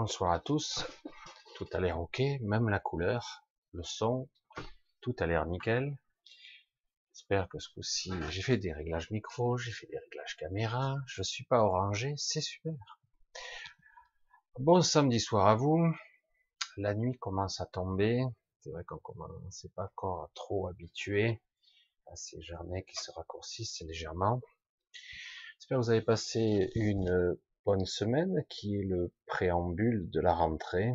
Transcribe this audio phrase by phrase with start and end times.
[0.00, 0.86] Bonsoir à tous.
[1.56, 4.28] Tout a l'air ok, même la couleur, le son,
[5.00, 5.98] tout a l'air nickel.
[7.12, 11.24] J'espère que ce coup-ci, j'ai fait des réglages micro, j'ai fait des réglages caméra, je
[11.24, 12.74] suis pas orangé, c'est super.
[14.60, 15.92] Bon samedi soir à vous.
[16.76, 18.22] La nuit commence à tomber.
[18.60, 21.42] C'est vrai qu'on commence pas encore trop habitué
[22.06, 24.40] à ces journées qui se raccourcissent légèrement.
[25.58, 27.36] J'espère que vous avez passé une
[27.68, 30.90] bonne semaine qui est le préambule de la rentrée.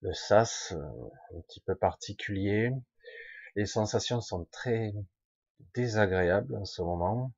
[0.00, 2.72] Le sas, euh, un petit peu particulier.
[3.54, 4.92] Les sensations sont très
[5.72, 7.32] désagréables en ce moment.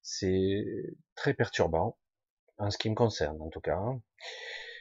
[0.00, 0.64] C'est
[1.16, 1.98] très perturbant,
[2.58, 3.82] en ce qui me concerne en tout cas.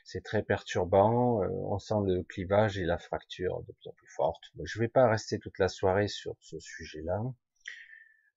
[0.06, 1.41] C'est très perturbant.
[1.41, 4.44] Euh, on sent le clivage et la fracture de plus en plus forte.
[4.63, 7.19] Je ne vais pas rester toute la soirée sur ce sujet-là.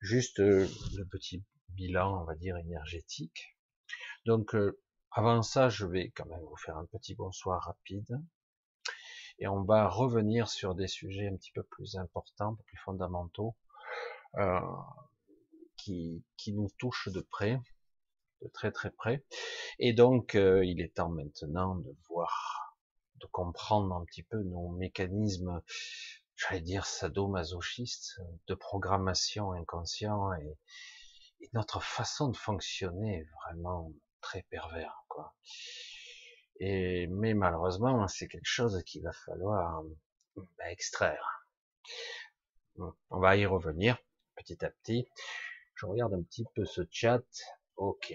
[0.01, 3.57] Juste euh, le petit bilan, on va dire, énergétique.
[4.25, 8.21] Donc, euh, avant ça, je vais quand même vous faire un petit bonsoir rapide.
[9.39, 13.57] Et on va revenir sur des sujets un petit peu plus importants, plus fondamentaux,
[14.37, 14.61] euh,
[15.77, 17.61] qui, qui nous touchent de près,
[18.43, 19.25] de très très près.
[19.79, 22.77] Et donc, euh, il est temps maintenant de voir,
[23.17, 25.63] de comprendre un petit peu nos mécanismes
[26.37, 30.57] j'allais dire sadomasochiste, de programmation inconscient et,
[31.53, 35.35] notre façon de fonctionner est vraiment très pervers, quoi.
[36.61, 39.83] Et, mais malheureusement, c'est quelque chose qu'il va falloir
[40.37, 41.47] ben, extraire.
[42.79, 43.99] On va y revenir
[44.37, 45.09] petit à petit.
[45.75, 47.25] Je regarde un petit peu ce chat.
[47.77, 48.15] Ok.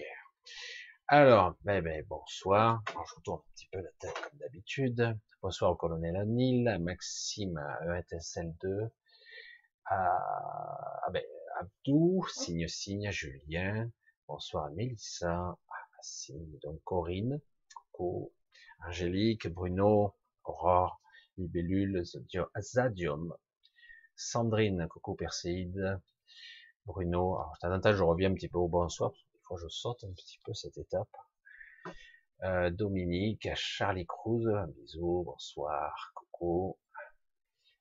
[1.06, 2.82] Alors, ben, ben, bonsoir.
[2.88, 5.18] je retourne un petit peu la tête comme d'habitude.
[5.42, 8.90] Bonsoir au colonel Anil, à Maxime à ETSL2,
[9.86, 11.22] à, ben,
[11.60, 13.90] Abdou, signe signe, Julien,
[14.28, 17.40] bonsoir à Mélissa, à signe, donc Corinne,
[17.74, 18.32] coucou,
[18.86, 20.14] Angélique, Bruno,
[20.44, 21.00] Aurore,
[21.36, 22.04] Libellule,
[22.60, 23.34] Zadium,
[24.14, 26.00] Sandrine, coucou Perséide,
[26.86, 30.04] Bruno, alors je reviens un petit peu au bonsoir, parce que des fois je saute
[30.04, 31.10] un petit peu cette étape.
[32.44, 36.78] Euh, Dominique, à Charlie Cruz, un bisou, bonsoir, coucou,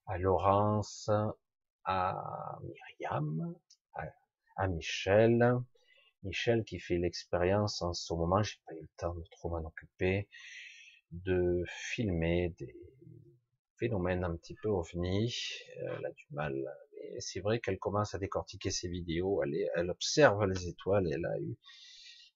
[0.08, 1.12] à Laurence,
[1.84, 3.56] à Myriam,
[4.56, 5.62] à, Michel,
[6.24, 9.66] Michel qui fait l'expérience en ce moment, j'ai pas eu le temps de trop m'en
[9.66, 10.28] occuper,
[11.12, 12.76] de filmer des
[13.78, 15.34] phénomènes un petit peu ovni,
[15.78, 16.56] elle a du mal,
[16.94, 21.26] mais c'est vrai qu'elle commence à décortiquer ses vidéos, elle, elle observe les étoiles, elle
[21.26, 21.56] a eu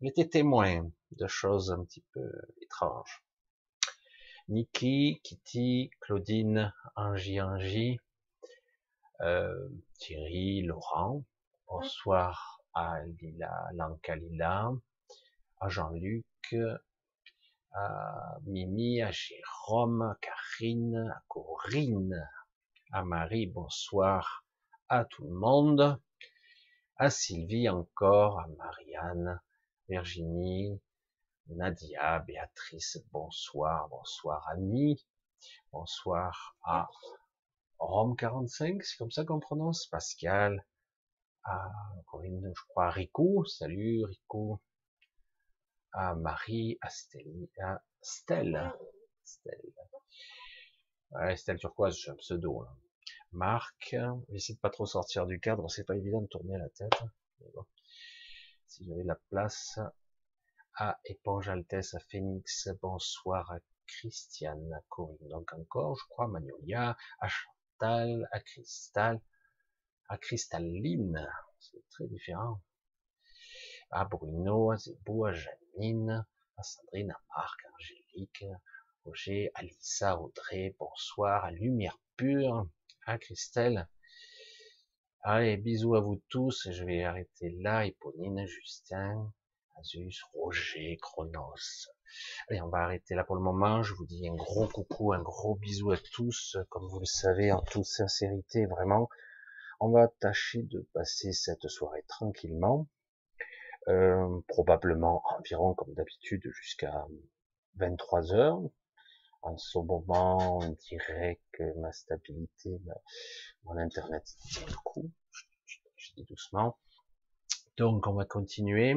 [0.02, 3.24] il était témoin de choses un petit peu étranges.
[4.48, 8.00] Niki, Kitty, Claudine, Angie, Angie,
[9.22, 9.70] euh,
[10.00, 11.24] Thierry, Laurent,
[11.72, 14.74] bonsoir à Lila, Lanka Lila,
[15.62, 16.54] à Jean-Luc,
[17.72, 22.30] à Mimi, à Jérôme, à Karine, à Corinne,
[22.92, 24.44] à Marie, bonsoir
[24.90, 25.98] à tout le monde,
[26.98, 29.40] à Sylvie encore, à Marianne,
[29.88, 30.78] Virginie,
[31.48, 35.08] Nadia, Béatrice, bonsoir, bonsoir Annie,
[35.72, 36.90] bonsoir à
[37.80, 40.66] Rome 45, c'est comme ça qu'on prononce, Pascal,
[41.44, 41.72] à
[42.08, 44.62] Corinne, je crois, à Rico, salut Rico,
[45.94, 48.78] à Marie, à Stella, à Stella,
[49.24, 49.84] Stella,
[51.12, 52.76] ouais, Stella Turquoise, j'ai un pseudo, là.
[53.34, 53.96] Marc,
[54.30, 57.02] j'essaie de pas trop sortir du cadre, c'est pas évident de tourner la tête,
[58.68, 59.80] si j'avais la place,
[60.76, 66.98] à Éponge Altesse, à Phoenix, bonsoir à Christiane, à Corinne, donc encore, je crois, Magnolia,
[67.20, 69.22] à Chantal, à Cristal,
[70.12, 71.26] à Cristalline,
[71.58, 72.60] c'est très différent,
[73.92, 76.26] à Bruno, à Zébou, à Janine,
[76.58, 78.44] à Sandrine, à Marc, à Angélique,
[79.06, 82.68] Roger, à Lisa, Audrey, bonsoir, à Lumière Pure,
[83.06, 83.88] à Christelle,
[85.24, 86.68] Allez, bisous à vous tous.
[86.70, 87.86] Je vais arrêter là.
[87.86, 89.32] Éponine, Justin,
[89.80, 91.88] Azus, Roger, Chronos.
[92.50, 93.82] Allez, on va arrêter là pour le moment.
[93.82, 96.58] Je vous dis un gros coucou, un gros bisou à tous.
[96.70, 99.08] Comme vous le savez, en toute sincérité, vraiment,
[99.82, 102.88] on va tâcher de passer cette soirée tranquillement.
[103.88, 107.08] Euh, probablement environ comme d'habitude jusqu'à
[107.78, 108.62] 23 heures.
[109.42, 112.80] En ce moment, on dirait que ma stabilité,
[113.64, 115.12] mon internet tient le coup.
[115.96, 116.78] Je dis doucement.
[117.78, 118.94] Donc, on va continuer.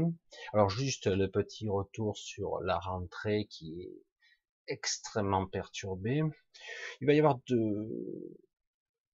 [0.53, 4.03] Alors, juste le petit retour sur la rentrée qui est
[4.69, 6.23] extrêmement perturbée.
[7.01, 8.37] Il va y avoir de,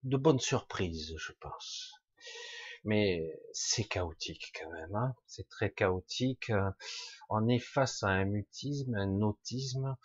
[0.05, 1.93] de bonnes surprises, je pense.
[2.85, 4.95] mais c'est chaotique quand même.
[4.95, 6.53] Hein c'est très chaotique.
[7.29, 9.97] On est face à un mutisme, un autisme,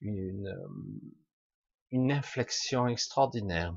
[0.00, 0.54] une,
[1.90, 3.76] une inflexion extraordinaire.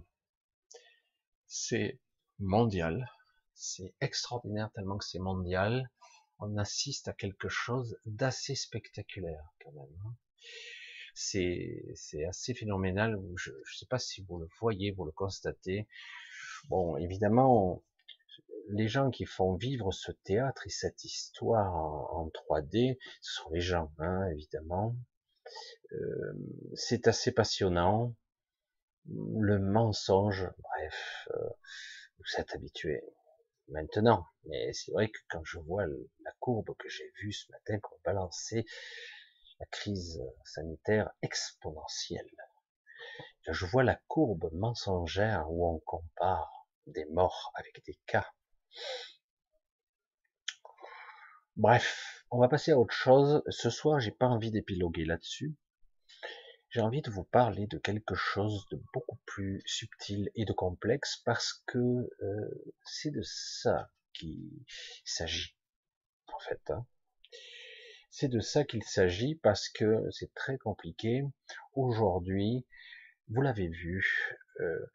[1.47, 1.99] C'est
[2.39, 3.09] mondial.
[3.53, 5.89] C'est extraordinaire tellement que c'est mondial.
[6.39, 10.15] On assiste à quelque chose d'assez spectaculaire quand même.
[11.15, 13.19] C'est, c'est assez phénoménal.
[13.37, 15.87] Je ne sais pas si vous le voyez, vous le constatez.
[16.69, 17.83] Bon, évidemment,
[18.69, 23.61] les gens qui font vivre ce théâtre et cette histoire en, 3D, ce sont les
[23.61, 24.95] gens, hein, évidemment.
[25.93, 26.33] Euh,
[26.73, 28.13] c'est assez passionnant.
[29.07, 31.49] Le mensonge, bref, euh,
[32.17, 33.03] vous êtes habitués
[33.69, 34.25] maintenant.
[34.45, 37.97] Mais c'est vrai que quand je vois la courbe que j'ai vue ce matin qu'on
[38.03, 38.65] balançait,
[39.59, 42.29] la crise sanitaire exponentielle,
[43.47, 48.27] je vois la courbe mensongère où on compare des morts avec des cas.
[51.55, 53.43] Bref, on va passer à autre chose.
[53.49, 55.55] Ce soir, j'ai pas envie d'épiloguer là-dessus.
[56.69, 61.21] J'ai envie de vous parler de quelque chose de beaucoup plus subtil et de complexe
[61.23, 64.65] parce que euh, c'est de ça qu'il
[65.05, 65.55] s'agit
[66.27, 66.71] en fait.
[66.71, 66.85] Hein.
[68.17, 71.23] C'est de ça qu'il s'agit parce que c'est très compliqué.
[71.73, 72.65] Aujourd'hui,
[73.27, 74.07] vous l'avez vu,
[74.61, 74.85] euh,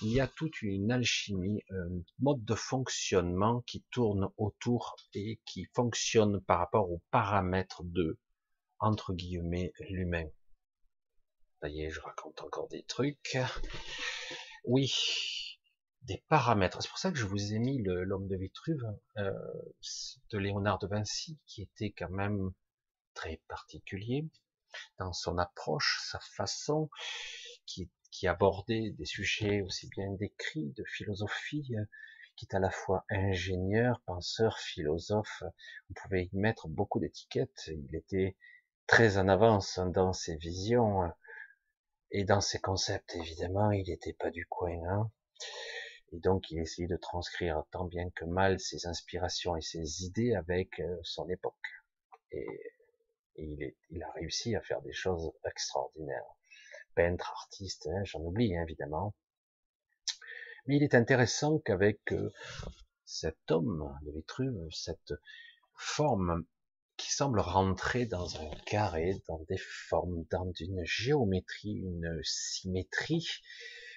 [0.00, 5.66] il y a toute une alchimie, un mode de fonctionnement qui tourne autour et qui
[5.74, 8.18] fonctionne par rapport aux paramètres de,
[8.78, 10.30] entre guillemets, l'humain.
[11.60, 13.36] Ça y est, je raconte encore des trucs.
[14.64, 14.94] Oui,
[16.04, 16.80] des paramètres.
[16.80, 18.82] C'est pour ça que je vous ai mis l'homme de Vitruve
[19.18, 19.30] euh,
[20.30, 22.50] de Léonard de Vinci, qui était quand même
[23.14, 24.26] très particulier
[24.98, 26.90] dans son approche, sa façon,
[27.66, 31.84] qui, qui abordait des sujets aussi bien décrits de philosophie, euh,
[32.36, 35.42] qui est à la fois ingénieur, penseur, philosophe.
[35.90, 37.68] On pouvait y mettre beaucoup d'étiquettes.
[37.68, 38.36] Il était
[38.86, 41.08] très en avance dans ses visions euh,
[42.10, 43.14] et dans ses concepts.
[43.16, 44.78] Évidemment, il n'était pas du coin.
[44.88, 45.10] Hein.
[46.12, 50.34] Et donc, il essayait de transcrire tant bien que mal ses inspirations et ses idées
[50.34, 51.54] avec euh, son époque.
[53.36, 56.24] Il, a réussi à faire des choses extraordinaires
[56.94, 59.14] peintre, artiste, hein, j'en oublie hein, évidemment.
[60.66, 62.30] Mais il est intéressant qu'avec euh,
[63.04, 65.14] cet homme de Vitruve, cette
[65.74, 66.44] forme
[66.96, 73.26] qui semble rentrer dans un carré, dans des formes, dans une géométrie, une symétrie,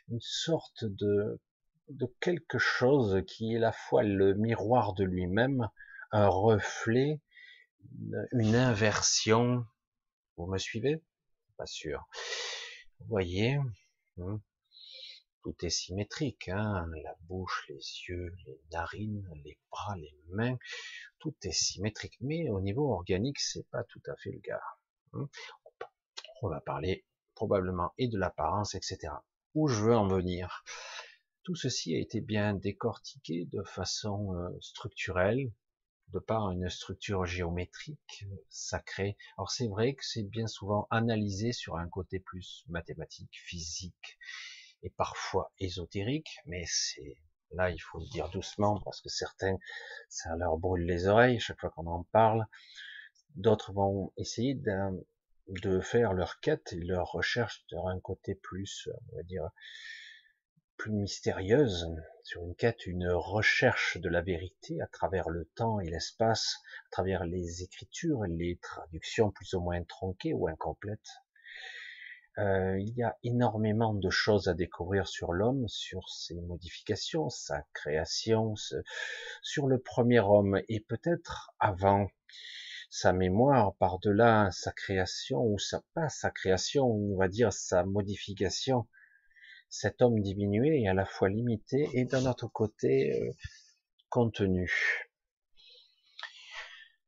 [0.10, 1.40] une sorte de,
[1.90, 5.70] de quelque chose qui est à la fois le miroir de lui-même,
[6.12, 7.20] un reflet,
[8.32, 9.66] une inversion.
[10.38, 11.04] Vous me suivez?
[11.58, 12.08] Pas sûr.
[13.00, 13.60] Vous voyez,
[14.20, 14.42] hein,
[15.44, 17.76] tout est symétrique, hein, la bouche, les
[18.08, 20.58] yeux, les narines, les bras, les mains,
[21.20, 22.18] tout est symétrique.
[22.22, 24.62] Mais au niveau organique, c'est pas tout à fait le cas.
[25.14, 25.30] Hein.
[26.42, 29.14] On va parler probablement et de l'apparence, etc.
[29.54, 30.64] Où je veux en venir?
[31.44, 35.52] Tout ceci a été bien décortiqué de façon euh, structurelle,
[36.10, 39.18] de par une structure géométrique sacrée.
[39.38, 44.18] Alors c'est vrai que c'est bien souvent analysé sur un côté plus mathématique, physique
[44.84, 47.18] et parfois ésotérique, mais c'est
[47.52, 49.58] là il faut le dire doucement parce que certains
[50.10, 52.46] ça leur brûle les oreilles chaque fois qu'on en parle.
[53.36, 59.18] D'autres vont essayer de faire leur quête et leur recherche sur un côté plus, on
[59.18, 59.50] va dire,
[60.78, 61.88] plus mystérieuse,
[62.26, 66.56] sur une quête, une recherche de la vérité à travers le temps et l'espace,
[66.88, 71.22] à travers les écritures, les traductions plus ou moins tronquées ou incomplètes.
[72.40, 77.64] Euh, il y a énormément de choses à découvrir sur l'homme, sur ses modifications, sa
[77.74, 78.56] création,
[79.44, 82.08] sur le premier homme et peut-être avant
[82.90, 88.88] sa mémoire, par-delà sa création ou sa pas sa création, on va dire sa modification,
[89.78, 93.32] cet homme diminué et à la fois limité et d'un autre côté euh,
[94.10, 94.72] contenu.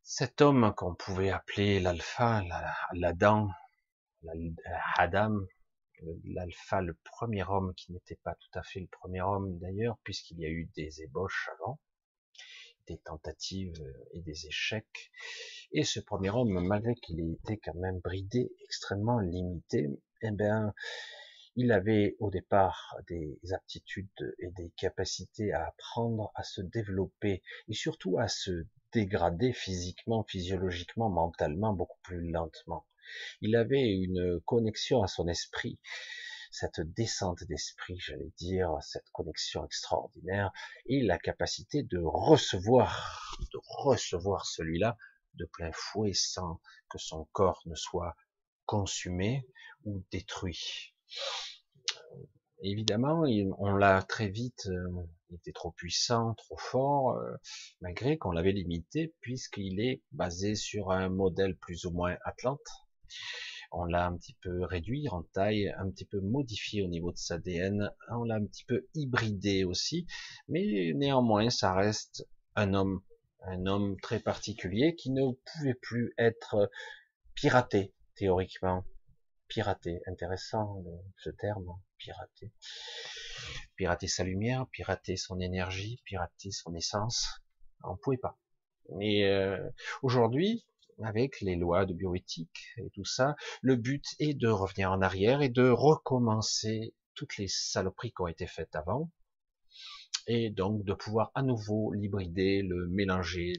[0.03, 2.43] Cet homme qu'on pouvait appeler l'alpha,
[2.91, 3.53] l'Adam,
[4.97, 5.38] Adam,
[6.25, 10.39] l'alpha, le premier homme qui n'était pas tout à fait le premier homme d'ailleurs, puisqu'il
[10.39, 11.79] y a eu des ébauches avant,
[12.88, 13.81] des tentatives
[14.12, 15.12] et des échecs.
[15.71, 19.88] Et ce premier homme, malgré qu'il ait été quand même bridé, extrêmement limité,
[20.21, 20.74] eh bien,
[21.60, 27.74] il avait au départ des aptitudes et des capacités à apprendre, à se développer et
[27.74, 32.86] surtout à se dégrader physiquement, physiologiquement, mentalement beaucoup plus lentement.
[33.42, 35.80] Il avait une connexion à son esprit,
[36.52, 40.52] cette descente d'esprit, j'allais dire, cette connexion extraordinaire
[40.86, 44.96] et la capacité de recevoir, de recevoir celui-là
[45.34, 48.16] de plein fouet sans que son corps ne soit
[48.68, 49.48] consumé
[49.86, 50.94] ou détruit.
[52.64, 53.24] Évidemment,
[53.60, 57.36] on l'a très vite, euh, il était trop puissant, trop fort, euh,
[57.82, 62.68] malgré qu'on l'avait limité, puisqu'il est basé sur un modèle plus ou moins Atlante.
[63.72, 67.18] On l'a un petit peu réduit en taille, un petit peu modifié au niveau de
[67.18, 70.08] sa ADN, on l'a un petit peu hybridé aussi,
[70.48, 73.02] mais néanmoins, ça reste un homme,
[73.44, 76.72] un homme très particulier qui ne pouvait plus être
[77.36, 78.84] piraté, théoriquement.
[79.48, 80.84] Piraté, intéressant
[81.18, 82.51] ce terme pirater.
[83.75, 87.42] Pirater sa lumière, pirater son énergie, pirater son essence.
[87.84, 88.38] On ne pouvait pas.
[88.96, 89.70] Mais euh,
[90.01, 90.66] aujourd'hui,
[91.04, 95.42] avec les lois de bioéthique et tout ça, le but est de revenir en arrière
[95.42, 99.12] et de recommencer toutes les saloperies qui ont été faites avant,
[100.27, 103.54] et donc de pouvoir à nouveau l'hybrider, le mélanger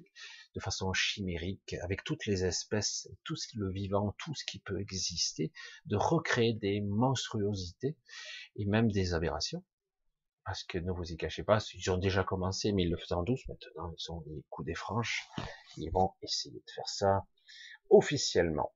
[0.54, 4.60] de façon chimérique avec toutes les espèces, tout ce qui le vivant, tout ce qui
[4.60, 5.52] peut exister,
[5.86, 7.96] de recréer des monstruosités
[8.56, 9.64] et même des aberrations.
[10.44, 13.14] Parce que ne vous y cachez pas, ils ont déjà commencé, mais ils le faisaient
[13.14, 13.46] en douce.
[13.48, 15.28] Maintenant, ils ont les coups des franches.
[15.76, 17.26] Ils vont essayer de faire ça
[17.90, 18.72] officiellement.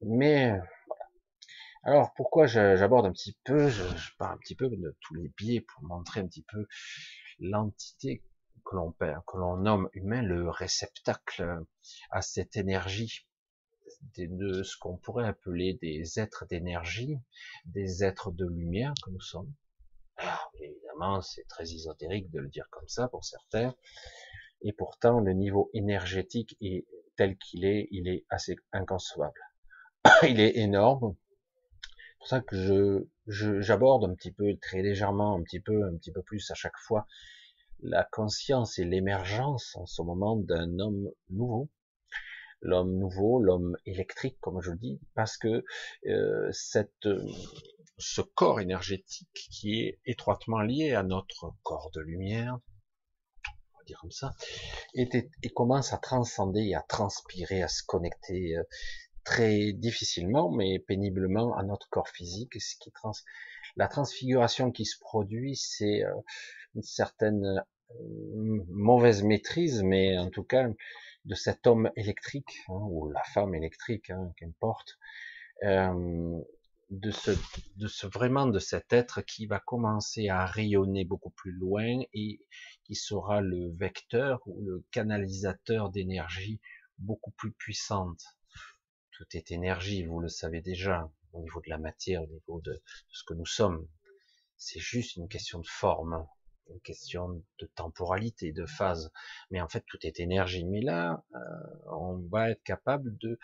[0.00, 1.04] Mais voilà.
[1.84, 5.28] Alors pourquoi j'aborde un petit peu, je, je parle un petit peu de tous les
[5.36, 6.66] biais pour montrer un petit peu
[7.38, 8.24] l'entité
[8.64, 11.64] que l'on que l'on nomme humain, le réceptacle
[12.10, 13.26] à cette énergie
[14.16, 17.18] de ce qu'on pourrait appeler des êtres d'énergie,
[17.64, 19.52] des êtres de lumière que nous sommes.
[20.60, 23.74] Évidemment, c'est très ésotérique de le dire comme ça pour certains,
[24.62, 26.86] et pourtant le niveau énergétique est
[27.16, 29.40] tel qu'il est, il est assez inconcevable.
[30.28, 31.16] il est énorme.
[31.82, 35.96] C'est pour ça que je j'aborde un petit peu, très légèrement, un petit peu, un
[35.96, 37.06] petit peu plus à chaque fois
[37.82, 41.68] la conscience et l'émergence en ce moment d'un homme nouveau,
[42.62, 45.64] l'homme nouveau, l'homme électrique, comme je le dis, parce que
[46.06, 47.08] euh, cette,
[47.98, 52.58] ce corps énergétique qui est étroitement lié à notre corps de lumière,
[53.74, 54.34] on va dire comme ça,
[54.94, 55.08] et,
[55.54, 58.62] commence à transcender à transpirer, à se connecter euh,
[59.24, 62.60] très difficilement, mais péniblement à notre corps physique.
[62.60, 63.12] Ce qui trans...
[63.76, 66.12] La transfiguration qui se produit, c'est euh,
[66.74, 70.68] une certaine euh, mauvaise maîtrise, mais en tout cas
[71.24, 74.98] de cet homme électrique hein, ou la femme électrique, hein, qu'importe,
[75.62, 76.40] euh,
[76.90, 77.30] de ce,
[77.76, 82.40] de ce vraiment de cet être qui va commencer à rayonner beaucoup plus loin et
[82.84, 86.60] qui sera le vecteur ou le canalisateur d'énergie
[86.98, 88.22] beaucoup plus puissante.
[89.12, 92.82] Tout est énergie, vous le savez déjà, au niveau de la matière, au niveau de
[93.08, 93.86] ce que nous sommes.
[94.56, 96.26] C'est juste une question de forme
[96.72, 99.12] une question de temporalité, de phase.
[99.50, 100.64] Mais en fait, tout est énergie.
[100.64, 101.38] Mais là, euh,
[101.92, 103.38] on va être capable de...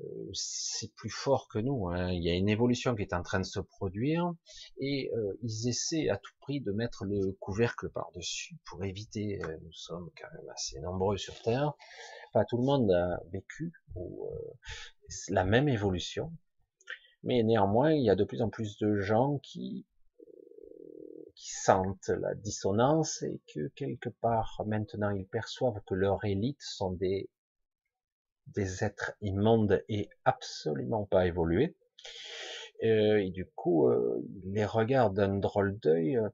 [0.00, 1.88] Euh, c'est plus fort que nous.
[1.88, 2.10] Hein.
[2.10, 4.32] Il y a une évolution qui est en train de se produire
[4.78, 9.72] et euh, ils essaient à tout prix de mettre le couvercle par-dessus pour éviter, nous
[9.72, 11.74] sommes quand même assez nombreux sur Terre,
[12.32, 13.74] pas tout le monde a vécu
[15.28, 16.32] la même évolution,
[17.22, 19.86] mais néanmoins, il y a de plus en plus de gens qui
[21.34, 26.92] qui sentent la dissonance et que quelque part maintenant ils perçoivent que leur élite sont
[26.92, 27.30] des
[28.48, 31.76] des êtres immondes et absolument pas évolués.
[32.82, 36.28] Euh, et du coup, euh, les regardent d'un drôle d'œil euh,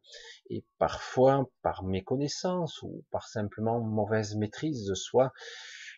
[0.48, 5.32] et parfois par méconnaissance ou par simplement mauvaise maîtrise de soi,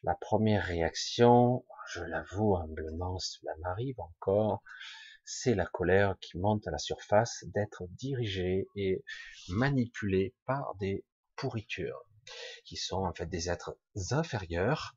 [0.04, 4.62] la première réaction, je l'avoue humblement, cela m'arrive encore,
[5.24, 9.04] c'est la colère qui monte à la surface d'être dirigée et
[9.48, 11.04] manipulée par des
[11.36, 12.02] pourritures
[12.64, 13.78] qui sont en fait des êtres
[14.10, 14.94] inférieurs.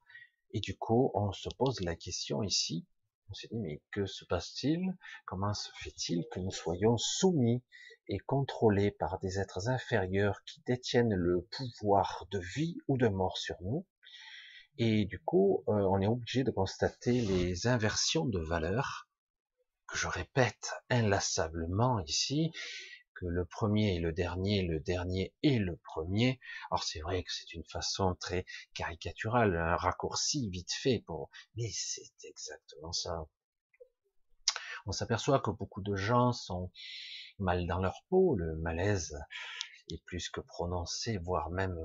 [0.53, 2.85] Et du coup, on se pose la question ici,
[3.29, 4.93] on se dit, mais que se passe-t-il?
[5.25, 7.63] Comment se fait-il que nous soyons soumis
[8.07, 13.37] et contrôlés par des êtres inférieurs qui détiennent le pouvoir de vie ou de mort
[13.37, 13.85] sur nous?
[14.83, 19.07] Et du coup, euh, on est obligé de constater les inversions de valeurs
[19.93, 22.51] je répète inlassablement ici,
[23.13, 26.39] que le premier est le dernier, le dernier est le premier.
[26.71, 31.69] Or c'est vrai que c'est une façon très caricaturale, un raccourci vite fait pour, mais
[31.73, 33.27] c'est exactement ça.
[34.85, 36.71] On s'aperçoit que beaucoup de gens sont
[37.37, 39.15] mal dans leur peau, le malaise
[39.91, 41.77] est plus que prononcé, voire même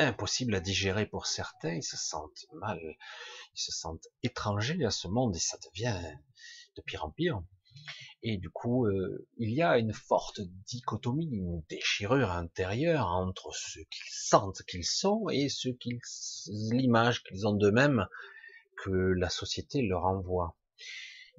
[0.00, 2.80] impossible à digérer pour certains, ils se sentent mal,
[3.54, 6.00] ils se sentent étrangers à ce monde et ça devient
[6.76, 7.42] de pire en pire.
[8.22, 13.84] Et du coup, euh, il y a une forte dichotomie, une déchirure intérieure entre ceux
[13.84, 16.00] qu'ils sentent qu'ils sont et ceux qu'ils,
[16.48, 18.06] l'image qu'ils ont d'eux-mêmes
[18.84, 20.56] que la société leur envoie.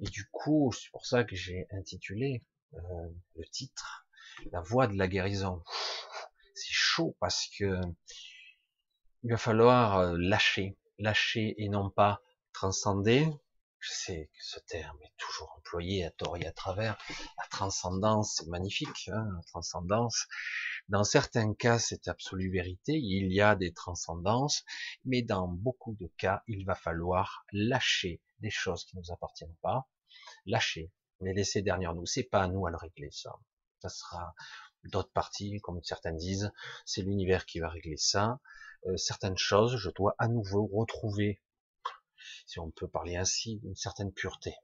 [0.00, 2.42] Et du coup, c'est pour ça que j'ai intitulé
[2.74, 2.78] euh,
[3.36, 4.06] le titre
[4.50, 5.62] La voie de la guérison.
[6.54, 7.80] C'est chaud parce que
[9.22, 12.20] il va falloir euh, lâcher, lâcher et non pas
[12.52, 13.26] transcender,
[13.82, 16.96] je sais que ce terme est toujours employé à tort et à travers.
[17.36, 20.28] La transcendance, c'est magnifique, hein, la transcendance.
[20.88, 22.92] Dans certains cas, c'est absolue vérité.
[22.92, 24.64] Il y a des transcendances,
[25.04, 29.88] mais dans beaucoup de cas, il va falloir lâcher des choses qui nous appartiennent pas.
[30.46, 32.06] Lâcher, les laisser derrière nous.
[32.06, 33.32] C'est pas à nous à le régler, ça.
[33.80, 34.32] Ça sera
[34.84, 36.52] d'autres parties, comme certains disent.
[36.86, 38.38] C'est l'univers qui va régler ça.
[38.86, 41.40] Euh, certaines choses, je dois à nouveau retrouver
[42.46, 44.54] si on peut parler ainsi, d'une certaine pureté.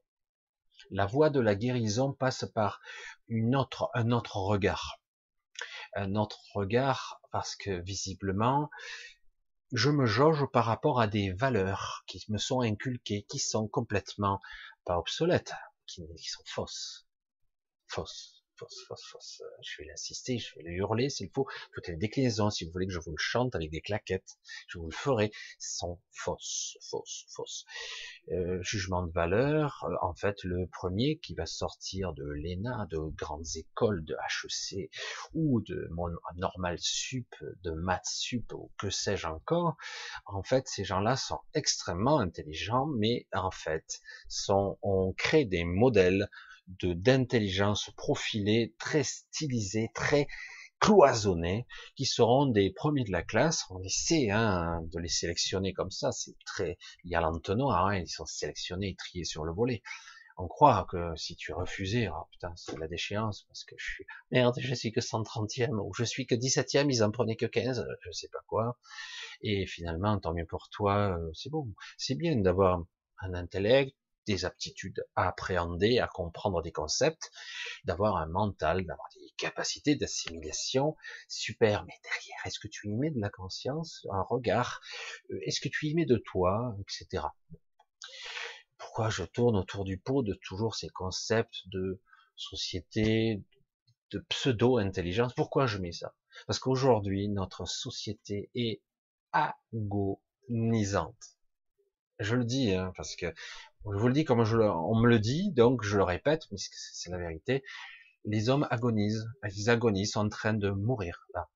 [0.90, 2.80] La voie de la guérison passe par
[3.26, 3.54] une
[3.94, 5.00] un autre regard.
[5.94, 8.70] Un autre regard parce que visiblement,
[9.72, 14.40] je me jauge par rapport à des valeurs qui me sont inculquées, qui sont complètement
[14.84, 15.54] pas obsolètes,
[15.86, 17.06] qui, qui sont fausses.
[17.86, 19.42] Fausses fausse, fausse, fausse.
[19.62, 21.46] Je vais l'insister, je vais le hurler s'il faut.
[21.72, 24.78] Toutes les déclinaisons, si vous voulez que je vous le chante avec des claquettes, je
[24.78, 27.64] vous le ferai, sont fausses, fausses, fausses.
[28.30, 32.98] Euh, jugement de valeur, euh, en fait, le premier qui va sortir de l'ENA, de
[32.98, 34.90] grandes écoles, de HEC,
[35.34, 39.76] ou de mon normal sup, de maths sup, ou que sais-je encore,
[40.26, 46.28] en fait, ces gens-là sont extrêmement intelligents, mais en fait, sont, on crée des modèles
[46.80, 50.28] de d'intelligence profilée, très stylisée, très
[50.80, 53.64] cloisonnés, qui seront des premiers de la classe.
[53.70, 56.12] On essaie hein, de les sélectionner comme ça.
[56.12, 59.82] C'est très, il y a l'entonnoir, hein, ils sont sélectionnés et triés sur le volet.
[60.40, 64.06] On croit que si tu refusé, oh putain, c'est la déchéance parce que je suis
[64.30, 67.84] merde, je suis que 130e ou je suis que 17e, ils en prenaient que 15,
[68.02, 68.78] je sais pas quoi.
[69.42, 71.74] Et finalement, tant mieux pour toi, euh, c'est bon.
[71.96, 72.84] C'est bien d'avoir
[73.20, 73.96] un intellect,
[74.28, 77.30] des aptitudes à appréhender, à comprendre des concepts,
[77.84, 80.96] d'avoir un mental, d'avoir des capacités d'assimilation
[81.28, 81.84] super.
[81.86, 84.80] Mais derrière, est-ce que tu y mets de la conscience, un regard?
[85.30, 87.24] Euh, Est-ce que tu y mets de toi, etc.
[88.76, 92.00] Pourquoi je tourne autour du pot de toujours ces concepts de
[92.36, 93.42] société,
[94.10, 95.32] de pseudo-intelligence?
[95.34, 96.14] Pourquoi je mets ça?
[96.46, 98.82] Parce qu'aujourd'hui, notre société est
[99.32, 101.16] agonisante.
[102.20, 103.32] Je le dis, hein, parce que
[103.84, 106.58] je vous le dis comme je on me le dit, donc je le répète, mais
[106.58, 107.62] c'est la vérité.
[108.24, 111.48] Les hommes agonisent, ils agonisent, sont en train de mourir là,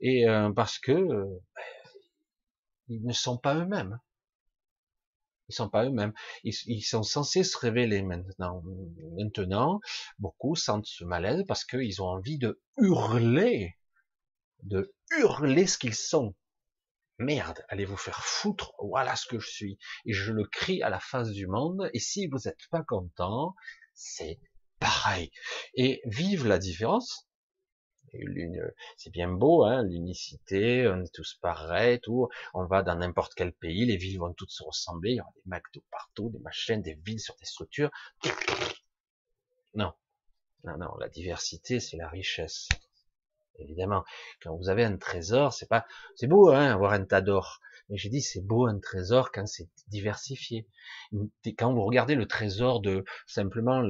[0.00, 1.40] et euh, parce que euh,
[2.88, 3.98] ils ne sont pas eux-mêmes.
[5.48, 6.12] Ils sont pas eux-mêmes.
[6.44, 8.62] Ils, ils, sont censés se révéler maintenant.
[9.16, 9.80] Maintenant,
[10.18, 13.76] beaucoup sentent ce malaise parce qu'ils ont envie de hurler,
[14.62, 16.34] de hurler ce qu'ils sont
[17.22, 19.78] merde, allez vous faire foutre, voilà ce que je suis.
[20.04, 23.54] Et je le crie à la face du monde, et si vous n'êtes pas content,
[23.94, 24.40] c'est
[24.78, 25.30] pareil.
[25.74, 27.28] Et vive la différence.
[28.98, 32.28] C'est bien beau, hein, l'unicité, on est tous pareils, tout.
[32.52, 35.32] On va dans n'importe quel pays, les villes vont toutes se ressembler, il y aura
[35.34, 37.90] des McDo partout, des machines, des villes sur des structures.
[39.74, 39.94] Non,
[40.64, 42.68] non, non, la diversité, c'est la richesse
[43.58, 44.04] évidemment.
[44.42, 45.86] Quand vous avez un trésor, c'est pas,
[46.16, 47.60] c'est beau, hein, avoir un tas d'or.
[47.88, 50.66] Mais j'ai dit, c'est beau un trésor quand c'est diversifié.
[51.58, 53.82] Quand vous regardez le trésor de simplement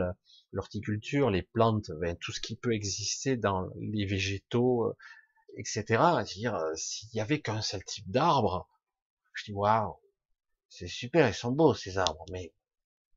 [0.53, 4.97] l'horticulture, les plantes, ben, tout ce qui peut exister dans les végétaux, euh,
[5.57, 5.85] etc.
[5.89, 8.69] C'est-à-dire, euh, s'il y avait qu'un seul type d'arbre,
[9.35, 9.97] je dis waouh,
[10.69, 12.53] c'est super, ils sont beaux ces arbres, mais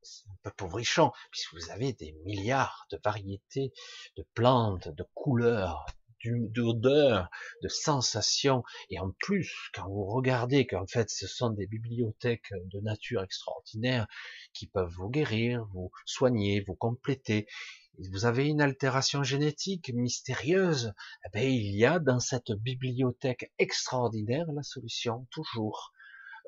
[0.02, 3.72] c'est un peu pauvrichon, puisque vous avez des milliards de variétés
[4.16, 5.86] de plantes, de couleurs,
[6.30, 7.30] d'odeur,
[7.62, 8.62] de sensations.
[8.90, 14.06] Et en plus, quand vous regardez qu'en fait, ce sont des bibliothèques de nature extraordinaire
[14.52, 17.46] qui peuvent vous guérir, vous soigner, vous compléter.
[17.98, 20.92] Vous avez une altération génétique mystérieuse.
[21.24, 25.92] Eh bien, il y a dans cette bibliothèque extraordinaire la solution, toujours.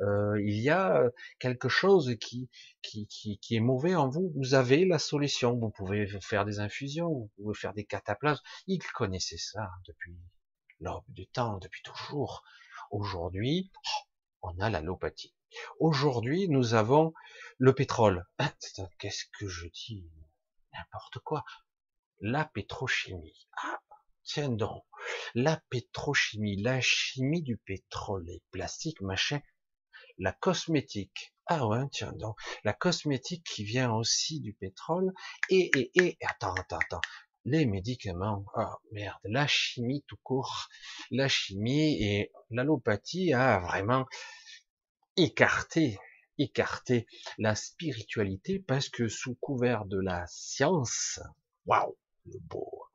[0.01, 2.49] Euh, il y a euh, quelque chose qui,
[2.83, 5.57] qui, qui, qui, est mauvais en vous, vous avez la solution.
[5.57, 8.43] Vous pouvez faire des infusions, vous pouvez faire des cataplasmes.
[8.67, 10.17] Ils connaissaient ça depuis
[10.81, 12.45] l'aube du temps, depuis toujours.
[12.91, 13.73] Aujourd'hui,
[14.43, 15.35] on a l'allopathie.
[15.81, 17.13] Aujourd'hui, nous avons
[17.59, 18.27] le pétrole.
[18.99, 20.09] Qu'est-ce que je dis?
[20.75, 21.45] N'importe quoi.
[22.21, 23.49] La pétrochimie.
[23.57, 23.81] Ah,
[24.23, 24.85] tiens donc.
[25.35, 29.41] La pétrochimie, la chimie du pétrole, les plastiques, machin,
[30.18, 31.35] la cosmétique.
[31.46, 32.37] Ah ouais, tiens, donc.
[32.64, 35.12] La cosmétique qui vient aussi du pétrole
[35.48, 37.00] et et et attends attends attends.
[37.44, 40.68] Les médicaments, ah merde, la chimie tout court,
[41.11, 44.07] la chimie et l'allopathie a vraiment
[45.16, 45.98] écarté,
[46.37, 47.07] écarté
[47.38, 51.20] la spiritualité parce que sous couvert de la science,
[51.64, 52.88] waouh, le beau,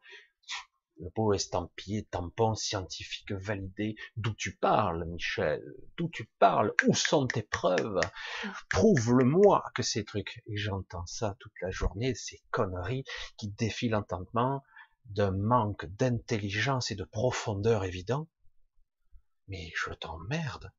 [1.04, 3.98] le beau estampillé tampon scientifique validé.
[4.16, 5.62] D'où tu parles, Michel?
[5.98, 6.74] D'où tu parles?
[6.88, 8.00] Où sont tes preuves?
[8.70, 10.42] Prouve-le-moi que ces trucs.
[10.48, 13.04] Et j'entends ça toute la journée, ces conneries
[13.36, 14.64] qui défient l'entendement
[15.06, 18.30] d'un manque d'intelligence et de profondeur évident.
[19.50, 20.72] Mais je t'emmerde.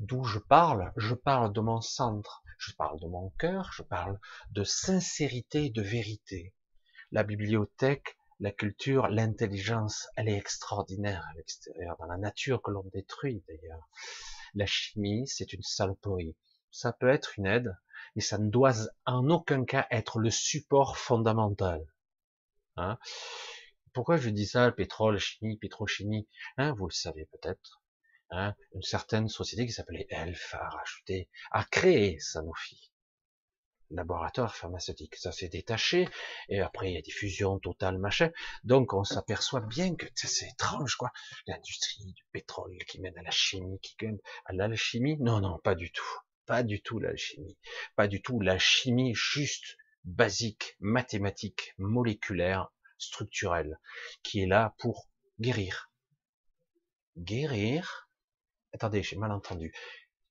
[0.00, 0.92] D'où je parle?
[0.96, 4.18] Je parle de mon centre, je parle de mon cœur, je parle
[4.50, 6.52] de sincérité et de vérité.
[7.12, 12.84] La bibliothèque la culture, l'intelligence, elle est extraordinaire à l'extérieur, dans la nature que l'on
[12.92, 13.88] détruit d'ailleurs.
[14.54, 16.36] La chimie, c'est une saloperie.
[16.70, 17.76] Ça peut être une aide,
[18.14, 18.74] mais ça ne doit
[19.06, 21.86] en aucun cas être le support fondamental.
[22.76, 22.98] Hein
[23.94, 27.82] Pourquoi je dis ça, le pétrole, chimie, pétrochimie hein Vous le savez peut-être.
[28.30, 32.92] Hein une certaine société qui s'appelait Elf a racheté, a créé Sanofi
[33.90, 35.16] laboratoire pharmaceutique.
[35.16, 36.08] Ça s'est détaché,
[36.48, 38.30] et après il y a des fusions totales, machin.
[38.64, 41.12] Donc on s'aperçoit bien que c'est étrange, quoi.
[41.46, 45.16] L'industrie du pétrole qui mène à la chimie, qui mène à l'alchimie.
[45.20, 46.04] Non, non, pas du tout.
[46.46, 47.58] Pas du tout l'alchimie.
[47.96, 53.78] Pas du tout la chimie juste basique, mathématique, moléculaire, structurelle,
[54.22, 55.08] qui est là pour
[55.40, 55.90] guérir.
[57.16, 58.08] Guérir.
[58.72, 59.74] Attendez, j'ai mal entendu.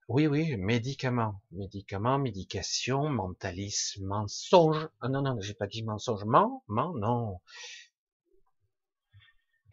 [0.07, 4.87] Oui, oui, médicaments, médicaments, médication, mentalisme, mensonge.
[5.01, 7.39] Ah non, non, j'ai pas dit mensonge, ment, ment, non.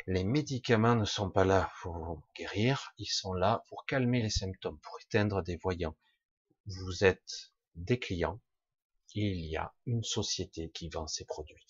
[0.06, 4.78] Les médicaments ne sont pas là pour guérir, ils sont là pour calmer les symptômes,
[4.78, 5.96] pour éteindre des voyants.
[6.64, 8.40] Vous êtes des clients,
[9.14, 11.66] il y a une société qui vend ces produits.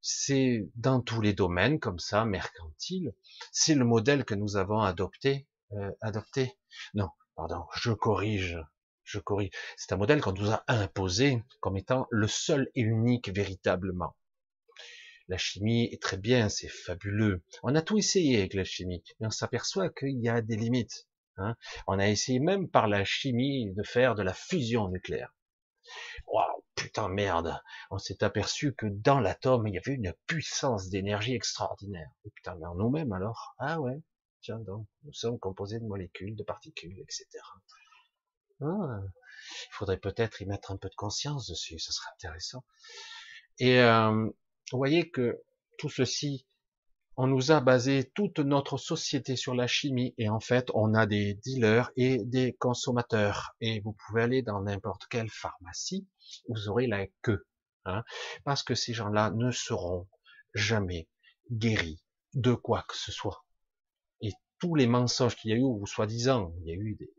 [0.00, 3.12] C'est dans tous les domaines comme ça, mercantile.
[3.52, 6.56] C'est le modèle que nous avons adopté, euh, adopté.
[6.94, 8.58] Non, pardon, je corrige,
[9.04, 9.52] je corrige.
[9.76, 14.16] C'est un modèle qu'on nous a imposé comme étant le seul et unique véritablement.
[15.28, 17.44] La chimie est très bien, c'est fabuleux.
[17.62, 21.06] On a tout essayé avec la chimie, mais on s'aperçoit qu'il y a des limites.
[21.36, 21.54] Hein.
[21.86, 25.32] On a essayé même par la chimie de faire de la fusion nucléaire.
[26.26, 27.62] Waouh, putain merde.
[27.92, 32.10] On s'est aperçu que dans l'atome, il y avait une puissance d'énergie extraordinaire.
[32.34, 33.54] Putain, mais en nous-mêmes alors?
[33.60, 34.02] Ah ouais,
[34.40, 37.26] Tiens donc, nous sommes composés de molécules, de particules, etc.
[38.60, 42.64] Ah, il faudrait peut-être y mettre un peu de conscience dessus, ce serait intéressant.
[43.58, 44.28] Et euh,
[44.70, 45.42] vous voyez que
[45.78, 46.46] tout ceci,
[47.16, 51.06] on nous a basé toute notre société sur la chimie, et en fait, on a
[51.06, 53.56] des dealers et des consommateurs.
[53.60, 56.06] Et vous pouvez aller dans n'importe quelle pharmacie,
[56.48, 57.44] vous aurez la queue,
[57.86, 58.04] hein,
[58.44, 60.08] parce que ces gens-là ne seront
[60.54, 61.08] jamais
[61.50, 62.00] guéris
[62.34, 63.44] de quoi que ce soit
[64.58, 67.12] tous les mensonges qu'il y a eu, ou soi-disant, il y a eu des,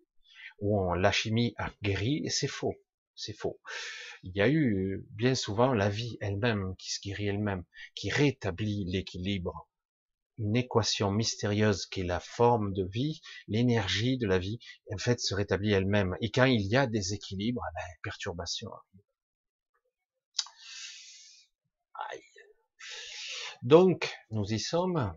[0.59, 2.75] où la chimie a guéri, et c'est faux,
[3.15, 3.59] c'est faux.
[4.23, 7.63] Il y a eu bien souvent la vie elle-même qui se guérit elle-même,
[7.95, 9.69] qui rétablit l'équilibre.
[10.37, 14.59] Une équation mystérieuse qui est la forme de vie, l'énergie de la vie,
[14.91, 16.15] en fait, se rétablit elle-même.
[16.21, 18.69] Et quand il y a des équilibres, eh ben, perturbation.
[21.93, 22.21] Aïe.
[23.61, 25.13] Donc, nous y sommes.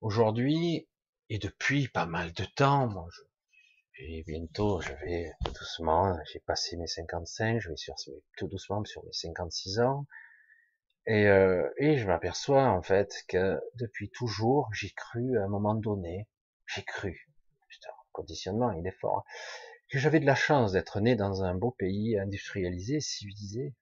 [0.00, 0.86] Aujourd'hui,
[1.34, 6.76] et depuis pas mal de temps, moi, je, bientôt, je vais tout doucement, j'ai passé
[6.76, 7.96] mes 55, je vais sur,
[8.36, 10.06] tout doucement sur mes 56 ans,
[11.08, 15.74] et, euh, et je m'aperçois en fait que depuis toujours, j'ai cru à un moment
[15.74, 16.28] donné,
[16.66, 17.28] j'ai cru,
[17.66, 19.24] putain, conditionnement, il est fort, hein,
[19.88, 23.74] que j'avais de la chance d'être né dans un beau pays industrialisé, civilisé,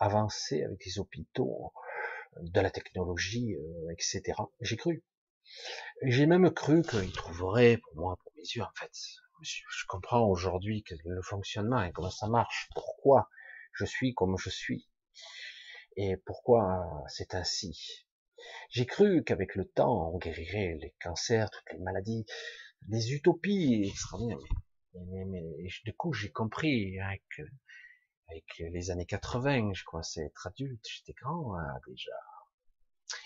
[0.00, 1.72] avancé avec des hôpitaux,
[2.42, 4.34] de la technologie, euh, etc.
[4.60, 5.02] J'ai cru.
[6.02, 8.92] J'ai même cru qu'il trouverait, pour moi, pour mes yeux, en fait,
[9.42, 13.28] je comprends aujourd'hui le fonctionnement et comment ça marche, pourquoi
[13.72, 14.88] je suis comme je suis,
[15.96, 18.06] et pourquoi c'est ainsi.
[18.70, 22.24] J'ai cru qu'avec le temps, on guérirait les cancers, toutes les maladies,
[22.88, 24.38] les utopies extraordinaires.
[24.94, 25.42] Mais, mais,
[25.84, 27.22] du coup, j'ai compris avec,
[28.28, 32.12] avec les années 80, je commençais à être adulte, j'étais grand hein, déjà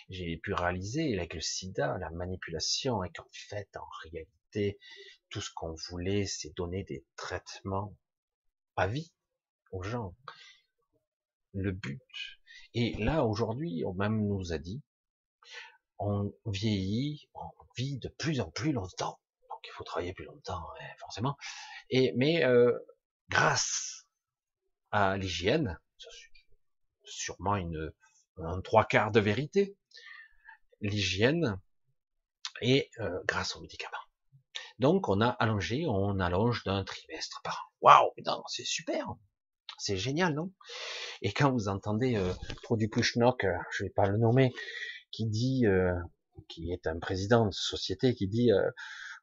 [0.08, 4.78] j'ai pu réaliser avec le sida, la manipulation, et qu'en fait, en réalité,
[5.30, 7.96] tout ce qu'on voulait, c'est donner des traitements
[8.76, 9.12] à vie
[9.72, 10.14] aux gens.
[11.52, 12.00] Le but.
[12.74, 14.82] Et là, aujourd'hui, on même nous a dit,
[15.98, 19.20] on vieillit, on vit de plus en plus longtemps.
[19.48, 21.36] Donc qu'il faut travailler plus longtemps, hein, forcément.
[21.90, 22.76] Et mais euh,
[23.28, 24.06] grâce
[24.90, 25.78] à l'hygiène,
[27.04, 27.92] sûrement une
[28.38, 29.76] un trois quarts de vérité,
[30.80, 31.60] l'hygiène
[32.60, 33.96] et euh, grâce aux médicaments.
[34.78, 37.70] Donc on a allongé, on allonge d'un trimestre par an.
[37.80, 39.06] Waouh, c'est super,
[39.78, 40.52] c'est génial, non?
[41.22, 44.52] Et quand vous entendez euh, produit Pushnock, euh, je vais pas le nommer,
[45.10, 45.94] qui dit, euh,
[46.48, 48.70] qui est un président de société, qui dit, euh,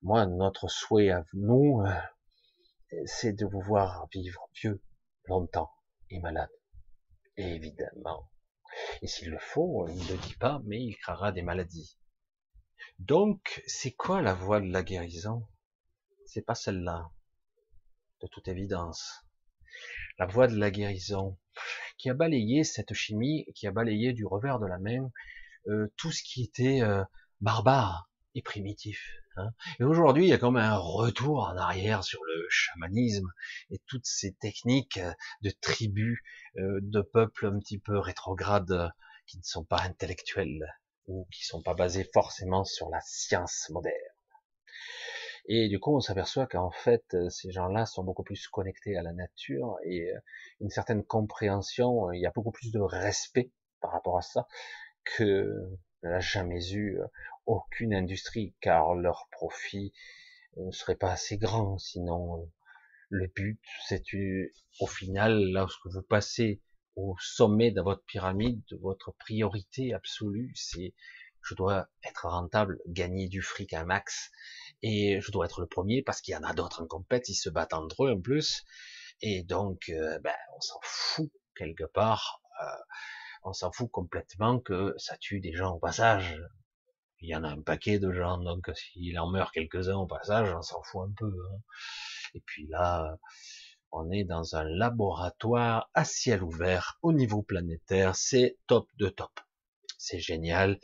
[0.02, 1.84] moi notre souhait à nous,
[3.06, 4.82] c'est de vous voir vivre vieux,
[5.26, 5.72] longtemps
[6.10, 6.50] et malade.
[7.38, 8.31] évidemment.
[9.02, 11.98] Et s'il le faut, il ne le dit pas, mais il créera des maladies.
[13.00, 15.48] Donc, c'est quoi la voie de la guérison?
[16.26, 17.12] C'est pas celle-là,
[18.22, 19.26] de toute évidence.
[20.18, 21.38] La voie de la guérison,
[21.98, 25.12] qui a balayé cette chimie, qui a balayé du revers de la main
[25.68, 27.04] euh, tout ce qui était euh,
[27.40, 29.21] barbare et primitif.
[29.38, 29.50] Hein.
[29.80, 33.32] Et aujourd'hui, il y a comme un retour en arrière sur le chamanisme
[33.70, 35.00] et toutes ces techniques
[35.42, 36.20] de tribus,
[36.58, 38.92] euh, de peuples un petit peu rétrogrades
[39.26, 40.68] qui ne sont pas intellectuels
[41.08, 43.96] ou qui sont pas basés forcément sur la science moderne.
[45.46, 49.02] Et du coup, on s'aperçoit qu'en fait, euh, ces gens-là sont beaucoup plus connectés à
[49.02, 50.20] la nature et euh,
[50.60, 52.10] une certaine compréhension.
[52.10, 54.48] Euh, il y a beaucoup plus de respect par rapport à ça
[55.04, 55.52] que
[56.04, 57.00] n'a jamais eu
[57.46, 59.94] aucune industrie, car leur profit
[60.58, 61.78] ne serait pas assez grand.
[61.78, 62.50] Sinon,
[63.10, 64.04] le but, c'est
[64.80, 66.62] au final, lorsque vous passez
[66.96, 70.94] au sommet de votre pyramide, de votre priorité absolue, c'est
[71.44, 74.32] je dois être rentable, gagner du fric à max,
[74.84, 77.36] et je dois être le premier parce qu'il y en a d'autres en compète, ils
[77.36, 78.64] se battent entre eux en plus,
[79.22, 82.66] et donc euh, ben, on s'en fout quelque part, euh,
[83.44, 86.40] on s'en fout complètement que ça tue des gens au passage.
[87.22, 90.54] Il y en a un paquet de gens, donc s'il en meurt quelques-uns au passage,
[90.54, 91.32] on s'en fout un peu.
[91.52, 91.60] Hein.
[92.34, 93.18] Et puis là,
[93.92, 98.16] on est dans un laboratoire à ciel ouvert au niveau planétaire.
[98.16, 99.32] C'est top de top.
[99.98, 100.80] C'est génial,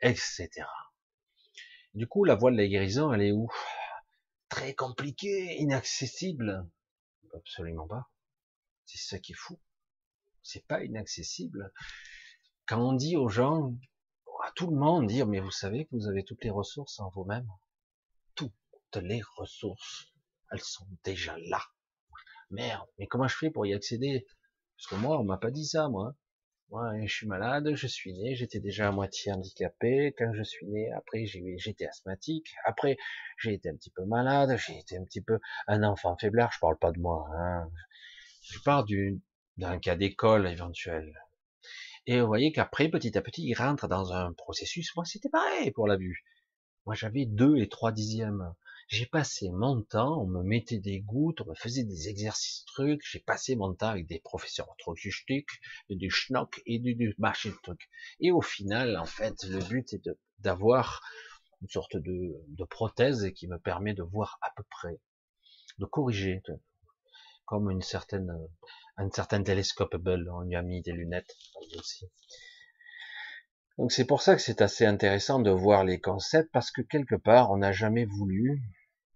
[0.00, 0.48] etc.
[1.94, 3.48] Du coup, la voie de la guérison, elle est où?
[4.48, 6.66] Très compliquée, inaccessible.
[7.34, 8.10] Absolument pas.
[8.86, 9.60] C'est ça qui est fou.
[10.42, 11.72] C'est pas inaccessible.
[12.66, 13.74] Quand on dit aux gens,
[14.42, 17.10] à tout le monde, dire, mais vous savez que vous avez toutes les ressources en
[17.10, 17.48] vous-même.
[18.34, 18.52] Toutes
[18.96, 20.12] les ressources.
[20.50, 21.62] Elles sont déjà là.
[22.50, 24.26] Merde, mais comment je fais pour y accéder?
[24.76, 26.14] Parce que moi, on m'a pas dit ça, moi.
[26.70, 30.14] Moi, je suis malade, je suis né, j'étais déjà à moitié handicapé.
[30.16, 32.54] Quand je suis né, après, j'étais asthmatique.
[32.64, 32.96] Après,
[33.38, 36.52] j'ai été un petit peu malade, j'ai été un petit peu un enfant faiblard.
[36.52, 37.28] Je parle pas de moi.
[37.34, 37.70] Hein.
[38.42, 38.86] Je parle
[39.56, 41.12] d'un cas d'école éventuel.
[42.06, 44.94] Et vous voyez qu'après, petit à petit, il rentre dans un processus.
[44.96, 46.24] Moi, c'était pareil pour la vue.
[46.86, 48.54] Moi, j'avais deux et trois dixièmes.
[48.88, 53.02] J'ai passé mon temps, on me mettait des gouttes, on me faisait des exercices trucs,
[53.04, 57.52] j'ai passé mon temps avec des professeurs trop du schnock et du, du machin.
[58.18, 60.10] Et au final, en fait, le but est
[60.40, 61.02] d'avoir
[61.62, 64.98] une sorte de, de prothèse qui me permet de voir à peu près,
[65.78, 66.42] de corriger,
[67.50, 68.32] comme une certaine,
[68.96, 71.36] un certain télescope Hubble, on lui a mis des lunettes
[71.76, 72.08] aussi.
[73.76, 77.16] Donc c'est pour ça que c'est assez intéressant de voir les concepts parce que quelque
[77.16, 78.62] part on n'a jamais voulu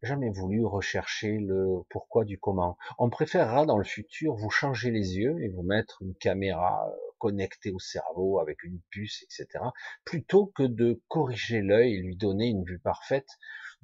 [0.02, 2.76] jamais voulu rechercher le pourquoi du comment.
[2.98, 6.96] On préférera dans le futur vous changer les yeux et vous mettre une caméra euh,
[7.18, 9.64] connectée au cerveau avec une puce, etc.,
[10.04, 13.28] plutôt que de corriger l'œil et lui donner une vue parfaite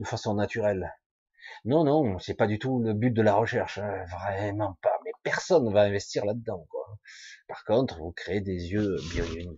[0.01, 0.93] de façon naturelle.
[1.65, 4.99] Non, non, c'est pas du tout le but de la recherche, hein, vraiment pas.
[5.05, 6.67] Mais personne ne va investir là-dedans.
[7.49, 8.97] Par contre, vous créez des yeux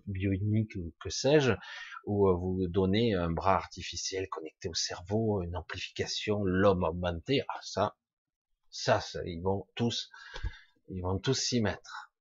[0.07, 1.53] bio-uniques, que sais-je,
[2.05, 7.59] ou euh, vous donnez un bras artificiel connecté au cerveau, une amplification, l'homme augmenté, ah
[7.61, 7.95] ça,
[8.69, 10.09] ça, ils vont tous,
[10.89, 12.11] ils vont tous s'y mettre.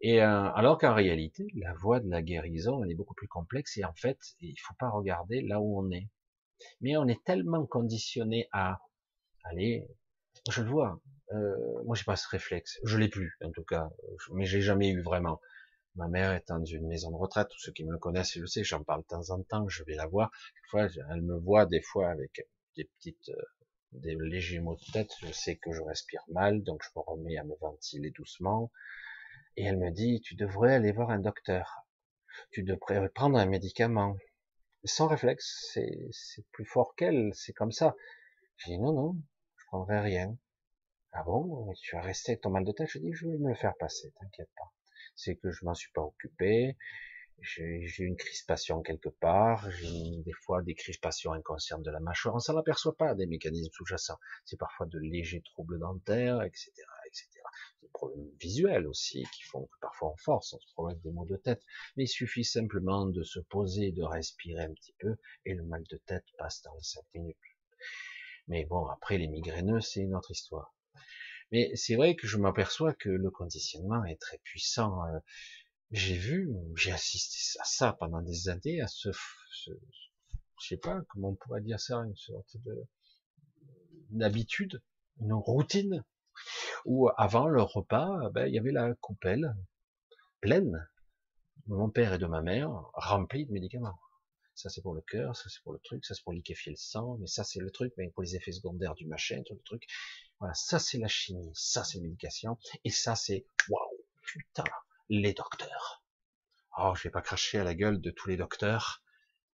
[0.00, 3.76] Et euh, alors qu'en réalité, la voie de la guérison, elle est beaucoup plus complexe
[3.76, 6.08] et en fait, il faut pas regarder là où on est.
[6.80, 8.80] Mais on est tellement conditionné à
[9.44, 9.86] aller,
[10.50, 11.00] je le vois,
[11.32, 13.90] euh, moi j'ai pas ce réflexe, je l'ai plus en tout cas,
[14.32, 15.40] mais j'ai jamais eu vraiment.
[15.94, 18.64] Ma mère est dans une maison de retraite, tous ceux qui me connaissent le savent,
[18.64, 20.30] j'en parle de temps en temps, je vais la voir.
[20.70, 23.42] Fois, elle me voit des fois avec des petites, euh,
[23.92, 27.36] des légers maux de tête, je sais que je respire mal, donc je me remets
[27.36, 28.70] à me ventiler doucement.
[29.56, 31.84] Et elle me dit, tu devrais aller voir un docteur.
[32.50, 34.16] Tu devrais prendre un médicament.
[34.84, 35.70] Sans réflexe,
[36.10, 37.94] c'est plus fort qu'elle, c'est comme ça.
[38.56, 39.16] J'ai dit, non, non,
[39.56, 40.36] je prendrai rien.
[41.12, 42.88] Ah bon, tu vas rester avec ton mal de tête?
[42.88, 44.72] Je dis, je vais me le faire passer, t'inquiète pas
[45.14, 46.76] c'est que je m'en suis pas occupé,
[47.40, 52.38] j'ai une crispation quelque part, j'ai des fois des crispations inconscientes de la mâchoire, on
[52.38, 56.70] s'en aperçoit pas des mécanismes sous-jacents, c'est parfois de légers troubles dentaires, etc.,
[57.06, 57.28] etc.
[57.82, 61.26] Des problèmes visuels aussi qui font que parfois on force, on se problème des maux
[61.26, 61.62] de tête,
[61.96, 65.82] mais il suffit simplement de se poser, de respirer un petit peu, et le mal
[65.90, 67.36] de tête passe dans les 5 minutes.
[68.48, 70.74] Mais bon, après les migraineux, c'est une autre histoire.
[71.50, 75.04] Mais c'est vrai que je m'aperçois que le conditionnement est très puissant.
[75.06, 75.18] Euh,
[75.90, 79.10] j'ai vu, j'ai assisté à ça pendant des années, à ce,
[79.50, 79.70] ce,
[80.62, 82.86] je sais pas comment on pourrait dire ça, une sorte de
[84.10, 84.82] d'habitude,
[85.20, 86.04] une routine,
[86.84, 89.54] où avant le repas, ben, il y avait la coupelle
[90.40, 90.88] pleine
[91.66, 93.98] de mon père et de ma mère, remplie de médicaments.
[94.54, 96.76] Ça c'est pour le cœur, ça c'est pour le truc, ça c'est pour liquéfier le
[96.76, 99.62] sang, mais ça c'est le truc, mais pour les effets secondaires du machin, tout le
[99.62, 99.86] truc.
[100.38, 104.64] Voilà, ça c'est la chimie, ça c'est l'éducation, et ça c'est waouh, putain,
[105.08, 106.02] les docteurs.
[106.78, 109.02] Oh, je vais pas cracher à la gueule de tous les docteurs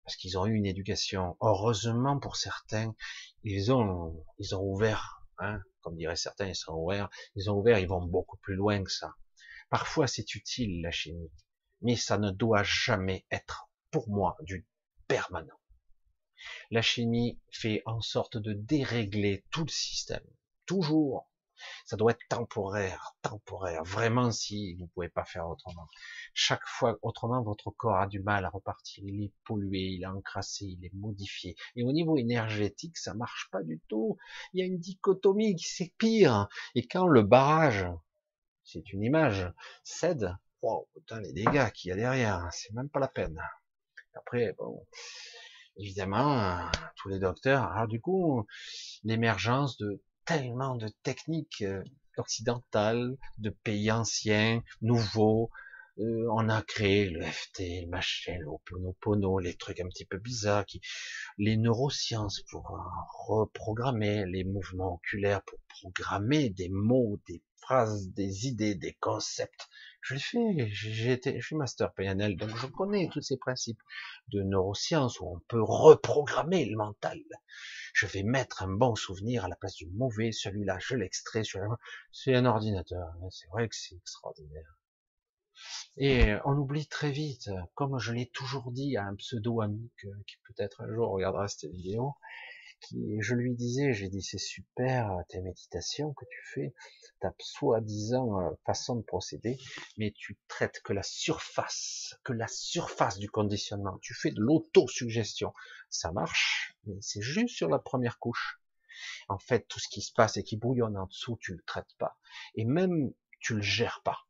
[0.05, 1.37] parce qu'ils ont eu une éducation.
[1.40, 2.94] Heureusement pour certains,
[3.42, 7.09] ils ont ils ont ouvert, hein, comme diraient certains, ils sont ouverts.
[7.37, 9.14] Ils ont ouvert, ils vont beaucoup plus loin que ça.
[9.70, 11.31] Parfois, c'est utile la chimie,
[11.81, 14.66] mais ça ne doit jamais être, pour moi, du
[15.07, 15.61] permanent.
[16.72, 20.27] La chimie fait en sorte de dérégler tout le système,
[20.66, 21.31] toujours.
[21.84, 23.82] Ça doit être temporaire, temporaire.
[23.84, 25.88] Vraiment, si vous pouvez pas faire autrement.
[26.34, 29.04] Chaque fois, autrement, votre corps a du mal à repartir.
[29.06, 31.56] Il est pollué, il est encrassé, il est modifié.
[31.76, 34.16] Et au niveau énergétique, ça marche pas du tout.
[34.52, 36.48] Il y a une dichotomie qui c'est pire.
[36.74, 37.86] Et quand le barrage,
[38.64, 39.50] c'est une image,
[39.84, 43.40] cède, wow, putain, les dégâts qu'il y a derrière, c'est même pas la peine.
[44.14, 44.84] Après, bon,
[45.76, 46.58] évidemment,
[46.96, 48.46] tous les docteurs, alors du coup,
[49.04, 51.82] l'émergence de tellement de techniques euh,
[52.18, 55.50] occidentales, de pays anciens, nouveaux.
[55.98, 60.18] Euh, on a créé le FT, le machin, le Oponopono, les trucs un petit peu
[60.18, 60.80] bizarres, qui,
[61.38, 62.78] les neurosciences pour euh,
[63.28, 69.68] reprogrammer les mouvements oculaires, pour programmer des mots, des phrases, des idées, des concepts.
[70.06, 73.82] Je l'ai fait, j'ai été, je suis master PNL, donc je connais tous ces principes
[74.28, 77.18] de neurosciences où on peut reprogrammer le mental.
[77.92, 81.42] Je vais mettre un bon souvenir à la place du mauvais, celui-là, je l'extrais,
[82.12, 83.16] c'est un ordinateur.
[83.30, 84.78] C'est vrai que c'est extraordinaire.
[85.96, 90.82] Et on oublie très vite, comme je l'ai toujours dit à un pseudo-ami qui peut-être
[90.82, 92.14] un jour regardera cette vidéo,
[92.92, 96.74] je lui disais, j'ai dit, c'est super tes méditations que tu fais,
[97.20, 99.58] ta soi-disant euh, façon de procéder,
[99.96, 103.98] mais tu traites que la surface, que la surface du conditionnement.
[104.03, 105.53] Tu fais de l'autosuggestion.
[105.90, 108.61] Ça marche, mais c'est juste sur la première couche.
[109.28, 111.94] En fait, tout ce qui se passe et qui bouillonne en dessous, tu le traites
[111.98, 112.18] pas.
[112.55, 114.26] Et même, tu le gères pas.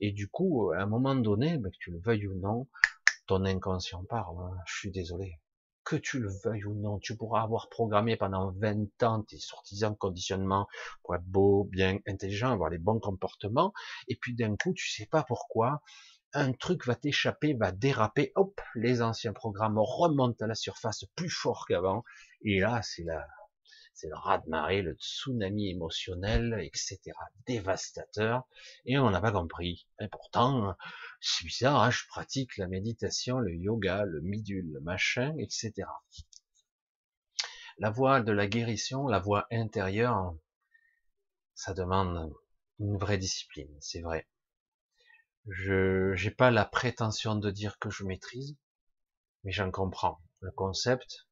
[0.00, 2.68] Et du coup, à un moment donné, ben, que tu le veuilles ou non,
[3.26, 4.38] ton inconscient parle.
[4.38, 4.56] Hein.
[4.66, 5.40] Je suis désolé
[5.84, 9.92] que tu le veuilles ou non, tu pourras avoir programmé pendant 20 ans tes sortisans
[9.92, 10.66] de conditionnement
[11.02, 13.72] pour être beau, bien, intelligent, avoir les bons comportements,
[14.08, 15.82] et puis d'un coup, tu sais pas pourquoi,
[16.32, 21.30] un truc va t'échapper, va déraper, hop, les anciens programmes remontent à la surface plus
[21.30, 22.02] fort qu'avant,
[22.42, 23.26] et là, c'est la,
[23.94, 26.98] c'est le raz-de-marée, le tsunami émotionnel, etc.,
[27.46, 28.42] dévastateur,
[28.84, 29.86] et on n'a pas compris.
[30.00, 30.76] Et pourtant,
[31.20, 35.72] c'est bizarre, je pratique la méditation, le yoga, le midule, le machin, etc.
[37.78, 40.36] La voie de la guérison, la voie intérieure,
[41.54, 42.32] ça demande
[42.80, 44.28] une vraie discipline, c'est vrai.
[45.46, 48.56] Je n'ai pas la prétention de dire que je maîtrise,
[49.44, 51.26] mais j'en comprends le concept,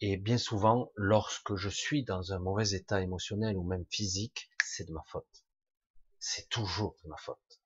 [0.00, 4.86] et bien souvent, lorsque je suis dans un mauvais état émotionnel ou même physique, c'est
[4.86, 5.44] de ma faute.
[6.18, 7.60] C'est toujours de ma faute.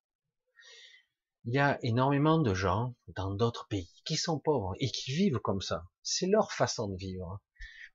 [1.45, 5.41] Il y a énormément de gens dans d'autres pays qui sont pauvres et qui vivent
[5.41, 5.85] comme ça.
[6.03, 7.41] C'est leur façon de vivre.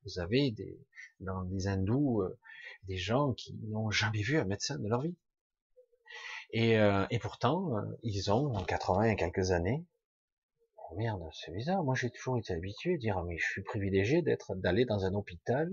[0.03, 0.79] Vous avez des,
[1.19, 2.37] dans des hindous euh,
[2.83, 5.15] des gens qui n'ont jamais vu un médecin de leur vie.
[6.51, 9.85] Et, euh, et pourtant, euh, ils ont, en 80 et quelques années,
[10.95, 11.83] merde, c'est bizarre.
[11.83, 15.13] Moi, j'ai toujours été habitué à dire, mais je suis privilégié d'être, d'aller dans un
[15.13, 15.71] hôpital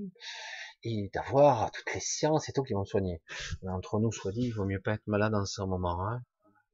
[0.85, 3.23] et d'avoir toutes les sciences et tout qui vont me soigner.
[3.69, 6.23] entre nous, soit dit, il vaut mieux pas être malade en ce moment, hein.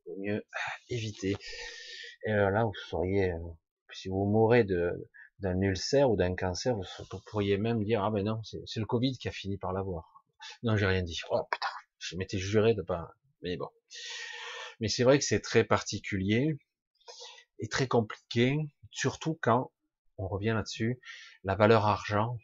[0.06, 1.36] Il vaut mieux ah, éviter.
[2.26, 3.38] Et euh, là, vous seriez, euh,
[3.92, 5.08] si vous mourrez de,
[5.40, 6.84] d'un ulcère ou d'un cancer, vous,
[7.26, 10.24] pourriez même dire, ah ben non, c'est, le Covid qui a fini par l'avoir.
[10.62, 11.20] Non, j'ai rien dit.
[11.30, 11.68] Oh putain,
[11.98, 13.68] je m'étais juré de pas, mais bon.
[14.80, 16.56] Mais c'est vrai que c'est très particulier
[17.58, 18.58] est très compliqué,
[18.90, 19.72] surtout quand,
[20.16, 21.00] on revient là-dessus,
[21.44, 22.38] la valeur argent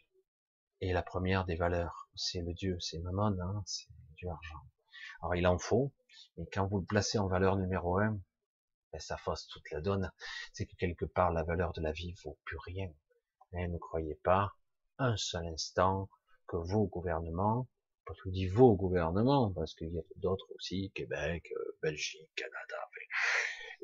[0.81, 2.09] est la première des valeurs.
[2.15, 3.87] C'est le Dieu, c'est Mammon, hein, c'est
[4.17, 4.61] Dieu argent.
[5.21, 5.93] Alors il en faut,
[6.37, 8.19] mais quand vous le placez en valeur numéro un,
[8.91, 10.11] ben, ça fausse toute la donne.
[10.53, 12.89] C'est que quelque part, la valeur de la vie vaut plus rien.
[13.53, 14.55] Et ne croyez pas
[14.97, 16.09] un seul instant
[16.47, 17.67] que vos gouvernements,
[18.05, 22.89] pas tout dit vos gouvernements, parce qu'il y a d'autres aussi, Québec, euh, Belgique, Canada,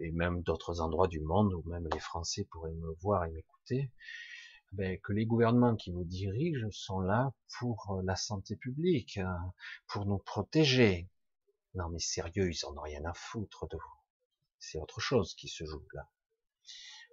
[0.02, 3.92] et même d'autres endroits du monde où même les Français pourraient me voir et m'écouter,
[4.74, 9.54] ben, que les gouvernements qui vous dirigent sont là pour euh, la santé publique, hein,
[9.88, 11.10] pour nous protéger.
[11.76, 14.00] Non mais sérieux, ils en ont rien à foutre de vous.
[14.60, 16.08] C'est autre chose qui se joue là.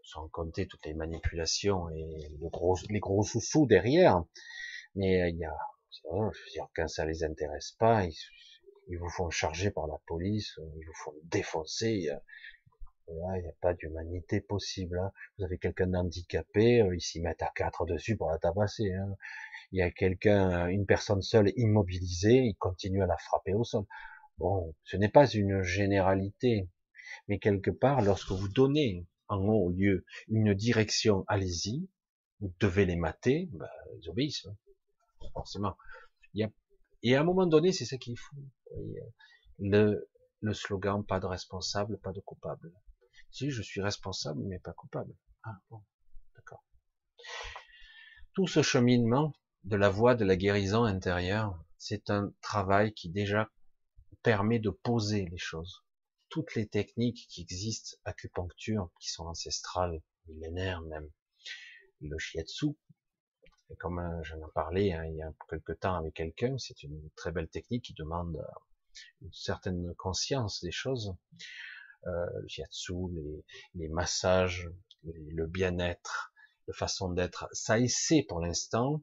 [0.05, 2.31] Sans compter toutes les manipulations et
[2.89, 4.25] les gros sous-sous derrière.
[4.95, 5.57] Mais euh, il y a,
[5.93, 8.17] je veux dire, quand ça les intéresse pas, ils,
[8.89, 12.09] ils vous font charger par la police, ils vous font défoncer.
[13.11, 14.99] Il n'y a pas d'humanité possible.
[14.99, 15.13] Hein.
[15.39, 18.93] Vous avez quelqu'un d'handicapé, euh, ils s'y mettent à quatre dessus pour la tabasser.
[18.93, 19.17] Hein.
[19.73, 23.85] Il y a quelqu'un, une personne seule immobilisée, ils continuent à la frapper au sol.
[24.39, 26.69] Bon, ce n'est pas une généralité,
[27.29, 31.89] mais quelque part, lorsque vous donnez en haut lieu une direction, allez-y,
[32.41, 33.69] vous devez les mater, ben,
[34.01, 34.57] ils obéissent, hein.
[35.33, 35.77] forcément.
[37.03, 38.37] Et à un moment donné, c'est ça qu'il faut.
[39.59, 40.09] Le,
[40.41, 42.73] le slogan, pas de responsable, pas de coupable.
[43.31, 45.15] Si je suis responsable, mais pas coupable.
[45.43, 45.83] Ah bon,
[46.35, 46.65] d'accord.
[48.33, 53.51] Tout ce cheminement de la voie de la guérison intérieure, c'est un travail qui déjà
[54.23, 55.85] permet de poser les choses.
[56.29, 61.09] Toutes les techniques qui existent, acupuncture, qui sont ancestrales, millénaires même,
[62.01, 62.77] le shiatsu,
[63.79, 67.11] comme euh, j'en ai parlé hein, il y a quelque temps avec quelqu'un, c'est une
[67.17, 71.15] très belle technique qui demande euh, une certaine conscience des choses
[72.05, 73.45] le shiatsu, les,
[73.75, 74.69] les massages,
[75.05, 76.33] le bien-être,
[76.67, 77.49] la façon d'être.
[77.53, 79.03] Ça essaie pour l'instant.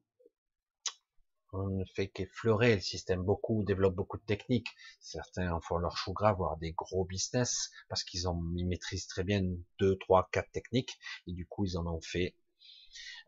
[1.58, 4.68] On ne fait qu'effleurer le système beaucoup, développe beaucoup de techniques.
[5.00, 8.24] Certains en font leur chou gras, voire des gros business, parce qu'ils
[8.58, 9.42] ils maîtrisent très bien
[9.80, 12.36] deux, trois, quatre techniques, et du coup, ils en ont fait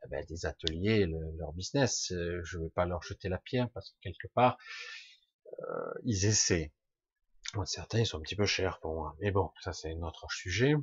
[0.04, 1.06] eh ben, des ateliers,
[1.38, 2.12] leur business.
[2.12, 4.58] Euh, je ne vais pas leur jeter la pierre, parce que quelque part,
[5.60, 6.74] euh, ils essaient
[7.66, 9.16] certains, sont un petit peu chers pour moi.
[9.20, 10.74] Mais bon, ça c'est un autre sujet.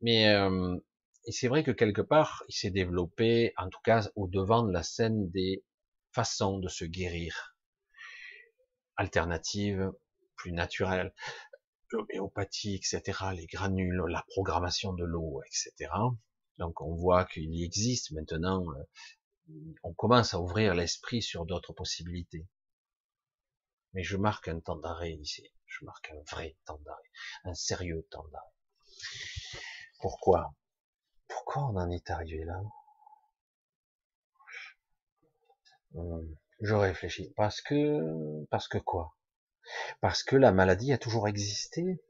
[0.00, 0.76] Mais euh,
[1.28, 4.82] c'est vrai que quelque part, il s'est développé, en tout cas au devant de la
[4.82, 5.64] scène, des
[6.12, 7.56] façons de se guérir.
[8.96, 9.92] Alternatives,
[10.36, 11.14] plus naturelles,
[11.90, 13.02] l'homéopathie, etc.,
[13.34, 15.90] les granules, la programmation de l'eau, etc.
[16.58, 22.46] Donc on voit qu'il existe maintenant, euh, on commence à ouvrir l'esprit sur d'autres possibilités.
[23.92, 27.10] Mais je marque un temps d'arrêt ici je marque un vrai temps d'arrêt,
[27.44, 28.52] un sérieux temps d'arrêt.
[30.00, 30.54] Pourquoi?
[31.28, 32.60] Pourquoi on en est arrivé là?
[35.94, 37.32] Hum, Je réfléchis.
[37.36, 39.14] Parce que, parce que quoi?
[40.00, 42.00] Parce que la maladie a toujours existé.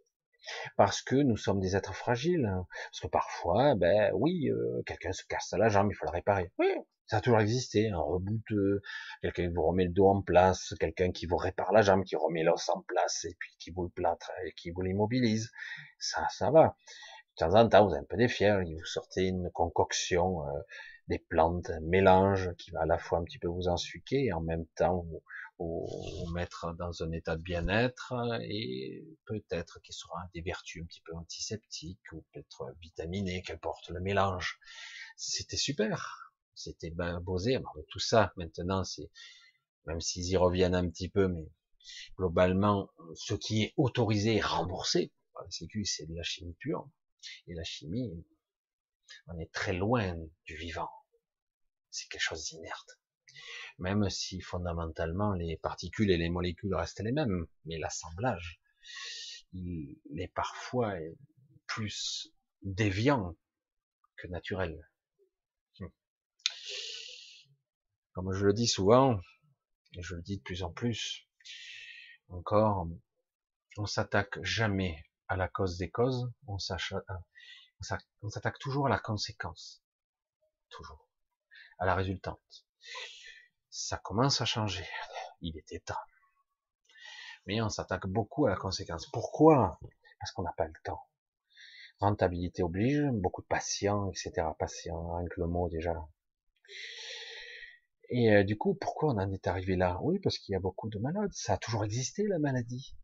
[0.77, 2.51] Parce que nous sommes des êtres fragiles.
[2.91, 6.53] Parce que parfois, ben oui, euh, quelqu'un se casse la jambe, il faut la réparer.
[7.07, 8.43] Ça a toujours existé, un reboot,
[9.23, 12.17] quelqu'un qui vous remet le dos en place, quelqu'un qui vous répare la jambe, qui
[12.17, 15.53] remet l'os en place, et puis qui vous le plâtre, et qui vous l'immobilise.
[15.99, 16.77] Ça, ça va.
[17.39, 20.61] De temps en temps, vous avez un peu des fiers, vous sortez une concoction, euh,
[21.07, 24.33] des plantes, un mélange qui va à la fois un petit peu vous ensuquer, et
[24.33, 25.23] en même temps vous,
[25.59, 31.03] vous, mettre dans un état de bien-être, et peut-être qu'il sera des vertus un petit
[31.03, 34.59] peu antiseptiques, ou peut-être vitaminées, qu'importe le mélange.
[35.17, 36.26] C'était super
[36.57, 37.59] c'était bien posé.
[37.89, 39.11] tout ça, maintenant, c'est,
[39.87, 41.49] même s'ils y reviennent un petit peu, mais
[42.17, 46.89] globalement, ce qui est autorisé et remboursé par la Sécu, c'est de la chimie pure.
[47.47, 48.11] Et la chimie,
[49.29, 50.91] on est très loin du vivant.
[51.91, 52.99] C'est quelque chose d'inerte.
[53.79, 58.61] Même si fondamentalement les particules et les molécules restent les mêmes, mais l'assemblage,
[59.53, 60.95] il est parfois
[61.67, 62.33] plus
[62.63, 63.37] déviant
[64.17, 64.89] que naturel.
[68.17, 69.21] Comme je le dis souvent,
[69.93, 71.29] et je le dis de plus en plus,
[72.31, 72.89] encore,
[73.77, 76.89] on s'attaque jamais à la cause des causes, on s'attaque
[78.59, 79.83] toujours à la conséquence.
[80.71, 81.07] Toujours.
[81.79, 82.67] À la résultante.
[83.69, 84.89] Ça commence à changer.
[85.43, 85.95] Il était temps.
[87.45, 89.11] Mais on s'attaque beaucoup à la conséquence.
[89.11, 89.79] Pourquoi?
[90.21, 91.03] Parce qu'on n'a pas le temps.
[91.99, 94.33] Rentabilité oblige, beaucoup de patients, etc.
[94.59, 95.95] Patients, avec le mot déjà.
[98.09, 99.99] Et euh, du coup, pourquoi on en est arrivé là?
[100.03, 101.33] Oui, parce qu'il y a beaucoup de malades.
[101.33, 102.95] Ça a toujours existé, la maladie.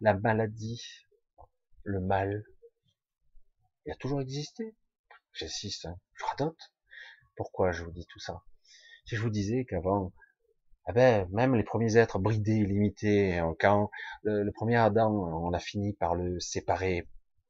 [0.00, 0.82] La maladie,
[1.84, 2.44] le mal,
[3.86, 4.76] il a toujours existé.
[5.32, 5.98] J'insiste, hein.
[6.14, 6.72] je radote.
[7.36, 8.42] Pourquoi je vous dis tout ça?
[9.06, 10.12] Si je vous disais qu'avant,
[10.88, 13.90] eh ben, même les premiers êtres bridés, limités, quand
[14.22, 17.08] le, le, premier Adam, on a fini par le séparer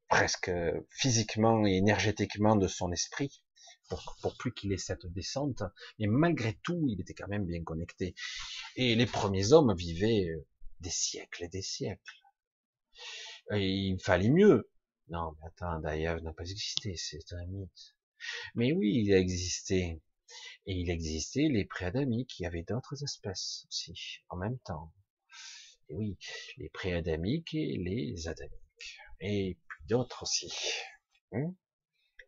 [0.08, 0.50] presque
[0.90, 3.42] physiquement et énergétiquement de son esprit,
[3.88, 5.62] pour, pour plus qu'il ait cette descente,
[5.98, 8.14] mais malgré tout, il était quand même bien connecté.
[8.76, 10.28] Et les premiers hommes vivaient
[10.80, 12.20] des siècles et des siècles.
[13.50, 14.70] Il fallait mieux.
[15.08, 17.94] Non, mais attends, Daïev n'a pas existé, c'est un mythe.
[18.54, 20.00] Mais oui, il a existé.
[20.64, 24.92] Et il existait les préadamiques, il y avait d'autres espèces aussi, en même temps.
[25.88, 26.16] Et oui,
[26.56, 28.98] les préadamiques et les adamiques.
[29.20, 30.50] Et puis d'autres aussi.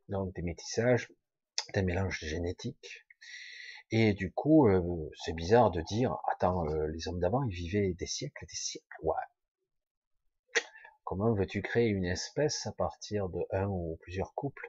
[0.09, 1.09] Donc des métissages,
[1.72, 3.04] des mélanges génétiques.
[3.90, 7.94] Et du coup, euh, c'est bizarre de dire, attends, euh, les hommes d'avant, ils vivaient
[7.94, 8.86] des siècles et des siècles.
[9.02, 9.14] Ouais.
[11.04, 14.66] Comment veux-tu créer une espèce à partir de un ou plusieurs couples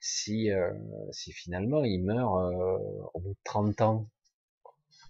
[0.00, 0.72] si, euh,
[1.10, 2.78] si finalement il meurt euh,
[3.14, 4.06] au bout de 30 ans?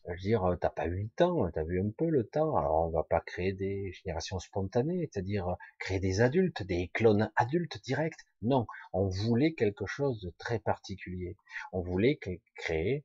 [0.07, 2.87] Je veux dire, t'as pas eu le temps, t'as vu un peu le temps, alors
[2.87, 8.19] on va pas créer des générations spontanées, c'est-à-dire créer des adultes, des clones adultes directs.
[8.43, 11.37] Non, on voulait quelque chose de très particulier.
[11.73, 12.19] On voulait
[12.57, 13.05] créer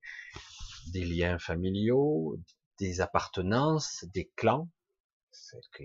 [0.92, 2.40] des liens familiaux,
[2.80, 4.68] des appartenances, des clans,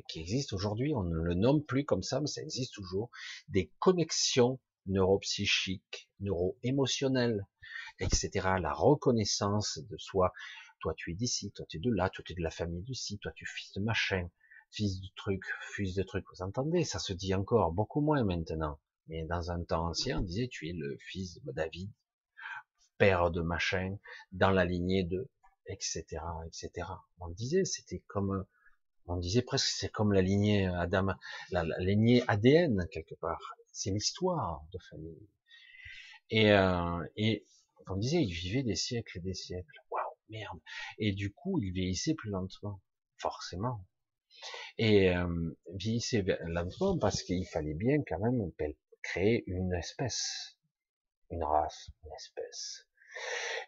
[0.08, 3.10] qui existent aujourd'hui, on ne le nomme plus comme ça, mais ça existe toujours,
[3.48, 7.46] des connexions neuropsychique, neuro-émotionnel,
[8.00, 8.30] etc.
[8.60, 10.32] La reconnaissance de soi.
[10.82, 12.82] Toi, tu es d'ici, toi, tu es de là, toi, tu es de la famille
[12.82, 14.28] d'ici, toi, tu es fils de machin,
[14.70, 15.42] fils de truc,
[15.74, 16.24] fils de truc.
[16.34, 16.84] Vous entendez?
[16.84, 18.78] Ça se dit encore beaucoup moins maintenant.
[19.08, 21.90] Mais dans un temps ancien, on disait, tu es le fils de David,
[22.98, 23.96] père de machin,
[24.32, 25.30] dans la lignée de,
[25.66, 26.04] etc.,
[26.46, 26.86] etc.
[27.20, 28.44] On disait, c'était comme,
[29.06, 31.14] on disait presque, c'est comme la lignée Adam,
[31.50, 35.28] la lignée ADN quelque part c'est l'histoire de famille.
[36.30, 37.44] Et, euh, et
[37.88, 39.80] on disait, il vivait des siècles et des siècles.
[40.28, 40.60] Merde.
[40.98, 42.80] Et du coup, il vieillissait plus lentement,
[43.18, 43.84] forcément.
[44.78, 45.56] Et euh,
[46.46, 48.50] lentement parce qu'il fallait bien quand même
[49.02, 50.58] créer une espèce,
[51.30, 52.86] une race, une espèce.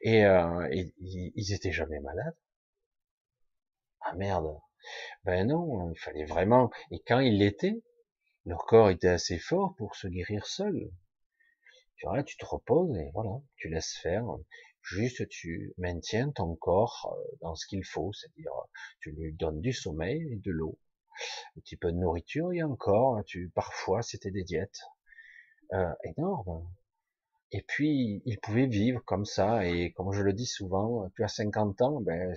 [0.01, 2.37] Et, euh, ils étaient jamais malades.
[4.01, 4.59] Ah merde.
[5.25, 6.71] Ben non, il fallait vraiment.
[6.91, 7.83] Et quand il l'était,
[8.45, 10.91] leur corps était assez fort pour se guérir seul.
[11.97, 14.25] Tu vois, tu te reposes et voilà, tu laisses faire.
[14.85, 18.53] Juste, tu maintiens ton corps euh, dans ce qu'il faut, c'est-à-dire,
[19.01, 20.79] tu lui donnes du sommeil et de l'eau,
[21.57, 24.83] un petit peu de nourriture et encore, tu, parfois, c'était des diètes
[25.73, 26.69] euh, énormes.
[27.51, 31.29] Et puis, il pouvait vivre comme ça, et comme je le dis souvent, tu as
[31.29, 32.37] 50 ans, ben,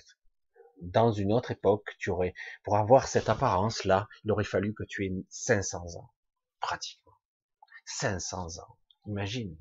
[0.82, 2.34] dans une autre époque, tu aurais,
[2.64, 6.12] pour avoir cette apparence-là, il aurait fallu que tu aies 500 ans,
[6.62, 7.14] pratiquement.
[7.86, 9.58] 500 ans, imagine.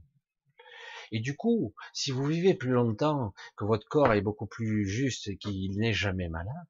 [1.12, 5.28] Et du coup, si vous vivez plus longtemps, que votre corps est beaucoup plus juste
[5.28, 6.66] et qu'il n'est jamais malade,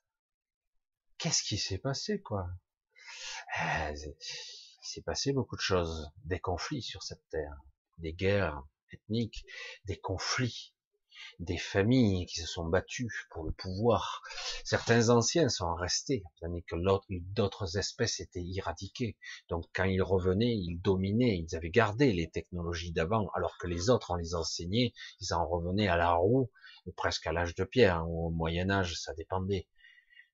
[1.18, 2.48] qu'est-ce qui s'est passé, quoi?
[3.58, 4.14] Eh, Il
[4.82, 7.56] s'est passé beaucoup de choses, des conflits sur cette terre,
[7.98, 8.62] des guerres
[8.92, 9.44] ethniques,
[9.86, 10.75] des conflits
[11.38, 14.22] des familles qui se sont battues pour le pouvoir.
[14.64, 16.76] Certains anciens sont restés, tandis que
[17.34, 19.16] d'autres espèces étaient éradiquées.
[19.48, 23.90] Donc quand ils revenaient, ils dominaient, ils avaient gardé les technologies d'avant, alors que les
[23.90, 26.50] autres, on les enseignait, ils en revenaient à la roue,
[26.96, 29.66] presque à l'âge de pierre, hein, ou au Moyen Âge, ça dépendait.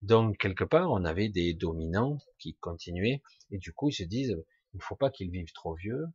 [0.02, 4.36] Donc quelque part, on avait des dominants qui continuaient, et du coup ils se disent,
[4.74, 6.06] il ne faut pas qu'ils vivent trop vieux,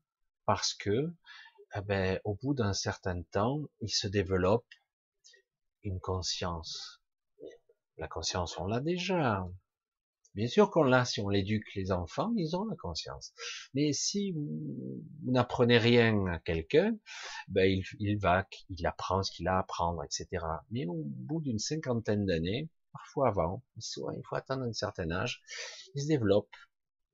[0.46, 1.14] parce que
[1.76, 4.68] eh ben, au bout d'un certain temps, il se développe
[5.84, 7.02] une conscience.
[7.98, 9.48] La conscience, on l'a déjà.
[10.36, 13.34] Bien sûr qu'on l'a si on l'éduque les enfants, ils ont la conscience.
[13.74, 16.96] Mais si vous, n'apprenez rien à quelqu'un,
[17.48, 20.46] ben il, il, va, il apprend ce qu'il a à apprendre, etc.
[20.70, 25.42] Mais au bout d'une cinquantaine d'années, parfois avant, soit il faut attendre un certain âge,
[25.96, 26.56] il se développe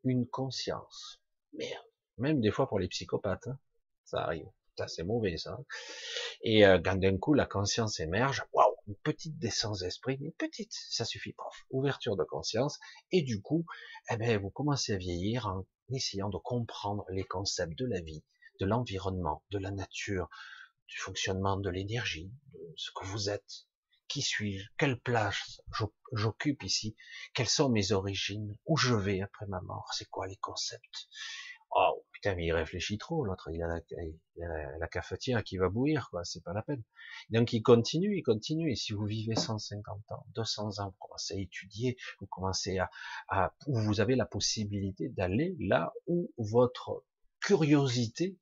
[0.03, 1.21] une conscience.
[1.53, 1.85] Merde.
[2.17, 3.47] Même des fois pour les psychopathes.
[3.47, 3.57] Hein
[4.13, 4.47] ça arrive.
[4.87, 5.59] C'est mauvais ça.
[6.41, 10.73] Et euh, quand d'un coup la conscience émerge, waouh, une petite décence d'esprit, une petite,
[10.89, 12.79] ça suffit, prof, ouverture de conscience,
[13.11, 13.65] et du coup,
[14.09, 18.23] eh ben, vous commencez à vieillir en essayant de comprendre les concepts de la vie,
[18.59, 20.27] de l'environnement, de la nature,
[20.87, 23.67] du fonctionnement de l'énergie, de ce que vous êtes,
[24.07, 25.61] qui suis-je, quelle place
[26.11, 26.95] j'occupe ici,
[27.33, 31.07] quelles sont mes origines, où je vais après ma mort, c'est quoi les concepts.
[31.75, 33.67] Oh, putain, mais il réfléchit trop, l'autre, il, a
[34.77, 36.83] la, cafetière qui va bouillir, quoi, c'est pas la peine.
[37.31, 41.33] Donc il continue, il continue, et si vous vivez 150 ans, 200 ans, vous commencez
[41.33, 42.91] à étudier, vous commencez à,
[43.27, 47.03] à vous avez la possibilité d'aller là où votre
[47.39, 48.37] curiosité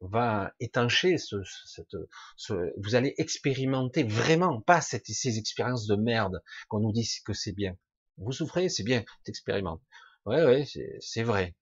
[0.00, 1.36] va étancher ce,
[1.66, 1.96] cette,
[2.36, 7.54] ce, vous allez expérimenter vraiment, pas ces expériences de merde qu'on nous dit que c'est
[7.54, 7.76] bien.
[8.18, 9.82] Vous souffrez, c'est bien, t'expérimentes.
[10.24, 10.64] Ouais, ouais,
[11.00, 11.54] c'est vrai.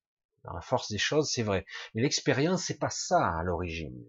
[0.45, 1.65] Dans la force des choses, c'est vrai.
[1.95, 4.05] Mais l'expérience, c'est pas ça à l'origine.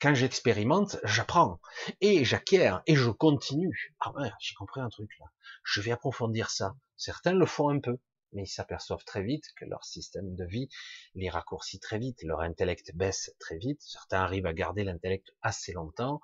[0.00, 1.60] Quand j'expérimente, j'apprends
[2.00, 3.94] et j'acquiers et je continue.
[4.00, 5.26] Ah ouais, j'ai compris un truc là.
[5.62, 6.74] Je vais approfondir ça.
[6.96, 7.98] Certains le font un peu,
[8.32, 10.68] mais ils s'aperçoivent très vite que leur système de vie
[11.14, 13.80] les raccourcit très vite, leur intellect baisse très vite.
[13.82, 16.20] Certains arrivent à garder l'intellect assez longtemps,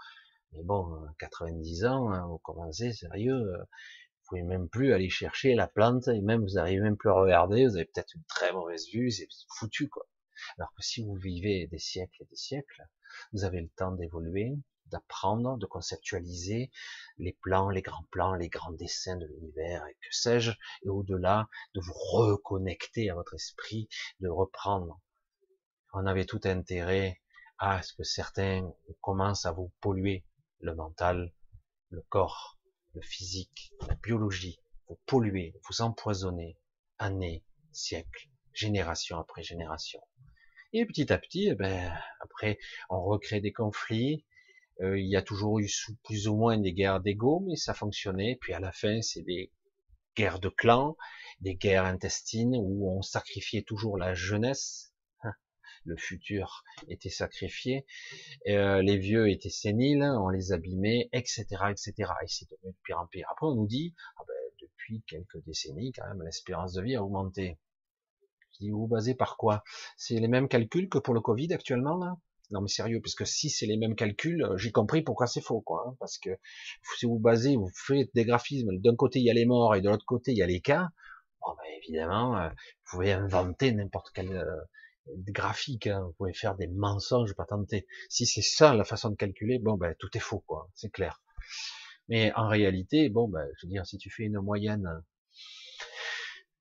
[0.53, 3.65] mais bon, 90 ans, hein, vous commencez sérieux, euh,
[4.29, 7.67] pouvez même plus aller chercher la plante et même vous n'arrivez même plus à regarder,
[7.67, 10.07] vous avez peut-être une très mauvaise vue, c'est foutu quoi.
[10.59, 12.83] Alors que si vous vivez des siècles et des siècles,
[13.33, 14.57] vous avez le temps d'évoluer,
[14.87, 16.71] d'apprendre, de conceptualiser
[17.19, 20.53] les plans, les grands plans, les grands dessins de l'univers et que sais-je,
[20.83, 23.89] et au-delà, de vous reconnecter à votre esprit,
[24.21, 25.01] de reprendre.
[25.93, 27.21] On avait tout intérêt
[27.59, 28.71] à ce que certains
[29.01, 30.25] commencent à vous polluer
[30.61, 31.33] le mental,
[31.91, 32.58] le corps,
[32.95, 34.59] le physique, la biologie,
[34.89, 36.59] vous polluer, vous empoisonner,
[36.99, 40.01] années, siècles, génération après génération.
[40.73, 42.59] Et petit à petit, eh ben, après,
[42.91, 44.27] on recrée des conflits.
[44.81, 45.69] Euh, il y a toujours eu
[46.05, 48.37] plus ou moins des guerres d'ego, mais ça fonctionnait.
[48.41, 49.51] Puis à la fin, c'est des
[50.17, 50.97] guerres de clans,
[51.41, 54.88] des guerres intestines où on sacrifiait toujours la jeunesse.
[55.89, 57.87] Le futur était sacrifié.
[58.47, 61.95] Euh, les vieux étaient séniles, on les abîmait, etc., etc.
[62.23, 63.27] Et c'est devenu de pire en pire.
[63.33, 67.03] Après, on nous dit, ah ben, depuis quelques décennies, quand même, l'espérance de vie a
[67.03, 67.59] augmenté
[68.67, 69.63] vous basez par quoi?
[69.97, 72.17] C'est les mêmes calculs que pour le Covid actuellement là?
[72.51, 75.43] Non mais sérieux, parce que si c'est les mêmes calculs, euh, j'ai compris pourquoi c'est
[75.43, 75.85] faux quoi.
[75.87, 76.31] Hein, parce que
[76.97, 79.83] si vous basez, vous faites des graphismes, d'un côté il y a les morts et
[79.83, 80.89] de l'autre côté il y a les cas,
[81.43, 84.31] bon ben évidemment, euh, vous pouvez inventer n'importe quel
[85.29, 87.87] graphique, hein, vous pouvez faire des mensonges, pas tenter.
[88.09, 91.23] Si c'est ça la façon de calculer, bon ben tout est faux quoi, c'est clair.
[92.09, 94.89] Mais en réalité, bon ben je veux dire, si tu fais une moyenne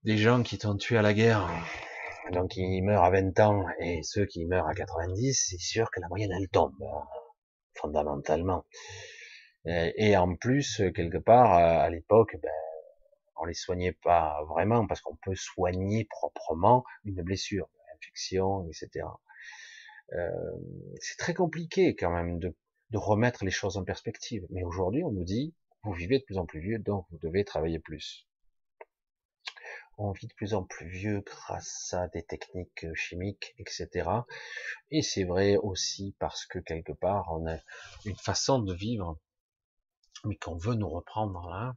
[0.03, 1.49] des gens qui t'ont tué à la guerre,
[2.31, 5.99] donc ils meurent à 20 ans, et ceux qui meurent à 90, c'est sûr que
[5.99, 7.03] la moyenne elle tombe, hein,
[7.73, 8.65] fondamentalement.
[9.65, 12.51] Et en plus, quelque part, à l'époque, ben,
[13.35, 19.07] on les soignait pas vraiment, parce qu'on peut soigner proprement une blessure, une infection, etc.
[20.13, 20.31] Euh,
[20.99, 22.55] c'est très compliqué quand même de,
[22.93, 24.45] remettre les choses en perspective.
[24.49, 27.43] Mais aujourd'hui, on nous dit, vous vivez de plus en plus vieux, donc vous devez
[27.43, 28.27] travailler plus
[29.99, 34.07] on vit de plus en plus vieux grâce à des techniques euh, chimiques, etc.
[34.91, 37.57] Et c'est vrai aussi parce que quelque part, on a
[38.05, 39.17] une façon de vivre,
[40.23, 41.75] mais qu'on veut nous reprendre là,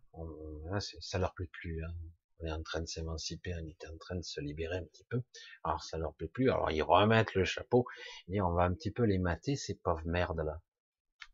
[0.70, 1.82] là ça leur plaît plus.
[1.82, 1.94] Hein.
[2.40, 5.04] On est en train de s'émanciper, on est en train de se libérer un petit
[5.04, 5.22] peu.
[5.64, 6.50] Alors ça leur plaît plus.
[6.50, 7.86] Alors ils remettent le chapeau
[8.28, 10.60] et on va un petit peu les mater ces pauvres merdes là.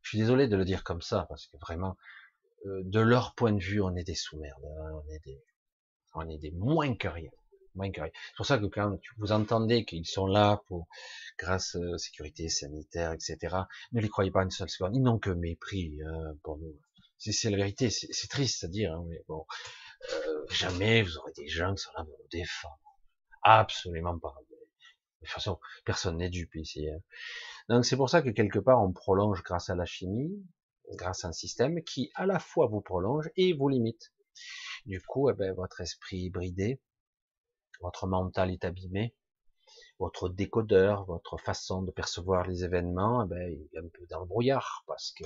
[0.02, 1.96] Je suis désolé de le dire comme ça parce que vraiment,
[2.66, 5.02] euh, de leur point de vue, on est des sous-merdes, hein.
[5.04, 5.42] on est des,
[6.14, 7.30] on est des moins que rien.
[7.74, 8.10] Moins que rien.
[8.14, 10.86] C'est pour ça que quand vous entendez qu'ils sont là pour,
[11.38, 13.56] grâce à sécurité sanitaire, etc.,
[13.92, 14.94] ne les croyez pas une seule seconde.
[14.94, 16.74] Ils n'ont que mépris hein, pour nous.
[17.18, 17.90] C'est la vérité.
[17.90, 19.44] C'est triste à dire, hein, mais bon, euh,
[20.50, 22.78] jamais vous aurez des gens qui sont là pour nous défendre.
[23.42, 24.34] Absolument pas.
[24.48, 24.56] De
[25.20, 26.88] toute façon, personne n'est dupe ici.
[26.88, 26.98] Hein.
[27.68, 30.44] Donc c'est pour ça que quelque part on prolonge grâce à la chimie,
[30.94, 34.12] grâce à un système qui à la fois vous prolonge et vous limite.
[34.84, 36.80] Du coup, eh ben, votre esprit est bridé,
[37.80, 39.14] votre mental est abîmé,
[39.98, 44.26] votre décodeur, votre façon de percevoir les événements, eh ben, est un peu dans le
[44.26, 45.24] brouillard parce que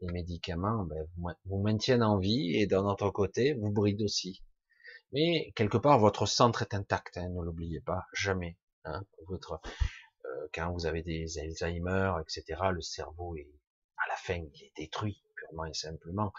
[0.00, 1.06] les médicaments ben,
[1.46, 4.42] vous maintiennent en vie et d'un autre côté vous brident aussi.
[5.12, 8.56] Mais quelque part, votre centre est intact, hein, ne l'oubliez pas, jamais.
[8.84, 9.60] Hein, votre,
[10.24, 13.48] euh, quand vous avez des Alzheimer, etc., le cerveau est
[14.04, 16.32] à la fin, il est détruit purement et simplement.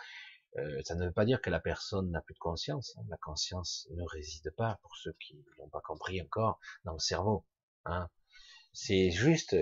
[0.57, 2.95] Euh, ça ne veut pas dire que la personne n'a plus de conscience.
[2.97, 3.03] Hein.
[3.09, 7.45] La conscience ne réside pas, pour ceux qui l'ont pas compris encore, dans le cerveau.
[7.85, 8.09] Hein.
[8.73, 9.55] C'est juste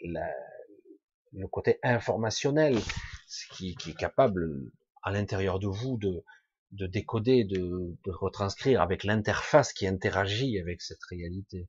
[0.00, 2.78] le côté informationnel
[3.52, 4.48] qui, qui, est capable
[5.02, 6.24] à l'intérieur de vous de,
[6.72, 11.68] de décoder, de, retranscrire avec l'interface qui interagit avec cette réalité.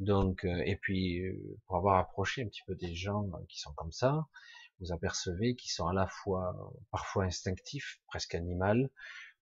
[0.00, 3.72] Donc, euh, et puis euh, pour avoir approché un petit peu des gens qui sont
[3.74, 4.26] comme ça,
[4.80, 8.90] vous apercevez qu'ils sont à la fois parfois instinctifs, presque animal,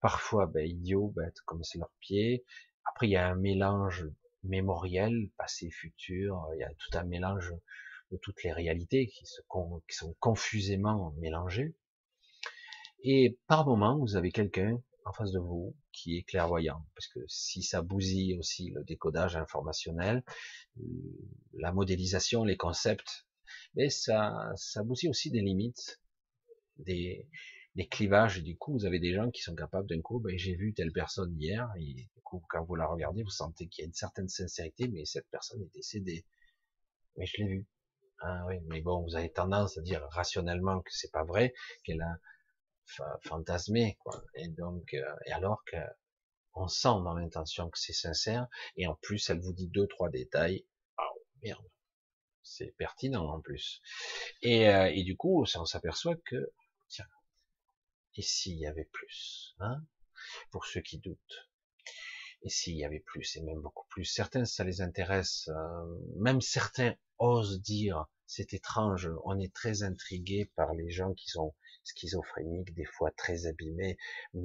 [0.00, 2.44] parfois ben, idiots, bêtes comme c'est leur pied.
[2.84, 4.06] Après, il y a un mélange
[4.42, 6.48] mémoriel, passé, futur.
[6.54, 7.52] Il y a tout un mélange
[8.10, 9.40] de toutes les réalités qui, se,
[9.88, 11.74] qui sont confusément mélangées.
[13.02, 17.20] Et par moment, vous avez quelqu'un en face de vous qui est clairvoyant, parce que
[17.26, 20.22] si ça bousille aussi le décodage informationnel,
[21.54, 23.26] la modélisation, les concepts,
[23.74, 26.00] mais ça, ça bousille aussi des limites,
[26.76, 27.26] des,
[27.76, 30.36] des clivages, et du coup, vous avez des gens qui sont capables d'un coup, ben,
[30.36, 33.82] j'ai vu telle personne hier, et du coup, quand vous la regardez, vous sentez qu'il
[33.82, 36.24] y a une certaine sincérité, mais cette personne est décédée.
[37.16, 37.68] Mais je l'ai vu.
[38.22, 41.54] Ah oui, mais bon, vous avez tendance à dire rationnellement que c'est pas vrai,
[41.84, 42.18] qu'elle a
[43.22, 44.22] fantasmé, quoi.
[44.34, 45.76] Et donc, euh, et alors que
[46.54, 48.46] on sent dans l'intention que c'est sincère,
[48.76, 50.66] et en plus, elle vous dit deux, trois détails.
[50.98, 51.64] Oh, merde.
[52.42, 53.80] C'est pertinent en plus.
[54.42, 56.52] Et, euh, et du coup, on s'aperçoit que,
[56.88, 57.06] tiens,
[58.16, 59.82] et s'il y avait plus, hein,
[60.50, 61.50] pour ceux qui doutent.
[62.42, 64.04] Et s'il y avait plus, et même beaucoup plus.
[64.04, 65.48] Certains, ça les intéresse.
[65.48, 71.28] Euh, même certains osent dire, c'est étrange, on est très intrigué par les gens qui
[71.28, 73.98] sont schizophréniques, des fois très abîmés,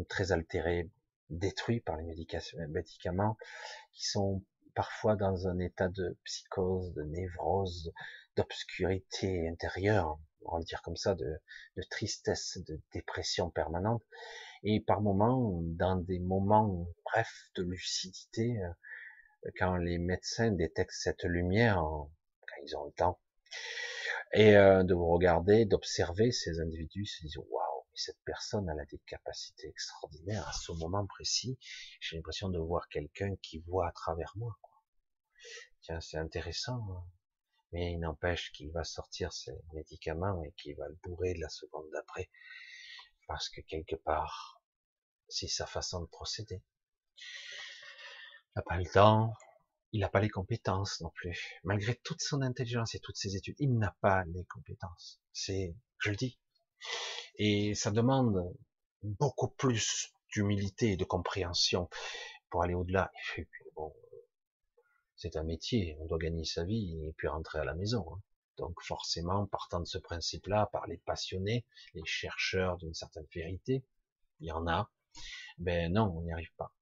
[0.10, 0.90] très altérés,
[1.30, 2.06] détruits par les
[2.68, 3.38] médicaments,
[3.94, 4.44] qui sont
[4.74, 7.94] parfois dans un état de psychose, de névrose,
[8.36, 11.40] d'obscurité intérieure, on va le dire comme ça, de,
[11.78, 14.04] de, tristesse, de dépression permanente,
[14.64, 21.24] et par moments, dans des moments, bref, de lucidité, euh, quand les médecins détectent cette
[21.24, 23.20] lumière, quand ils ont le temps,
[24.34, 28.86] et euh, de vous regarder, d'observer ces individus, se disent waouh, cette personne elle a
[28.86, 31.58] des capacités extraordinaires à ce moment précis.
[32.02, 34.56] J'ai l'impression de voir quelqu'un qui voit à travers moi.
[34.62, 34.76] Quoi.
[35.82, 36.86] Tiens, c'est intéressant.
[36.92, 37.04] Hein.
[37.76, 41.50] Mais il n'empêche qu'il va sortir ses médicaments et qu'il va le bourrer de la
[41.50, 42.30] seconde d'après.
[43.28, 44.62] Parce que quelque part,
[45.28, 46.64] c'est sa façon de procéder.
[47.18, 49.34] Il n'a pas le temps,
[49.92, 51.60] il n'a pas les compétences non plus.
[51.66, 55.20] Malgré toute son intelligence et toutes ses études, il n'a pas les compétences.
[55.34, 56.40] C'est, je le dis.
[57.36, 58.56] Et ça demande
[59.04, 61.90] beaucoup plus d'humilité et de compréhension
[62.50, 63.12] pour aller au-delà.
[65.16, 68.06] C'est un métier, on doit gagner sa vie et puis rentrer à la maison.
[68.14, 68.22] Hein.
[68.58, 73.84] Donc forcément, partant de ce principe-là, par les passionnés, les chercheurs d'une certaine vérité,
[74.40, 74.90] il y en a,
[75.58, 76.74] ben non, on n'y arrive pas.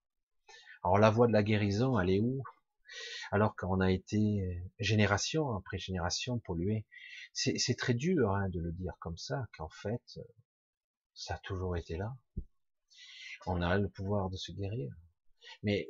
[0.83, 2.43] Alors la voie de la guérison, elle est où?
[3.31, 6.85] Alors qu'on a été génération après génération pollué.
[7.33, 10.19] C'est très dur hein, de le dire comme ça, qu'en fait,
[11.15, 12.15] ça a toujours été là.
[13.47, 14.93] On a le pouvoir de se guérir.
[15.63, 15.89] Mais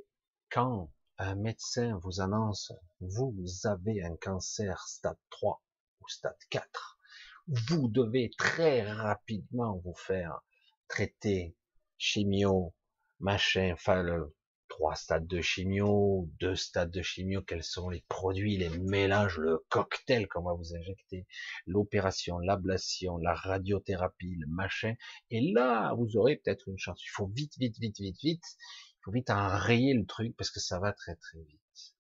[0.49, 5.61] quand un médecin vous annonce, vous avez un cancer stade 3
[6.01, 6.99] ou stade 4,
[7.47, 10.41] vous devez très rapidement vous faire
[10.87, 11.55] traiter
[11.97, 12.73] chimio,
[13.19, 14.35] machin, enfin le,
[14.73, 19.63] trois stades de chimio, deux stades de chimio, quels sont les produits, les mélanges, le
[19.69, 21.27] cocktail qu'on va vous injecter,
[21.67, 24.95] l'opération, l'ablation, la radiothérapie, le machin,
[25.29, 26.99] et là, vous aurez peut-être une chance.
[27.05, 28.57] Il faut vite, vite, vite, vite, vite,
[29.03, 31.95] faut vite enrayer le truc parce que ça va très, très vite.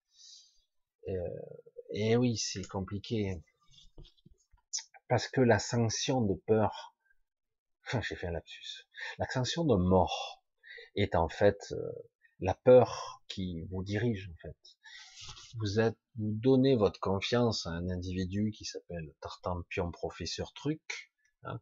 [1.09, 1.13] Euh,
[1.91, 3.41] et oui, c'est compliqué.
[5.07, 6.95] Parce que la sanction de peur,
[7.85, 8.87] enfin, j'ai fait un lapsus,
[9.17, 10.43] la sanction de mort
[10.95, 11.91] est en fait euh,
[12.39, 14.57] la peur qui vous dirige en fait.
[15.57, 21.11] Vous êtes, vous donnez votre confiance à un individu qui s'appelle Tartampion Professeur Truc,
[21.43, 21.59] hein,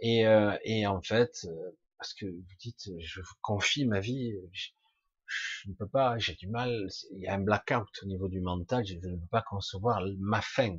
[0.00, 4.32] et, euh, et en fait, euh, parce que vous dites, je vous confie ma vie,
[4.52, 8.40] je, ne peux pas, j'ai du mal, il y a un blackout au niveau du
[8.40, 10.78] mental, je ne peux pas concevoir ma fin,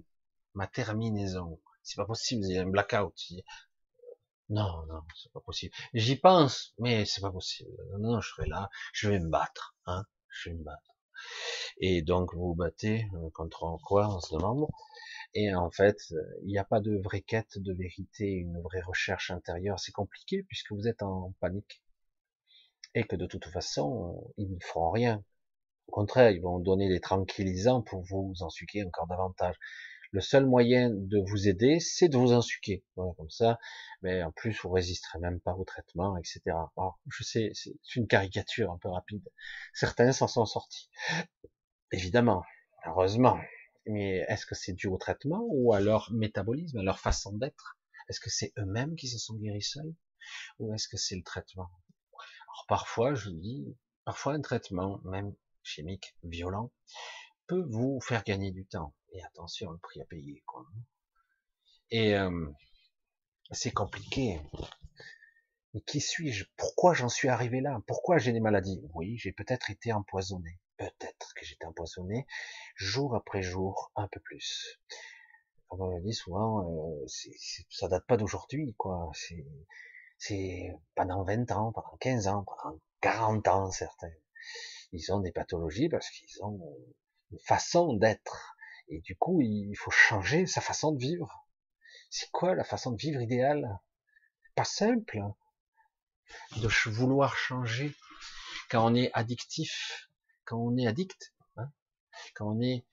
[0.55, 1.61] ma terminaison.
[1.84, 3.13] C'est pas possible, il y a un blackout.
[4.49, 5.76] Non, non, c'est pas possible.
[5.93, 7.72] J'y pense, mais c'est pas possible.
[7.99, 10.95] Non, je serai là, je vais me battre, hein, je vais me battre.
[11.78, 14.65] Et donc vous vous battez euh, contre quoi, on se demande.
[15.34, 15.97] Et en fait,
[16.43, 19.79] il n'y a pas de vraie quête de vérité, une vraie recherche intérieure.
[19.79, 21.82] C'est compliqué puisque vous êtes en panique
[22.95, 25.23] et que de toute façon, ils ne feront rien.
[25.88, 29.55] Au contraire, ils vont donner des tranquillisants pour vous en suquer encore davantage
[30.11, 32.84] le seul moyen de vous aider, c'est de vous insuquer.
[32.95, 33.57] Voilà, comme ça,
[34.01, 36.41] mais en plus, vous résisterez même pas au traitement, etc.
[36.77, 39.23] Alors, je sais, c'est une caricature un peu rapide.
[39.73, 40.89] Certains s'en sont sortis.
[41.91, 42.43] Évidemment,
[42.86, 43.39] heureusement.
[43.88, 47.77] Mais est-ce que c'est dû au traitement ou à leur métabolisme, à leur façon d'être?
[48.09, 49.93] Est-ce que c'est eux-mêmes qui se sont guéris seuls?
[50.59, 51.69] Ou est-ce que c'est le traitement?
[52.13, 53.75] Alors parfois, je dis,
[54.05, 56.71] parfois un traitement, même chimique, violent,
[57.47, 58.93] peut vous faire gagner du temps.
[59.13, 60.65] Et attention, le prix à payer, quoi.
[61.89, 62.47] Et euh,
[63.51, 64.39] c'est compliqué.
[65.73, 66.45] Mais qui suis-je?
[66.55, 67.82] Pourquoi j'en suis arrivé là?
[67.88, 68.82] Pourquoi j'ai des maladies?
[68.93, 70.59] Oui, j'ai peut-être été empoisonné.
[70.82, 72.25] Peut-être que j'étais empoisonné
[72.75, 74.79] jour après jour, un peu plus.
[75.67, 77.05] Comme on le dit souvent, euh,
[77.69, 79.11] ça date pas d'aujourd'hui, quoi.
[80.17, 84.09] C'est pendant 20 ans, pendant 15 ans, pendant 40 ans, certains.
[84.91, 86.59] Ils ont des pathologies parce qu'ils ont
[87.29, 88.55] une façon d'être.
[88.88, 91.47] Et du coup, il faut changer sa façon de vivre.
[92.09, 93.79] C'est quoi la façon de vivre idéale?
[94.55, 95.36] Pas simple hein,
[96.57, 97.95] de vouloir changer
[98.71, 100.09] quand on est addictif,
[100.52, 101.72] quand on est addict, hein,
[102.36, 102.84] quand on est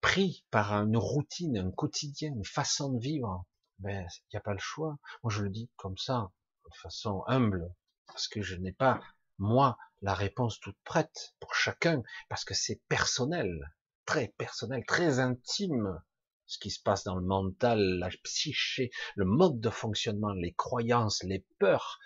[0.00, 3.44] pris par une routine, un quotidien, une façon de vivre,
[3.80, 4.98] ben il n'y a pas le choix.
[5.24, 6.30] Moi je le dis comme ça,
[6.64, 7.74] de façon humble,
[8.06, 9.00] parce que je n'ai pas
[9.36, 13.74] moi la réponse toute prête pour chacun, parce que c'est personnel,
[14.06, 16.00] très personnel, très intime
[16.46, 21.24] ce qui se passe dans le mental, la psyché, le mode de fonctionnement, les croyances,
[21.24, 21.98] les peurs,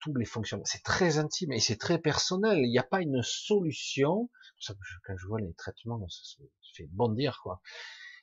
[0.00, 0.64] tous les fonctionnements.
[0.64, 2.58] C'est très intime et c'est très personnel.
[2.58, 4.30] Il n'y a pas une solution.
[4.66, 7.60] Quand je vois les traitements, ça me fait bondir quoi.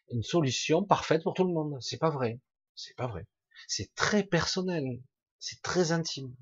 [0.09, 1.78] Une solution parfaite pour tout le monde.
[1.82, 2.39] C'est pas vrai.
[2.75, 3.28] C'est pas vrai.
[3.67, 5.01] C'est très personnel.
[5.39, 6.36] C'est très intime.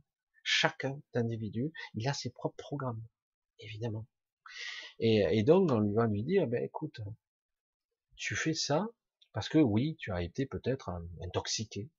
[0.43, 3.03] Chacun d'individu, il a ses propres programmes,
[3.59, 4.05] évidemment.
[4.99, 7.01] Et, et donc, on lui va lui dire, ben écoute,
[8.15, 8.87] tu fais ça,
[9.33, 10.91] parce que oui, tu as été peut-être
[11.23, 11.89] intoxiqué,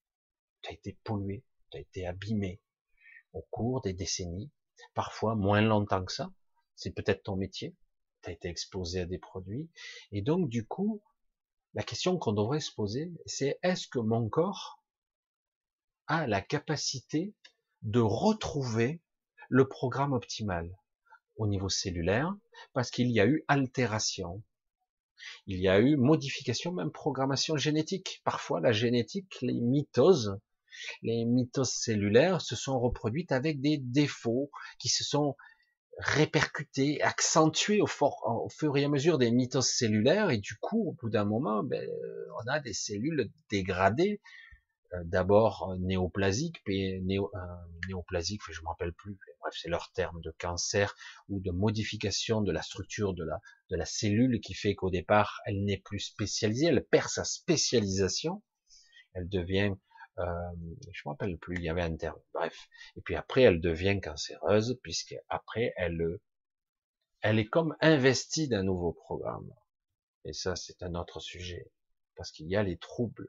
[0.63, 2.61] tu as été pollué, tu as été abîmé
[3.37, 4.51] au cours des décennies,
[4.95, 6.33] parfois moins longtemps que ça,
[6.75, 7.77] c'est peut-être ton métier,
[8.23, 9.69] tu as été exposé à des produits,
[10.11, 11.03] et donc du coup,
[11.75, 14.83] la question qu'on devrait se poser, c'est est-ce que mon corps
[16.07, 17.35] a la capacité
[17.83, 19.03] de retrouver
[19.51, 20.75] le programme optimal
[21.37, 22.35] au niveau cellulaire,
[22.73, 24.43] parce qu'il y a eu altération,
[25.47, 28.23] il y a eu modification, même programmation génétique.
[28.25, 30.39] Parfois, la génétique, les mitoses,
[31.03, 35.37] les mitoses cellulaires se sont reproduites avec des défauts qui se sont
[35.99, 41.09] répercutés, accentués au, fur et à mesure des mitoses cellulaires, et du coup, au bout
[41.09, 41.89] d'un moment, ben,
[42.45, 44.21] on a des cellules dégradées,
[44.93, 47.39] euh, d'abord euh, néoplasiques, puis néo, euh,
[47.89, 50.95] néoplasiques, je me rappelle plus, bref, c'est leur terme de cancer
[51.29, 53.25] ou de modification de la structure de
[53.71, 58.43] la cellule qui fait qu'au départ, elle n'est plus spécialisée, elle perd sa spécialisation,
[59.15, 59.73] elle devient,
[60.19, 60.53] euh,
[60.93, 64.01] je me rappelle plus, il y avait un terme, bref, et puis après, elle devient
[64.01, 66.19] cancéreuse, puisque après, elle,
[67.21, 69.53] elle est comme investie d'un nouveau programme.
[70.25, 71.71] Et ça, c'est un autre sujet,
[72.17, 73.29] parce qu'il y a les troubles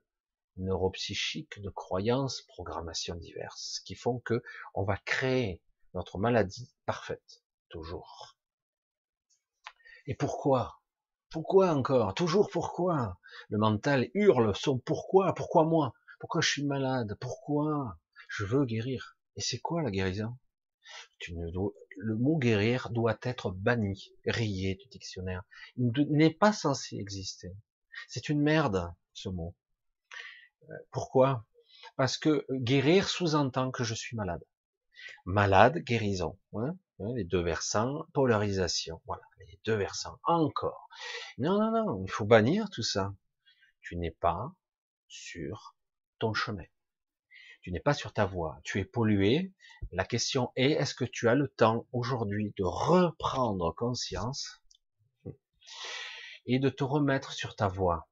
[0.57, 4.41] neuropsychiques, de croyances, programmations diverses, qui font que
[4.73, 5.61] on va créer
[5.93, 8.37] notre maladie parfaite, toujours.
[10.05, 10.81] Et pourquoi?
[11.29, 12.13] Pourquoi encore?
[12.13, 13.19] Toujours pourquoi?
[13.49, 15.93] Le mental hurle son pourquoi Pourquoi moi?
[16.19, 17.15] Pourquoi je suis malade?
[17.19, 17.99] Pourquoi?
[18.29, 19.17] Je veux guérir.
[19.35, 20.37] Et c'est quoi la guérison?
[21.19, 21.47] Tu ne
[21.97, 25.43] Le mot guérir doit être banni, rayé du dictionnaire.
[25.75, 27.55] Il n'est pas censé exister.
[28.07, 29.55] C'est une merde, ce mot.
[30.91, 31.45] Pourquoi?
[31.95, 34.43] Parce que guérir sous-entend que je suis malade.
[35.25, 36.37] Malade, guérison.
[36.53, 39.01] Hein, hein les deux versants, polarisation.
[39.05, 40.19] Voilà, les deux versants.
[40.23, 40.89] Encore.
[41.37, 43.13] Non, non, non, il faut bannir tout ça.
[43.81, 44.53] Tu n'es pas
[45.07, 45.76] sur
[46.19, 46.65] ton chemin.
[47.61, 48.59] Tu n'es pas sur ta voie.
[48.63, 49.53] Tu es pollué.
[49.91, 54.61] La question est, est-ce que tu as le temps aujourd'hui de reprendre conscience
[56.45, 58.09] et de te remettre sur ta voie?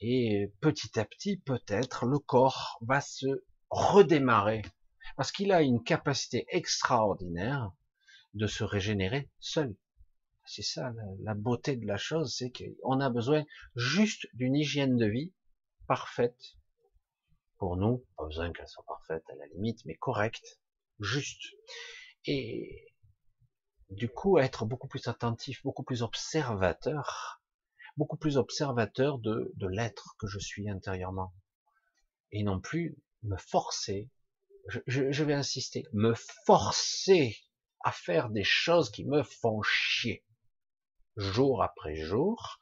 [0.00, 4.62] Et petit à petit, peut-être, le corps va se redémarrer.
[5.16, 7.72] Parce qu'il a une capacité extraordinaire
[8.34, 9.76] de se régénérer seul.
[10.46, 10.92] C'est ça,
[11.22, 13.44] la beauté de la chose, c'est qu'on a besoin
[13.76, 15.32] juste d'une hygiène de vie
[15.86, 16.56] parfaite.
[17.60, 20.60] Pour nous, pas besoin qu'elle soit parfaite à la limite, mais correcte,
[20.98, 21.54] juste.
[22.24, 22.92] Et
[23.90, 27.40] du coup, être beaucoup plus attentif, beaucoup plus observateur
[28.00, 31.34] beaucoup plus observateur de, de l'être que je suis intérieurement.
[32.32, 34.08] Et non plus me forcer,
[34.68, 36.14] je, je, vais insister, me
[36.46, 37.36] forcer
[37.84, 40.24] à faire des choses qui me font chier.
[41.16, 42.58] Jour après jour,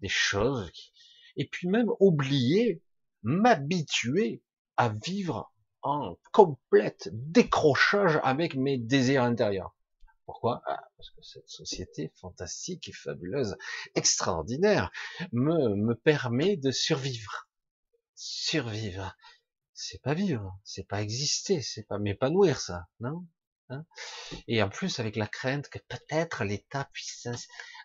[0.00, 0.92] des choses qui...
[1.36, 2.82] Et puis même oublier,
[3.22, 4.42] m'habituer
[4.76, 5.52] à vivre
[5.82, 9.74] en complète décrochage avec mes désirs intérieurs.
[10.24, 10.62] Pourquoi?
[10.66, 13.56] Ah, Parce que cette société fantastique et fabuleuse,
[13.94, 14.90] extraordinaire,
[15.32, 17.48] me, me permet de survivre.
[18.14, 19.16] Survivre,
[19.74, 23.26] c'est pas vivre, c'est pas exister, c'est pas m'épanouir ça, non?
[23.68, 23.84] Hein?
[24.46, 27.26] Et en plus avec la crainte que peut-être l'État puisse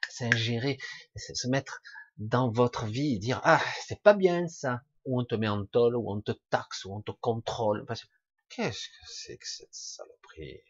[0.10, 0.78] s'ingérer,
[1.16, 1.82] se mettre
[2.18, 5.66] dans votre vie et dire ah c'est pas bien ça, ou on te met en
[5.66, 7.86] tôle, ou on te taxe, ou on te contrôle.
[8.50, 10.62] Qu'est-ce que c'est que cette saloperie?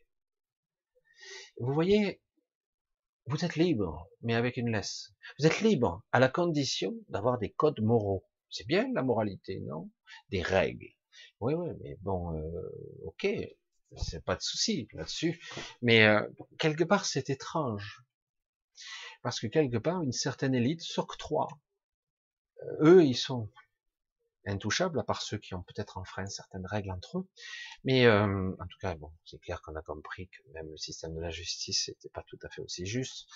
[1.60, 2.22] Vous voyez,
[3.26, 5.12] vous êtes libre, mais avec une laisse.
[5.40, 8.26] Vous êtes libre à la condition d'avoir des codes moraux.
[8.50, 9.90] C'est bien la moralité, non?
[10.30, 10.94] Des règles.
[11.40, 13.28] Oui, oui, mais bon, euh, ok,
[13.98, 15.42] c'est pas de souci là-dessus.
[15.82, 16.22] Mais euh,
[16.60, 18.04] quelque part, c'est étrange.
[19.24, 21.50] Parce que quelque part, une certaine élite s'octroie.
[22.64, 23.50] Euh, eux, ils sont
[24.48, 27.28] intouchables, à part ceux qui ont peut-être enfreint certaines règles entre eux.
[27.84, 31.16] Mais euh, en tout cas, bon, c'est clair qu'on a compris que même le système
[31.16, 33.28] de la justice n'était pas tout à fait aussi juste.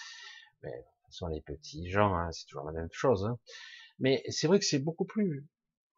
[0.64, 3.26] Mais ce sont les petits gens, hein, c'est toujours la même chose.
[3.26, 3.38] Hein.
[4.00, 5.48] Mais c'est vrai que c'est beaucoup plus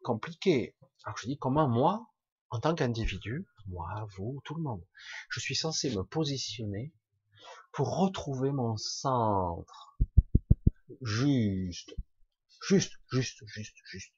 [0.02, 0.76] compliqué.
[1.04, 2.06] Alors je dis comment moi,
[2.50, 4.84] en tant qu'individu, moi, vous, tout le monde,
[5.30, 6.92] je suis censé me positionner
[7.72, 9.98] pour retrouver mon centre.
[11.02, 11.94] Juste.
[12.66, 14.14] Juste, juste, juste, juste.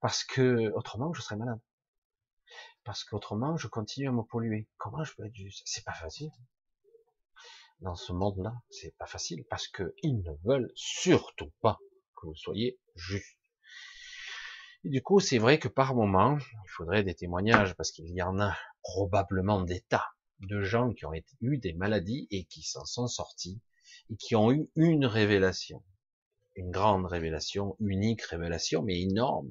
[0.00, 1.60] Parce que autrement, je serais malade.
[2.84, 4.68] Parce qu'autrement, je continue à me polluer.
[4.76, 5.62] Comment je peux être juste?
[5.64, 6.30] C'est pas facile.
[7.80, 11.78] Dans ce monde-là, c'est pas facile parce que ils ne veulent surtout pas
[12.16, 13.36] que vous soyez juste.
[14.84, 18.22] Et du coup, c'est vrai que par moment, il faudrait des témoignages parce qu'il y
[18.22, 20.06] en a probablement des tas
[20.40, 23.60] de gens qui ont eu des maladies et qui s'en sont sortis
[24.10, 25.82] et qui ont eu une révélation,
[26.54, 29.50] une grande révélation, unique révélation, mais énorme,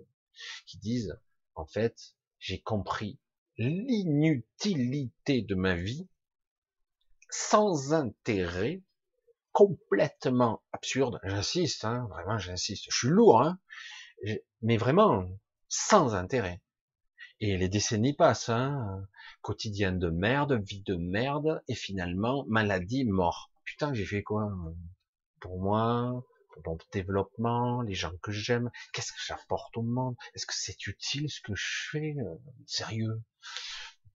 [0.66, 1.20] qui disent,
[1.56, 3.20] en fait, j'ai compris
[3.58, 6.08] l'inutilité de ma vie,
[7.30, 8.82] sans intérêt,
[9.52, 13.58] complètement absurde, j'insiste, hein, vraiment j'insiste, je suis lourd, hein,
[14.62, 15.26] mais vraiment
[15.70, 16.62] sans intérêt.
[17.40, 19.08] Et les décennies passent, hein,
[19.42, 23.52] quotidien de merde, vie de merde, et finalement, maladie, mort.
[23.64, 24.50] Putain, j'ai fait quoi
[25.40, 26.24] Pour moi,
[26.66, 31.30] mon développement, les gens que j'aime, qu'est-ce que j'apporte au monde Est-ce que c'est utile
[31.30, 32.36] ce que je fais euh,
[32.66, 33.22] Sérieux?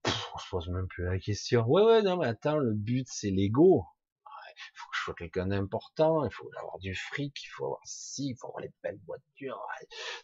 [0.05, 1.65] On se pose même plus la question.
[1.67, 3.85] Ouais, ouais, non, mais attends, le but, c'est l'ego.
[4.27, 7.81] Il faut que je sois quelqu'un d'important, il faut avoir du fric, il faut avoir
[7.85, 9.61] ci, il faut avoir les belles voitures.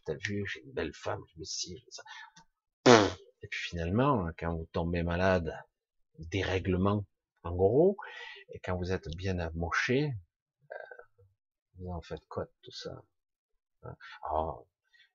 [0.05, 2.03] T'as vu, j'ai une belle femme, je me suis ça.
[3.43, 5.57] Et puis finalement, quand vous tombez malade,
[6.19, 7.05] dérèglement,
[7.45, 7.97] en gros,
[8.51, 10.13] et quand vous êtes bien amoché,
[11.79, 13.03] vous en faites quoi de tout ça
[13.83, 13.97] hein?
[14.23, 14.67] Alors,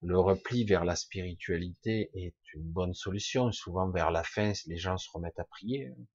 [0.02, 3.52] le repli vers la spiritualité est une bonne solution.
[3.52, 5.88] Souvent, vers la fin, les gens se remettent à prier.
[5.88, 6.06] Hein.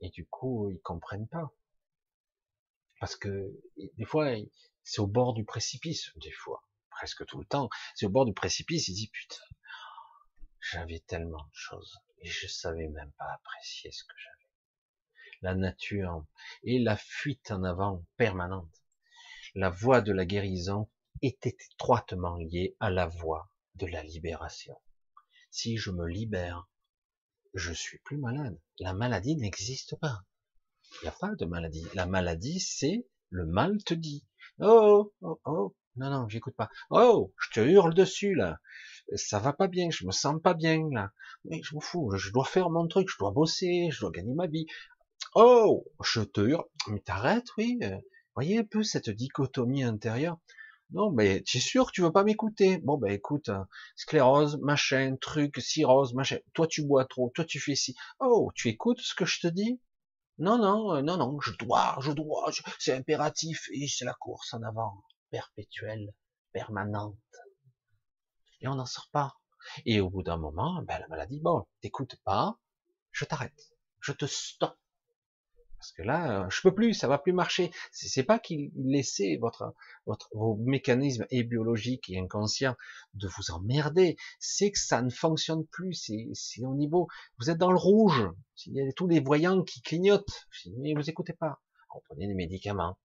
[0.00, 1.52] Et du coup, ils comprennent pas.
[3.00, 4.32] Parce que, des fois,
[4.84, 6.12] c'est au bord du précipice.
[6.16, 7.68] Des fois, presque tout le temps.
[7.96, 9.42] C'est au bord du précipice, ils disent, putain,
[10.60, 14.36] j'avais tellement de choses et je savais même pas apprécier ce que j'avais.
[15.42, 16.24] La nature
[16.62, 18.82] et la fuite en avant permanente.
[19.60, 20.88] La voie de la guérison
[21.20, 24.76] était étroitement liée à la voie de la libération.
[25.50, 26.68] Si je me libère,
[27.54, 28.56] je suis plus malade.
[28.78, 30.20] La maladie n'existe pas.
[30.92, 31.84] Il n'y a pas de maladie.
[31.94, 34.24] La maladie, c'est le mal te dit.
[34.60, 36.70] Oh, oh, oh, non, non, j'écoute pas.
[36.90, 38.60] Oh, je te hurle dessus, là.
[39.16, 41.10] Ça va pas bien, je me sens pas bien, là.
[41.44, 44.34] Mais je m'en fous, je dois faire mon truc, je dois bosser, je dois gagner
[44.34, 44.66] ma vie.
[45.34, 46.68] Oh, je te hurle.
[46.86, 47.80] Mais t'arrêtes, oui.
[48.38, 50.38] Voyez un peu cette dichotomie intérieure?
[50.92, 52.78] Non, mais tu sûr que tu veux pas m'écouter?
[52.78, 53.66] Bon, ben écoute, hein,
[53.96, 56.38] sclérose, machin, truc, cirrhose, machin.
[56.54, 57.96] Toi, tu bois trop, toi, tu fais ci.
[58.20, 59.80] Oh, tu écoutes ce que je te dis?
[60.38, 64.54] Non, non, euh, non, non, je dois, je dois, c'est impératif, et c'est la course
[64.54, 66.14] en avant perpétuelle,
[66.52, 67.18] permanente.
[68.60, 69.34] Et on n'en sort pas.
[69.84, 72.56] Et au bout d'un moment, ben, la maladie, bon, t'écoutes pas,
[73.10, 74.78] je t'arrête, je te stoppe.
[75.78, 77.70] Parce que là, euh, je peux plus, ça va plus marcher.
[77.92, 79.74] C'est pas qu'il laissait votre,
[80.06, 82.76] votre, vos mécanismes et biologiques et inconscients
[83.14, 84.16] de vous emmerder.
[84.40, 86.10] C'est que ça ne fonctionne plus.
[86.34, 87.08] C'est au niveau,
[87.38, 88.28] vous êtes dans le rouge.
[88.66, 90.46] Il y a tous les voyants qui clignotent.
[90.78, 91.60] Mais vous écoutez pas.
[92.08, 92.98] Prenez des médicaments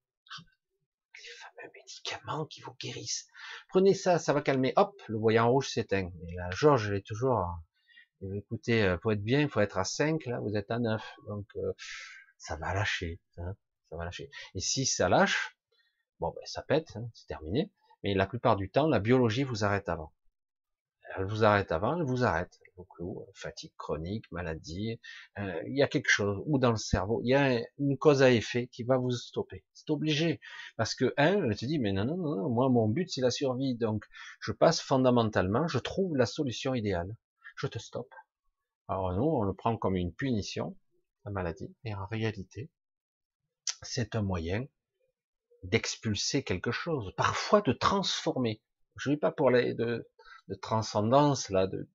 [1.24, 3.28] les fameux médicaments qui vous guérissent.
[3.70, 4.74] Prenez ça, ça va calmer.
[4.76, 6.12] Hop, le voyant rouge s'éteint.
[6.28, 7.46] Et la Georges, elle est toujours.
[8.24, 10.80] Euh, écoutez, euh, pour être bien, il faut être à 5, là, vous êtes à
[10.80, 11.02] 9.
[11.28, 11.74] Donc, euh,
[12.44, 13.22] ça va lâcher.
[13.38, 13.56] Hein,
[13.90, 14.30] ça va lâcher.
[14.54, 15.58] Et si ça lâche,
[16.20, 17.72] bon, ben, ça pète, hein, c'est terminé.
[18.04, 20.12] Mais la plupart du temps, la biologie vous arrête avant.
[21.16, 22.60] Elle vous arrête avant, elle vous arrête.
[22.76, 25.00] Beaucoup, fatigue chronique, maladie,
[25.38, 28.24] euh, il y a quelque chose, ou dans le cerveau, il y a une cause
[28.24, 29.64] à effet qui va vous stopper.
[29.74, 30.42] C'est obligé.
[30.76, 33.32] Parce que, un, elle te dit, mais non, non, non, moi, mon but, c'est la
[33.32, 33.76] survie.
[33.76, 34.06] Donc,
[34.42, 37.16] je passe fondamentalement, je trouve la solution idéale.
[37.56, 38.14] Je te stoppe.
[38.88, 40.76] Alors, nous, on le prend comme une punition,
[41.26, 41.74] la maladie.
[41.84, 42.70] Et en réalité,
[43.82, 44.66] c'est un moyen
[45.64, 48.62] d'expulser quelque chose, parfois de transformer.
[48.98, 50.10] Je ne dis pas pour les, de,
[50.50, 51.88] de transcendance, là, de,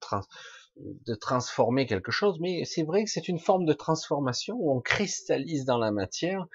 [0.76, 4.80] de transformer quelque chose, mais c'est vrai que c'est une forme de transformation où on
[4.80, 6.46] cristallise dans la matière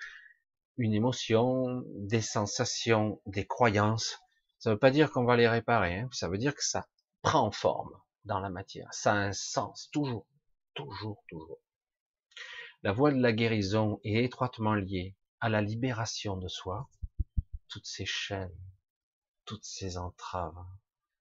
[0.77, 4.17] une émotion, des sensations, des croyances.
[4.57, 6.09] Ça ne veut pas dire qu'on va les réparer, hein.
[6.11, 6.87] ça veut dire que ça
[7.21, 7.91] prend forme
[8.25, 8.87] dans la matière.
[8.91, 10.25] Ça a un sens, toujours,
[10.73, 11.59] toujours, toujours.
[12.85, 16.89] La voie de la guérison est étroitement liée à la libération de soi,
[17.69, 18.51] toutes ces chaînes,
[19.45, 20.65] toutes ces entraves,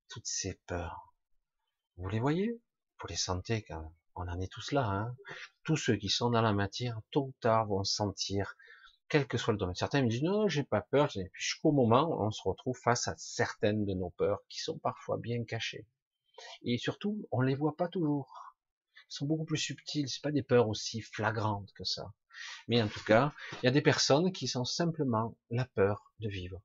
[0.08, 1.14] toutes ces peurs,
[1.98, 2.60] Vous les voyez?
[3.00, 4.86] Vous les sentez quand on en est tous là.
[4.86, 5.16] Hein
[5.62, 8.56] tous ceux qui sont dans la matière, tôt ou tard, vont sentir,
[9.08, 9.76] quel que soit le domaine.
[9.76, 11.12] Certains me disent non, j'ai pas peur.
[11.32, 15.16] Jusqu'au moment où on se retrouve face à certaines de nos peurs qui sont parfois
[15.16, 15.86] bien cachées.
[16.64, 18.51] Et surtout, on les voit pas toujours.
[19.12, 20.08] Sont beaucoup plus subtiles.
[20.08, 22.14] C'est pas des peurs aussi flagrantes que ça.
[22.66, 26.30] Mais en tout cas, il y a des personnes qui sont simplement la peur de
[26.30, 26.62] vivre.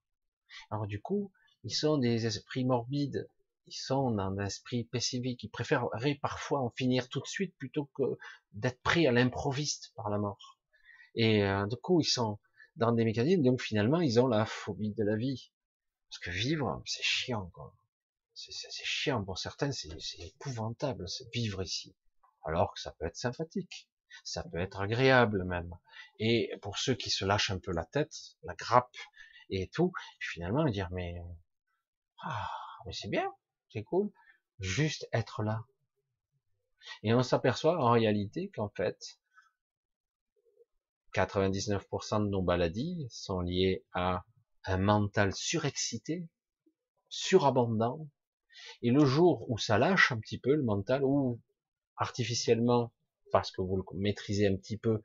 [0.71, 1.29] Alors du coup,
[1.65, 3.29] ils sont des esprits morbides,
[3.65, 7.89] ils sont dans un esprit pessimistique, ils préféreraient parfois en finir tout de suite plutôt
[7.97, 8.17] que
[8.53, 10.57] d'être pris à l'improviste par la mort.
[11.15, 12.39] Et euh, du coup, ils sont
[12.77, 15.51] dans des mécanismes, donc finalement, ils ont la phobie de la vie.
[16.09, 17.75] Parce que vivre, c'est chiant, quoi.
[18.33, 19.89] C'est chiant pour certains, c'est
[20.19, 21.93] épouvantable, vivre ici.
[22.47, 23.89] Alors que ça peut être sympathique,
[24.23, 25.77] ça peut être agréable même.
[26.17, 28.95] Et pour ceux qui se lâchent un peu la tête, la grappe
[29.49, 31.21] et tout, finalement, dire mais
[32.23, 32.49] ah,
[32.85, 33.29] mais c'est bien,
[33.69, 34.09] c'est cool,
[34.59, 35.65] juste être là.
[37.03, 39.19] Et on s'aperçoit en réalité qu'en fait,
[41.13, 44.23] 99% de nos maladies sont liées à
[44.63, 46.29] un mental surexcité,
[47.09, 48.07] surabondant.
[48.81, 51.41] Et le jour où ça lâche un petit peu le mental, ou
[51.97, 52.91] artificiellement,
[53.31, 55.01] parce que vous le maîtrisez un petit peu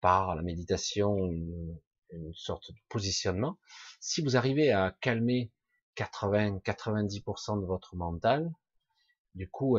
[0.00, 1.78] par la méditation, une,
[2.10, 3.58] une sorte de positionnement,
[4.00, 5.50] si vous arrivez à calmer
[5.96, 8.52] 80-90% de votre mental,
[9.34, 9.78] du coup,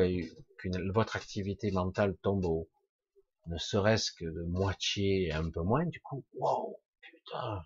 [0.58, 2.68] que votre activité mentale tombe au,
[3.48, 7.62] ne serait-ce que de moitié, un peu moins, du coup, wow, putain,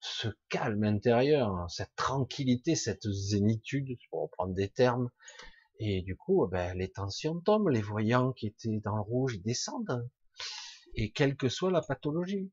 [0.00, 5.10] ce calme intérieur, cette tranquillité, cette zénitude, pour prendre des termes,
[5.78, 10.08] et du coup, ben, les tensions tombent, les voyants qui étaient dans le rouge, descendent,
[10.94, 12.50] et quelle que soit la pathologie.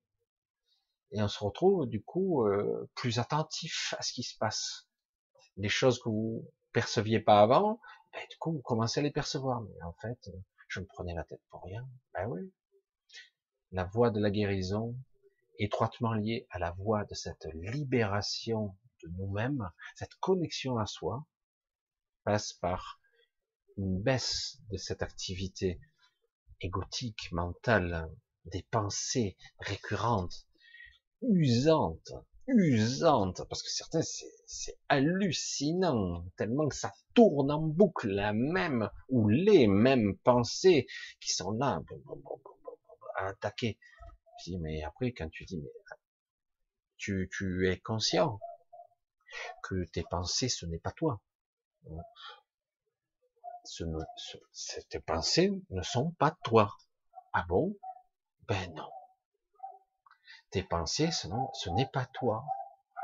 [1.12, 4.88] Et on se retrouve, du coup, euh, plus attentif à ce qui se passe
[5.58, 7.80] les choses que vous perceviez pas avant,
[8.14, 9.62] ben, du coup, vous commencez à les percevoir.
[9.62, 10.30] Mais en fait,
[10.68, 11.88] je me prenais la tête pour rien.
[12.14, 12.52] Ben oui.
[13.72, 14.96] La voie de la guérison,
[15.58, 21.26] étroitement liée à la voie de cette libération de nous-mêmes, cette connexion à soi,
[22.24, 23.00] passe par
[23.78, 25.80] une baisse de cette activité
[26.62, 28.10] égotique, mentale,
[28.46, 30.48] des pensées récurrentes,
[31.22, 32.14] usantes,
[32.48, 34.02] usante, parce que certains,
[34.46, 40.86] c'est hallucinant, tellement que ça tourne en boucle, la même, ou les mêmes pensées
[41.20, 41.82] qui sont là,
[43.18, 43.80] à attaquer.
[44.60, 45.70] mais après, quand tu dis, mais
[46.98, 48.40] tu, tu es conscient
[49.64, 51.22] que tes pensées, ce n'est pas toi.
[53.66, 56.76] Ce tes pensées ne sont pas toi.
[57.34, 57.76] Ah bon?
[58.48, 58.90] Ben non
[60.56, 62.46] tes pensées, ce n'est pas toi.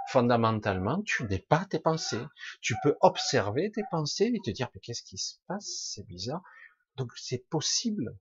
[0.08, 2.26] Fondamentalement, tu n'es pas tes pensées.
[2.62, 5.68] Tu peux observer tes pensées et te dire, mais qu'est-ce qui se passe?
[5.68, 6.42] C'est bizarre.
[6.96, 8.18] Donc, c'est possible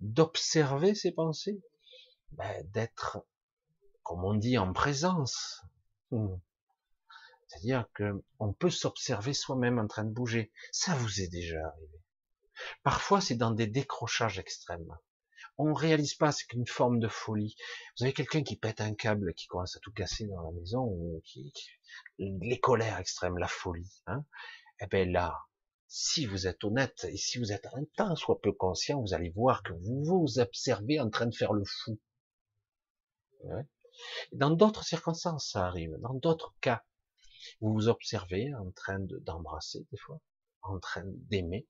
[0.00, 1.60] d'observer ces pensées,
[2.32, 3.18] ben, d'être,
[4.02, 5.62] comme on dit, en présence.
[7.66, 10.52] C'est-à-dire que on peut s'observer soi-même en train de bouger.
[10.70, 12.00] Ça vous est déjà arrivé.
[12.84, 14.96] Parfois, c'est dans des décrochages extrêmes
[15.58, 17.56] on réalise pas, c'est qu'une forme de folie.
[17.96, 21.22] Vous avez quelqu'un qui pète un câble, qui commence à tout casser dans la maison,
[22.18, 24.02] les colères extrêmes, la folie.
[24.06, 24.22] Hein
[24.80, 25.34] eh ben là,
[25.88, 29.30] si vous êtes honnête et si vous êtes un temps soit peu conscient, vous allez
[29.30, 31.98] voir que vous vous observez en train de faire le fou.
[34.32, 35.96] Dans d'autres circonstances, ça arrive.
[36.00, 36.84] Dans d'autres cas,
[37.60, 40.20] vous vous observez en train d'embrasser des fois,
[40.62, 41.66] en train d'aimer,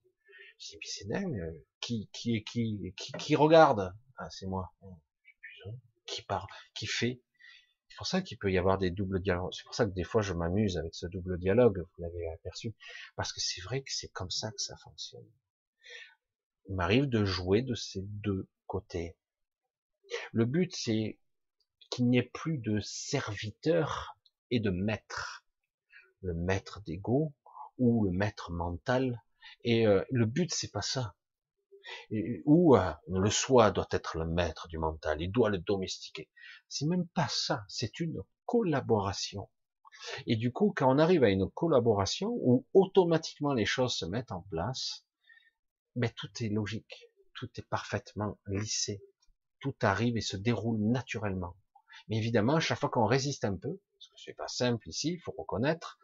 [0.57, 1.39] c'est c'est dingue.
[1.79, 3.93] Qui, qui, qui, qui, qui regarde?
[4.17, 4.73] Ah, c'est moi.
[6.05, 7.21] Qui parle, qui fait.
[7.89, 9.53] C'est pour ça qu'il peut y avoir des doubles dialogues.
[9.53, 11.79] C'est pour ça que des fois je m'amuse avec ce double dialogue.
[11.79, 12.75] Vous l'avez aperçu,
[13.15, 15.29] parce que c'est vrai que c'est comme ça que ça fonctionne.
[16.69, 19.15] Il m'arrive de jouer de ces deux côtés.
[20.31, 21.19] Le but, c'est
[21.89, 24.17] qu'il n'y ait plus de serviteur
[24.51, 25.45] et de maître.
[26.21, 27.33] Le maître d'ego
[27.77, 29.21] ou le maître mental
[29.63, 31.15] et euh, le but, c'est pas ça.
[32.45, 36.29] ou euh, le soi doit être le maître du mental, il doit le domestiquer.
[36.67, 39.49] C'est même pas ça, c'est une collaboration.
[40.25, 44.31] Et du coup, quand on arrive à une collaboration où automatiquement les choses se mettent
[44.31, 45.05] en place,
[45.95, 49.01] mais tout est logique, tout est parfaitement lissé,
[49.59, 51.57] tout arrive et se déroule naturellement.
[52.07, 55.13] Mais évidemment, à chaque fois qu'on résiste un peu, parce que c'est pas simple ici,
[55.13, 55.97] il faut reconnaître,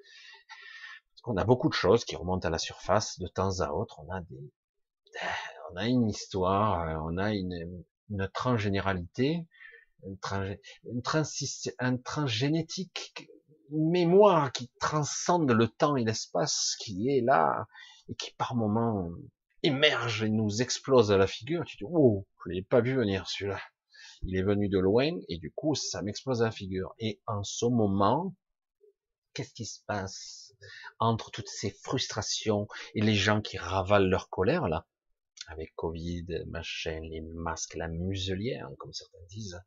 [1.26, 4.00] on a beaucoup de choses qui remontent à la surface de temps à autre.
[4.00, 4.52] On a des,
[5.72, 9.48] on a une histoire, on a une, une transgénéralité,
[10.06, 10.18] une,
[10.86, 11.02] une,
[11.80, 13.30] un transgénétique,
[13.72, 17.68] une mémoire qui transcende le temps et l'espace, qui est là,
[18.10, 19.10] et qui par moment
[19.62, 23.30] émerge et nous explose à la figure, tu dis, oh, je l'ai pas vu venir
[23.30, 23.62] celui-là.
[24.26, 26.94] Il est venu de loin et du coup, ça m'explose la figure.
[27.00, 28.36] Et en ce moment,
[29.34, 30.54] qu'est-ce qui se passe
[31.00, 34.88] entre toutes ces frustrations et les gens qui ravalent leur colère là,
[35.48, 39.60] avec Covid, machin, les masques, la muselière, comme certains disent.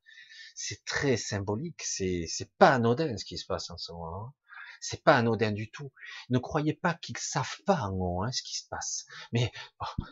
[0.54, 4.32] C'est très symbolique, c'est c'est pas anodin ce qui se passe en ce moment.
[4.76, 4.78] Hein.
[4.80, 5.92] C'est pas anodin du tout.
[6.30, 9.06] Ne croyez pas qu'ils savent pas en haut hein, ce qui se passe.
[9.32, 9.52] Mais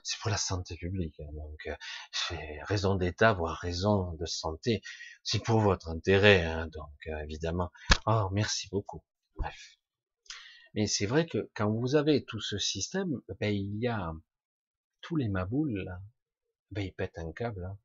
[0.03, 1.67] c'est pour la santé publique, hein, donc
[2.33, 4.83] euh, raison d'État, voire raison de santé.
[5.23, 7.71] C'est pour votre intérêt, hein, donc euh, évidemment.
[8.07, 9.03] Oh, merci beaucoup.
[9.37, 9.79] Bref.
[10.75, 14.13] Mais c'est vrai que quand vous avez tout ce système, ben, il y a
[15.01, 16.01] tous les maboules, là,
[16.71, 17.65] ben, ils pètent un câble.
[17.65, 17.79] Hein.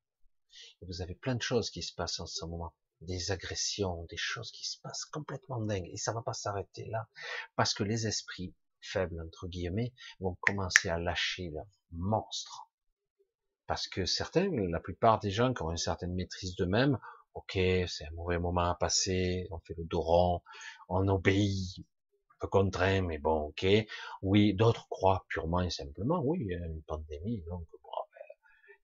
[0.81, 4.51] vous avez plein de choses qui se passent en ce moment des agressions, des choses
[4.51, 5.89] qui se passent complètement dingues.
[5.91, 7.07] Et ça va pas s'arrêter là,
[7.55, 12.69] parce que les esprits faibles, entre guillemets, vont commencer à lâcher leurs monstres.
[13.67, 16.97] Parce que certains, la plupart des gens qui ont une certaine maîtrise d'eux-mêmes,
[17.35, 20.41] ok, c'est un mauvais moment à passer, on fait le dos rond,
[20.88, 21.85] on obéit,
[22.39, 23.67] peu contraint, mais bon, ok.
[24.21, 28.35] Oui, d'autres croient purement et simplement, oui, il y a une pandémie, donc bon, ben,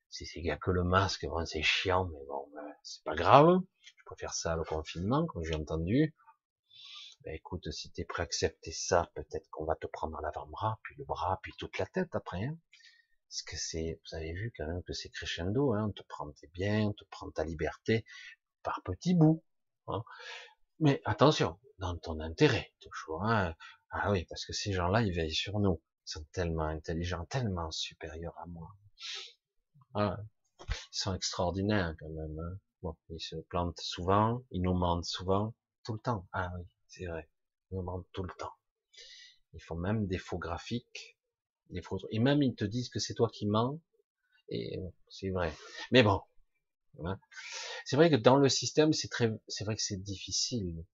[0.10, 3.60] si c'est que le masque, bon, c'est chiant, mais bon, ben, c'est pas grave
[4.06, 6.16] préfère ça le confinement, comme j'ai entendu.
[7.24, 10.96] Ben écoute, si t'es prêt à accepter ça, peut-être qu'on va te prendre l'avant-bras, puis
[10.98, 12.46] le bras, puis toute la tête après.
[12.46, 12.58] Hein.
[13.28, 15.88] Parce que c'est, vous avez vu quand même que c'est crescendo, hein.
[15.90, 18.06] on te prend tes biens, on te prend ta liberté
[18.62, 19.44] par petits bouts.
[19.88, 20.04] Hein.
[20.80, 23.24] Mais attention, dans ton intérêt, toujours.
[23.24, 23.56] Hein.
[23.90, 25.82] Ah oui, parce que ces gens-là, ils veillent sur nous.
[26.06, 28.70] Ils sont tellement intelligents, tellement supérieurs à moi.
[29.96, 30.18] Ah,
[30.60, 32.40] ils sont extraordinaires quand même.
[32.40, 32.60] Hein
[33.10, 35.54] ils se plantent souvent, ils nous mentent souvent,
[35.84, 36.28] tout le temps.
[36.32, 37.30] Ah oui, c'est vrai.
[37.72, 38.54] Ils nous mentent tout le temps.
[39.54, 41.18] Ils font même des faux graphiques,
[41.70, 42.00] des faux...
[42.12, 43.80] et même ils te disent que c'est toi qui mens,
[44.50, 44.80] et
[45.10, 45.54] c'est vrai.
[45.92, 46.22] Mais bon,
[47.04, 47.20] hein.
[47.86, 50.86] c'est vrai que dans le système, c'est très, c'est vrai que c'est difficile.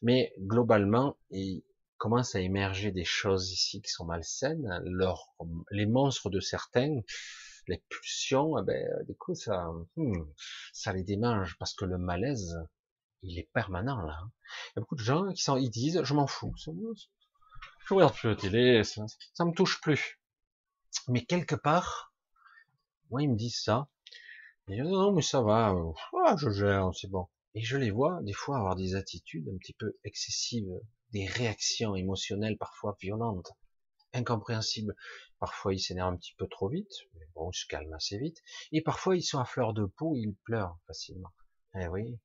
[0.00, 1.62] Mais globalement, il
[1.98, 4.82] commence à émerger des choses ici qui sont malsaines.
[4.84, 5.34] Leur,
[5.70, 7.00] les monstres de certains,
[7.68, 10.24] les pulsions, eh ben, du coup, ça, hmm,
[10.72, 12.56] ça les démange parce que le malaise,
[13.22, 14.18] il est permanent là.
[14.22, 14.30] Hein.
[14.68, 18.14] Il y a beaucoup de gens qui sont, ils disent, je m'en fous, je regarde
[18.14, 19.04] plus la télé, ça,
[19.44, 20.20] me touche plus.
[21.08, 22.14] Mais quelque part,
[23.10, 23.88] moi, ils me disent ça.
[24.68, 25.74] Ils disent, non, mais ça va,
[26.36, 27.28] je gère, c'est bon.
[27.54, 30.72] Et je les vois, des fois, avoir des attitudes un petit peu excessives,
[31.12, 33.52] des réactions émotionnelles parfois violentes
[34.12, 34.94] incompréhensible.
[35.38, 38.38] Parfois, ils s'énervent un petit peu trop vite, mais bon, ils se calment assez vite.
[38.70, 41.32] Et parfois, ils sont à fleur de peau, ils pleurent facilement.
[41.74, 42.18] Eh oui,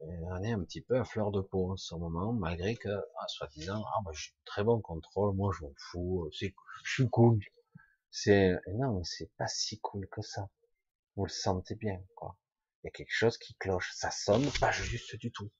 [0.00, 3.28] on est un petit peu à fleur de peau en ce moment, malgré que, ah,
[3.28, 7.40] soi-disant, ah, bah, j'ai très bon contrôle, moi, je m'en fous, c'est, je suis cool.
[8.10, 10.48] C'est, non, c'est pas si cool que ça.
[11.16, 12.38] Vous le sentez bien, quoi.
[12.82, 13.90] Il y a quelque chose qui cloche.
[13.94, 15.50] Ça sonne pas juste du tout.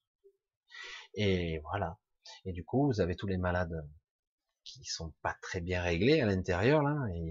[1.15, 1.99] Et voilà.
[2.45, 3.75] Et du coup, vous avez tous les malades
[4.67, 6.97] qui sont pas très bien réglés à l'intérieur là.
[7.15, 7.31] il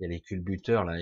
[0.00, 0.96] y a les culbuteurs là,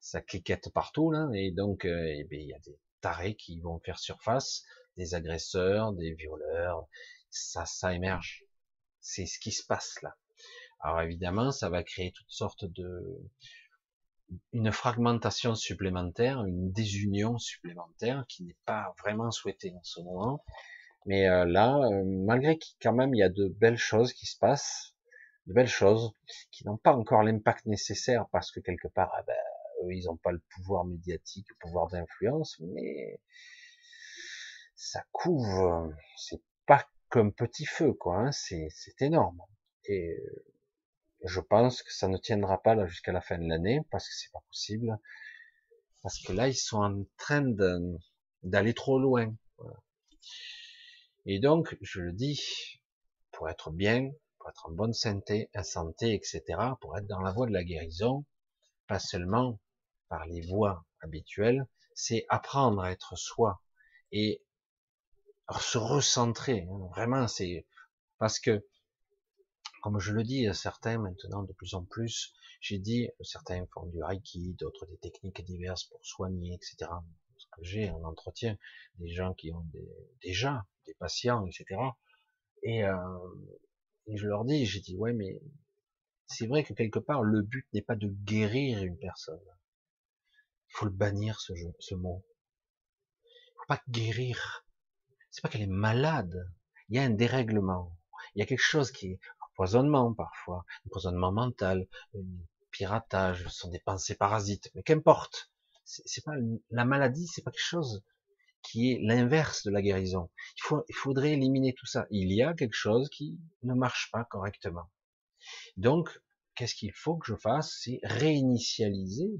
[0.00, 3.60] ça, cliquette partout là, et donc euh, eh ben, il y a des tarés qui
[3.60, 4.64] vont faire surface,
[4.96, 6.86] des agresseurs, des violeurs,
[7.30, 8.44] ça, ça émerge.
[9.00, 10.16] C'est ce qui se passe là.
[10.80, 13.20] Alors évidemment, ça va créer toutes sortes de
[14.52, 20.44] une fragmentation supplémentaire, une désunion supplémentaire qui n'est pas vraiment souhaitée en ce moment.
[21.08, 24.26] Mais euh, là, euh, malgré qu'il quand même il y a de belles choses qui
[24.26, 24.94] se passent,
[25.46, 26.12] de belles choses
[26.52, 30.18] qui n'ont pas encore l'impact nécessaire parce que quelque part, eh ben, eux, ils n'ont
[30.18, 33.22] pas le pouvoir médiatique, le pouvoir d'influence, mais
[34.76, 35.90] ça couvre.
[36.18, 38.18] C'est pas comme petit feu, quoi.
[38.18, 38.68] Hein, c'est
[39.00, 39.40] énorme.
[39.86, 40.14] Et
[41.24, 44.14] je pense que ça ne tiendra pas là jusqu'à la fin de l'année parce que
[44.14, 44.98] c'est pas possible.
[46.02, 47.46] Parce que là, ils sont en train
[48.42, 49.34] d'aller trop loin.
[49.56, 49.78] Voilà.
[51.30, 52.40] Et donc, je le dis,
[53.32, 56.42] pour être bien, pour être en bonne santé, santé, etc.,
[56.80, 58.24] pour être dans la voie de la guérison,
[58.86, 59.60] pas seulement
[60.08, 63.60] par les voies habituelles, c'est apprendre à être soi
[64.10, 64.42] et
[65.60, 66.62] se recentrer.
[66.62, 66.88] Hein.
[66.96, 67.66] Vraiment, c'est
[68.16, 68.66] parce que,
[69.82, 72.32] comme je le dis à certains maintenant de plus en plus,
[72.62, 76.90] j'ai dit, certains font du reiki, d'autres des techniques diverses pour soigner, etc.
[77.38, 78.56] Ce que j'ai en entretien,
[78.96, 79.88] des gens qui ont des,
[80.22, 81.80] déjà des patients, etc.
[82.62, 82.96] Et, euh,
[84.06, 85.40] et je leur dis, j'ai dit, ouais, mais
[86.26, 89.40] c'est vrai que quelque part, le but n'est pas de guérir une personne.
[90.70, 92.24] Il faut le bannir, ce, jeu, ce mot.
[93.24, 94.66] Il faut pas guérir.
[95.30, 96.50] C'est pas qu'elle est malade.
[96.88, 97.96] Il y a un dérèglement.
[98.34, 99.20] Il y a quelque chose qui est,
[99.58, 101.88] empoisonnement parfois, empoisonnement mental,
[102.70, 105.50] piratage, ce sont des pensées parasites, mais qu'importe.
[105.88, 106.34] C'est pas
[106.70, 108.04] la maladie, c'est pas quelque chose
[108.62, 110.28] qui est l'inverse de la guérison.
[110.56, 112.06] Il, faut, il faudrait éliminer tout ça.
[112.10, 114.90] Il y a quelque chose qui ne marche pas correctement.
[115.76, 116.20] Donc,
[116.54, 117.78] qu'est-ce qu'il faut que je fasse?
[117.82, 119.30] C'est réinitialiser,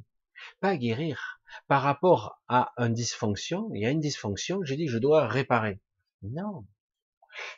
[0.61, 1.41] pas guérir.
[1.67, 5.81] Par rapport à une dysfonction, il y a une dysfonction, j'ai dit je dois réparer.
[6.23, 6.67] Non,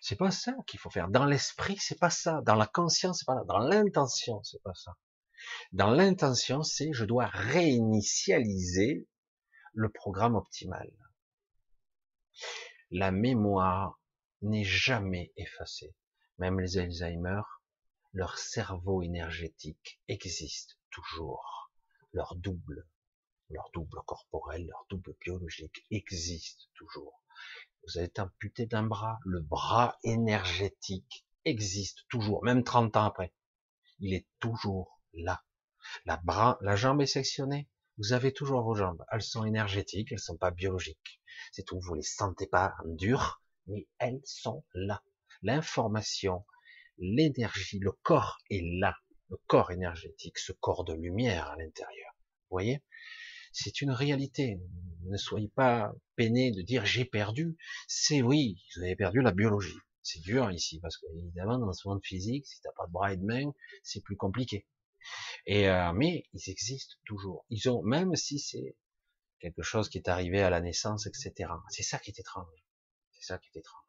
[0.00, 1.08] c'est pas ça qu'il faut faire.
[1.08, 2.40] Dans l'esprit, c'est pas ça.
[2.42, 3.44] Dans la conscience, c'est pas ça.
[3.44, 4.96] Dans l'intention, c'est pas ça.
[5.72, 9.08] Dans l'intention, c'est je dois réinitialiser
[9.72, 10.90] le programme optimal.
[12.90, 14.00] La mémoire
[14.42, 15.94] n'est jamais effacée.
[16.38, 17.42] Même les Alzheimer,
[18.12, 21.70] leur cerveau énergétique existe toujours.
[22.12, 22.88] Leur double,
[23.50, 27.22] leur double corporel, leur double biologique existe toujours.
[27.86, 33.32] Vous êtes amputé d'un bras, le bras énergétique existe toujours, même 30 ans après.
[34.00, 35.42] Il est toujours là.
[36.04, 37.68] La, bras, la jambe est sectionnée,
[37.98, 39.04] vous avez toujours vos jambes.
[39.12, 41.20] Elles sont énergétiques, elles sont pas biologiques.
[41.52, 45.02] C'est tout, vous les sentez pas dur, mais elles sont là.
[45.42, 46.44] L'information,
[46.98, 48.96] l'énergie, le corps est là.
[49.28, 52.12] Le corps énergétique, ce corps de lumière à l'intérieur.
[52.16, 52.82] Vous voyez?
[53.52, 54.60] C'est une réalité.
[55.04, 57.56] Ne soyez pas peiné de dire j'ai perdu.
[57.86, 59.78] C'est oui, vous avez perdu la biologie.
[60.02, 63.12] C'est dur ici, parce que évidemment, dans ce monde physique, si t'as pas de bras
[63.12, 64.66] et de mains, c'est plus compliqué.
[65.46, 67.44] Et euh, mais ils existent toujours.
[67.50, 68.76] Ils ont, même si c'est
[69.40, 71.50] quelque chose qui est arrivé à la naissance, etc.
[71.68, 72.46] C'est ça qui est étrange.
[73.12, 73.84] C'est ça qui est étrange.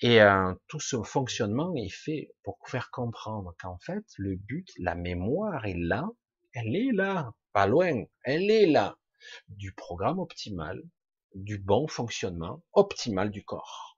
[0.00, 4.94] Et euh, tout ce fonctionnement est fait pour faire comprendre qu'en fait, le but, la
[4.94, 6.08] mémoire est là,
[6.52, 8.98] elle est là, pas loin, elle est là,
[9.48, 10.82] du programme optimal,
[11.34, 13.95] du bon fonctionnement optimal du corps.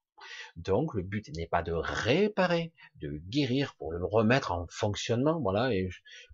[0.56, 5.40] Donc le but n'est pas de réparer, de guérir pour le remettre en fonctionnement.
[5.40, 5.88] Voilà, et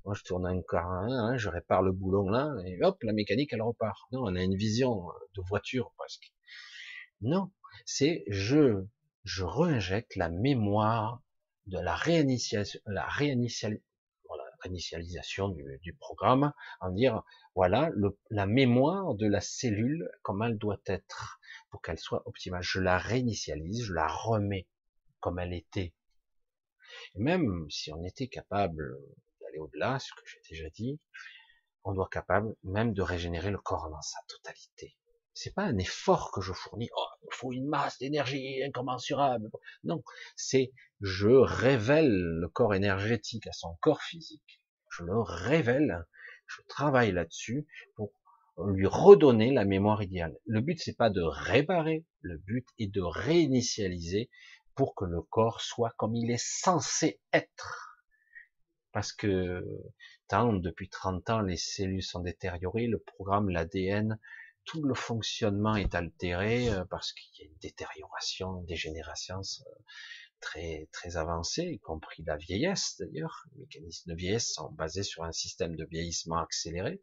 [0.05, 3.53] moi je tourne un car, hein, je répare le boulon là, et hop, la mécanique
[3.53, 3.99] elle repart.
[4.13, 6.33] Non, on a une vision de voiture presque.
[7.21, 7.51] Non,
[7.87, 8.85] c'est je
[9.25, 11.23] je réinjecte la mémoire
[11.67, 11.97] de la
[12.87, 13.81] la réinitialisation
[14.69, 17.23] du, du, programme, en dire
[17.55, 17.91] voilà
[18.31, 22.63] la mémoire de la cellule comme elle doit être pour qu'elle soit optimale.
[22.63, 24.69] Je la réinitialise, je la remets
[25.21, 25.95] comme elle était.
[27.15, 28.99] Et même si on était capable
[29.41, 31.01] d'aller au-delà, ce que j'ai déjà dit,
[31.85, 34.97] on doit être capable même de régénérer le corps dans sa totalité.
[35.35, 36.89] C'est pas un effort que je fournis.
[36.97, 39.51] Oh, il faut une masse d'énergie incommensurable.
[39.83, 40.03] Non,
[40.37, 44.63] c'est je révèle le corps énergétique à son corps physique.
[44.91, 46.07] Je le révèle.
[46.47, 47.67] Je travaille là-dessus
[47.97, 48.13] pour
[48.59, 50.37] lui redonner la mémoire idéale.
[50.47, 54.31] Le but c'est pas de réparer, le but est de réinitialiser
[54.77, 58.01] pour que le corps soit comme il est censé être.
[58.93, 59.65] Parce que
[60.29, 64.21] tant depuis 30 ans les cellules sont détériorées, le programme, l'ADN,
[64.65, 69.41] tout le fonctionnement est altéré euh, parce qu'il y a une détérioration, une dégénération
[70.57, 73.45] euh, très avancée, y compris la vieillesse d'ailleurs.
[73.53, 77.01] Les mécanismes de vieillesse sont basés sur un système de vieillissement accéléré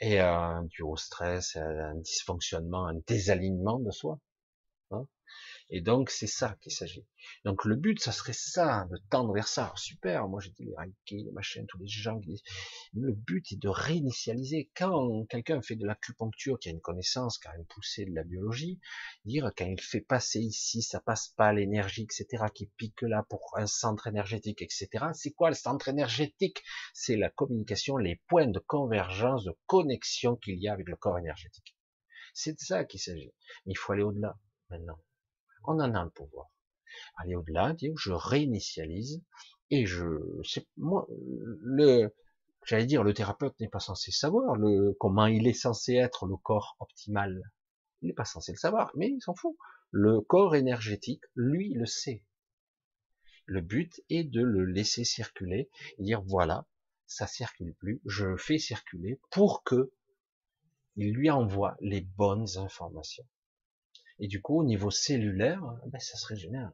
[0.00, 4.18] et euh, dû au stress, un dysfonctionnement, un désalignement de soi.
[5.68, 7.04] Et donc c'est ça qu'il s'agit.
[7.44, 9.72] Donc le but, ça serait ça, de tendre vers ça.
[9.74, 12.42] super, moi j'ai dit les Reiki, les machines, tous les gens qui disent.
[12.92, 14.70] Le but est de réinitialiser.
[14.76, 18.22] Quand quelqu'un fait de l'acupuncture, qui a une connaissance, qui a une poussée de la
[18.22, 18.78] biologie,
[19.24, 23.52] dire quand il fait passer ici, ça passe pas l'énergie, etc., qui pique là pour
[23.56, 25.06] un centre énergétique, etc.
[25.14, 26.62] C'est quoi le centre énergétique?
[26.94, 31.18] C'est la communication, les points de convergence, de connexion qu'il y a avec le corps
[31.18, 31.76] énergétique.
[32.34, 33.32] C'est de ça qu'il s'agit.
[33.64, 34.38] Mais il faut aller au-delà
[34.70, 35.00] maintenant.
[35.66, 36.50] On en a le pouvoir.
[37.16, 39.22] Aller au-delà, dire je réinitialise
[39.70, 40.04] et je,
[40.44, 42.14] c'est moi, le,
[42.64, 46.36] j'allais dire, le thérapeute n'est pas censé savoir le, comment il est censé être le
[46.36, 47.40] corps optimal.
[48.02, 49.56] Il n'est pas censé le savoir, mais il s'en fout.
[49.90, 52.24] Le corps énergétique, lui, le sait.
[53.46, 56.66] Le but est de le laisser circuler, et dire voilà,
[57.06, 59.92] ça circule plus, je fais circuler pour que
[60.96, 63.26] il lui envoie les bonnes informations.
[64.18, 66.72] Et du coup, au niveau cellulaire, ben, ça se régénère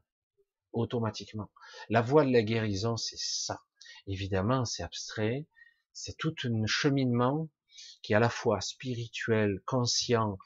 [0.73, 1.51] automatiquement.
[1.89, 3.60] La voie de la guérison, c'est ça.
[4.06, 5.47] Évidemment, c'est abstrait,
[5.93, 7.48] c'est tout un cheminement
[8.02, 10.39] qui est à la fois spirituel, conscient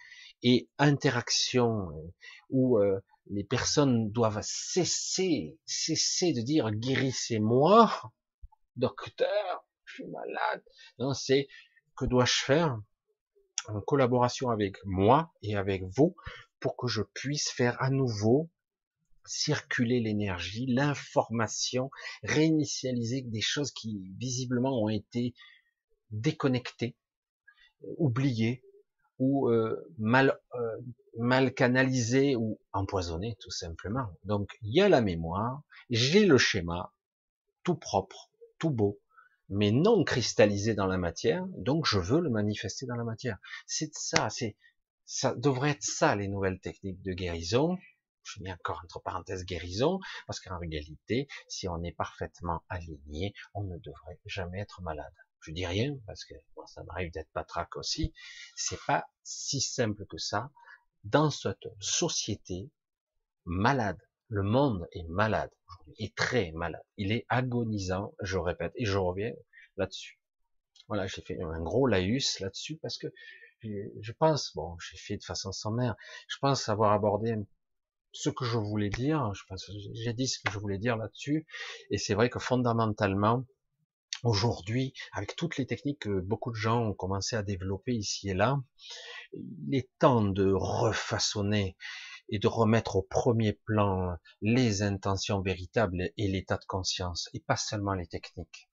[0.42, 1.88] et interaction,
[2.50, 8.12] où euh, les personnes doivent cesser, cesser de dire guérissez-moi,
[8.76, 10.62] docteur, je suis malade.
[10.98, 11.48] Non, c'est
[11.96, 12.78] que dois-je faire
[13.68, 16.14] en collaboration avec moi et avec vous
[16.60, 18.48] pour que je puisse faire à nouveau
[19.26, 21.90] circuler l'énergie, l'information,
[22.22, 25.34] réinitialiser des choses qui visiblement ont été
[26.10, 26.96] déconnectées,
[27.98, 28.62] oubliées
[29.18, 30.76] ou euh, mal euh,
[31.18, 34.06] mal canalisées ou empoisonnées tout simplement.
[34.24, 36.92] Donc il y a la mémoire, j'ai le schéma
[37.62, 39.00] tout propre, tout beau,
[39.48, 43.38] mais non cristallisé dans la matière, donc je veux le manifester dans la matière.
[43.66, 44.56] C'est ça, c'est
[45.06, 47.78] ça devrait être ça les nouvelles techniques de guérison.
[48.24, 53.62] Je mets encore entre parenthèses guérison, parce qu'en réalité, si on est parfaitement aligné, on
[53.62, 55.14] ne devrait jamais être malade.
[55.40, 56.34] Je dis rien, parce que
[56.66, 58.12] ça m'arrive d'être patraque aussi.
[58.56, 60.50] C'est pas si simple que ça.
[61.04, 62.68] Dans cette société
[63.44, 66.82] malade, le monde est malade aujourd'hui, est très malade.
[66.96, 69.32] Il est agonisant, je répète, et je reviens
[69.76, 70.18] là-dessus.
[70.88, 73.08] Voilà, j'ai fait un gros laïus là-dessus parce que
[74.00, 75.96] je pense, bon, j'ai fait de façon sommaire,
[76.28, 77.36] je pense avoir abordé
[78.12, 79.32] ce que je voulais dire,
[79.94, 81.46] j'ai dit ce que je voulais dire là-dessus,
[81.90, 83.44] et c'est vrai que fondamentalement,
[84.22, 88.34] aujourd'hui, avec toutes les techniques que beaucoup de gens ont commencé à développer ici et
[88.34, 88.58] là,
[89.32, 91.76] il est temps de refaçonner
[92.28, 97.56] et de remettre au premier plan les intentions véritables et l'état de conscience, et pas
[97.56, 98.65] seulement les techniques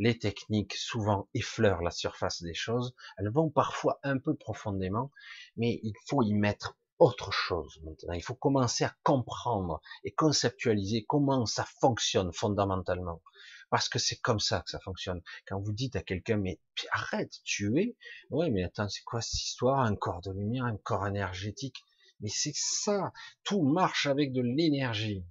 [0.00, 5.12] les techniques souvent effleurent la surface des choses, elles vont parfois un peu profondément,
[5.56, 8.14] mais il faut y mettre autre chose maintenant.
[8.14, 13.22] Il faut commencer à comprendre et conceptualiser comment ça fonctionne fondamentalement.
[13.68, 15.20] Parce que c'est comme ça que ça fonctionne.
[15.46, 16.60] Quand vous dites à quelqu'un, mais
[16.92, 17.94] arrête, tu es,
[18.30, 19.80] ouais, mais attends, c'est quoi cette histoire?
[19.80, 21.84] Un corps de lumière, un corps énergétique?
[22.20, 23.12] Mais c'est ça.
[23.44, 25.24] Tout marche avec de l'énergie.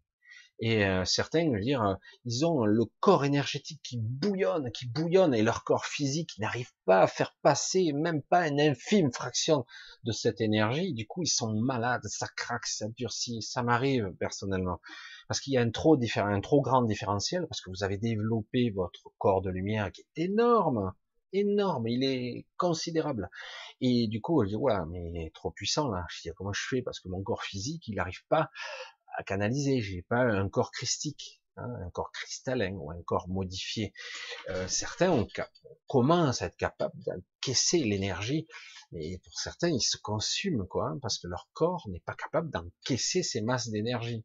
[0.62, 1.96] Et euh, certains, veux dire, euh,
[2.26, 7.02] ils ont le corps énergétique qui bouillonne, qui bouillonne, et leur corps physique n'arrive pas
[7.02, 9.66] à faire passer même pas une infime fraction
[10.04, 10.94] de cette énergie.
[10.94, 13.42] Du coup, ils sont malades, ça craque, ça durcit.
[13.42, 14.82] Ça m'arrive personnellement,
[15.30, 18.70] parce qu'il y a un trop, un trop grand différentiel, parce que vous avez développé
[18.72, 20.94] votre corps de lumière qui est énorme,
[21.32, 23.30] énorme, il est considérable.
[23.82, 26.06] Et du coup, je dis, voilà, mais il trop puissant là.
[26.10, 26.82] Je dis, comment je fais?
[26.82, 28.50] Parce que mon corps physique, il n'arrive pas
[29.20, 29.82] à canaliser.
[29.82, 33.94] J'ai pas un corps christique, hein, un corps cristallin ou un corps modifié.
[34.50, 35.28] Euh, certains ont,
[35.88, 38.48] commencent à être capables d'encaisser l'énergie,
[38.92, 42.50] mais pour certains, ils se consument quoi, hein, parce que leur corps n'est pas capable
[42.50, 44.24] d'encaisser ces masses d'énergie.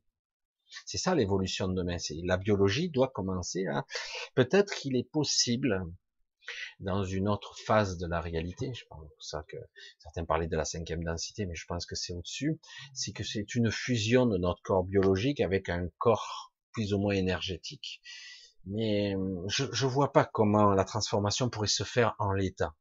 [0.87, 1.99] C'est ça l'évolution de demain.
[1.99, 3.85] C'est la biologie doit commencer à.
[4.35, 5.85] Peut-être qu'il est possible
[6.81, 8.73] dans une autre phase de la réalité.
[8.75, 9.57] Je pense pour ça que
[9.99, 12.59] certains parlaient de la cinquième densité, mais je pense que c'est au-dessus.
[12.93, 17.15] C'est que c'est une fusion de notre corps biologique avec un corps plus ou moins
[17.15, 18.01] énergétique.
[18.66, 19.15] Mais
[19.49, 22.75] je ne vois pas comment la transformation pourrait se faire en l'état.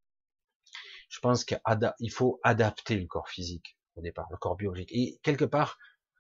[1.10, 4.90] Je pense qu'il faut adapter le corps physique au départ, le corps biologique.
[4.92, 5.78] Et quelque part,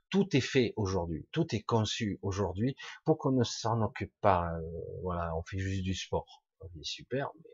[0.09, 4.53] tout est fait aujourd'hui, tout est conçu aujourd'hui pour qu'on ne s'en occupe pas.
[4.53, 4.61] Euh,
[5.01, 6.42] voilà, on fait juste du sport
[6.83, 7.49] super, mais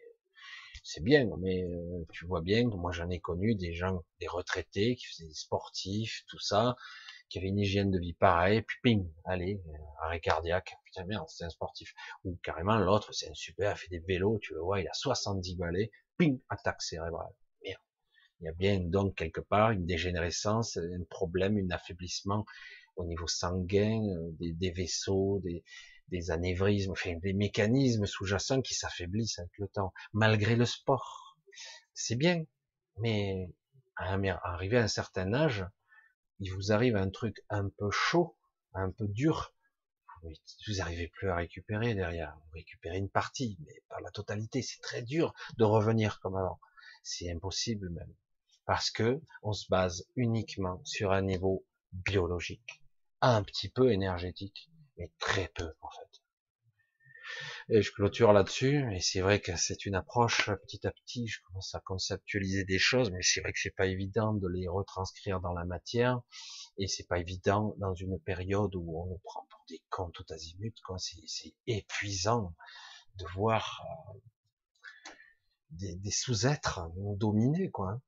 [0.83, 4.95] c'est bien, mais euh, tu vois bien, moi j'en ai connu des gens, des retraités
[4.95, 6.75] qui faisaient des sportifs, tout ça,
[7.29, 11.25] qui avaient une hygiène de vie pareille, puis ping, allez, euh, arrêt cardiaque, putain merde,
[11.29, 11.93] c'est un sportif.
[12.23, 14.93] Ou carrément l'autre, c'est un super, il fait des vélos, tu le vois, il a
[14.93, 17.33] 70 balais, ping, attaque cérébrale.
[17.63, 17.81] Merde.
[18.41, 22.45] Il y a bien donc quelque part une dégénérescence, un problème, un affaiblissement
[22.95, 25.63] au niveau sanguin, euh, des, des vaisseaux, des,
[26.09, 31.37] des anévrismes, enfin, des mécanismes sous-jacents qui s'affaiblissent avec le temps, malgré le sport.
[31.93, 32.43] C'est bien,
[32.97, 33.49] mais
[33.95, 35.65] à arriver à un certain âge,
[36.39, 38.37] il vous arrive un truc un peu chaud,
[38.73, 39.53] un peu dur,
[40.21, 42.35] vous n'arrivez plus à récupérer derrière.
[42.35, 44.61] Vous récupérez une partie, mais pas la totalité.
[44.61, 46.59] C'est très dur de revenir comme avant.
[47.03, 48.13] C'est impossible même.
[48.65, 52.81] Parce que on se base uniquement sur un niveau biologique,
[53.21, 54.69] un petit peu énergétique
[54.99, 56.21] mais très peu en fait.
[57.69, 61.39] Et je clôture là-dessus, et c'est vrai que c'est une approche petit à petit, je
[61.43, 65.39] commence à conceptualiser des choses, mais c'est vrai que c'est pas évident de les retranscrire
[65.39, 66.19] dans la matière,
[66.77, 70.25] et c'est pas évident dans une période où on nous prend pour des cons tout
[70.29, 70.75] azimut.
[70.97, 72.55] C'est épuisant
[73.15, 74.19] de voir euh,
[75.69, 78.01] des, des sous-êtres nous dominer, quoi.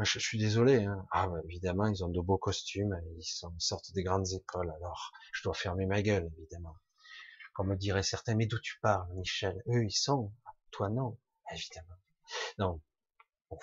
[0.00, 0.84] Je, suis désolé.
[0.84, 1.06] Hein.
[1.10, 4.70] Ah, bah, évidemment, ils ont de beaux costumes, ils, sont, sortent des grandes écoles.
[4.76, 6.76] Alors, je dois fermer ma gueule, évidemment.
[7.52, 9.60] Comme me diraient certains, mais d'où tu parles, Michel?
[9.66, 10.32] Eux, ils sont?
[10.70, 11.18] Toi, non.
[11.50, 11.96] Évidemment.
[12.58, 12.80] Non.
[13.50, 13.56] de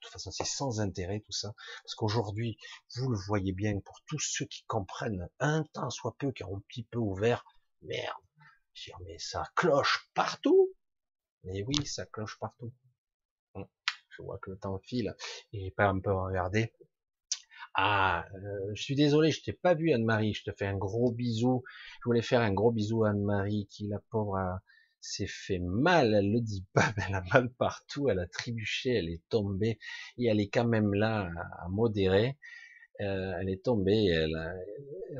[0.00, 1.52] toute façon, c'est sans intérêt tout ça,
[1.82, 2.56] parce qu'aujourd'hui,
[2.96, 6.56] vous le voyez bien, pour tous ceux qui comprennent un temps soit peu, qui ont
[6.56, 7.44] un petit peu ouvert,
[7.82, 8.16] merde.
[9.04, 10.72] Mais ça cloche partout.
[11.42, 12.72] Mais oui, ça cloche partout
[14.16, 15.14] je vois que le temps file
[15.52, 16.72] et pas un peu regardé.
[17.74, 21.10] Ah, euh, je suis désolé, je t'ai pas vu Anne-Marie, je te fais un gros
[21.10, 21.64] bisou.
[22.02, 24.38] Je voulais faire un gros bisou à Anne-Marie qui, la pauvre,
[25.04, 28.90] s'est fait mal, elle le dit pas, mais elle a mal partout, elle a trébuché,
[28.90, 29.78] elle est tombée,
[30.18, 31.30] et elle est quand même là
[31.60, 32.36] à, modérer.
[33.00, 34.54] Euh, elle est tombée, elle a,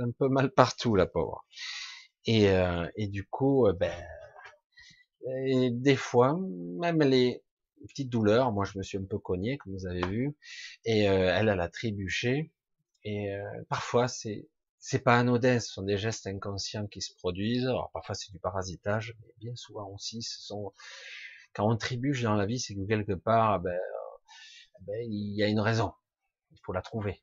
[0.03, 1.45] un peu mal partout, la pauvre.
[2.27, 3.93] Et, euh, et du coup, euh, ben,
[5.47, 6.39] et des fois,
[6.81, 7.43] même les
[7.87, 10.37] petites douleurs, moi je me suis un peu cogné, comme vous avez vu,
[10.85, 12.53] et elle, elle a trébuché,
[13.05, 13.31] et
[13.69, 14.49] parfois c'est
[14.87, 17.67] c'est pas anodin, ce sont des gestes inconscients qui se produisent.
[17.67, 20.75] Alors parfois c'est du parasitage, mais bien souvent aussi, ce sont
[21.55, 23.79] quand on trébuche dans la vie, c'est que quelque part, ben,
[24.81, 25.93] ben, il y a une raison.
[26.51, 27.23] Il faut la trouver.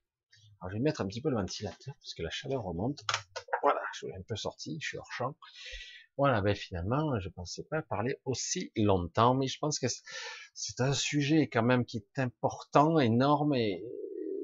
[0.59, 3.03] Alors je vais mettre un petit peu le ventilateur parce que la chaleur remonte.
[3.61, 5.35] Voilà, je suis un peu sorti, je suis hors champ.
[6.22, 9.88] Voilà, ben finalement, je pensais pas parler aussi longtemps, mais je pense que
[10.53, 13.84] c'est un sujet quand même qui est important, énorme et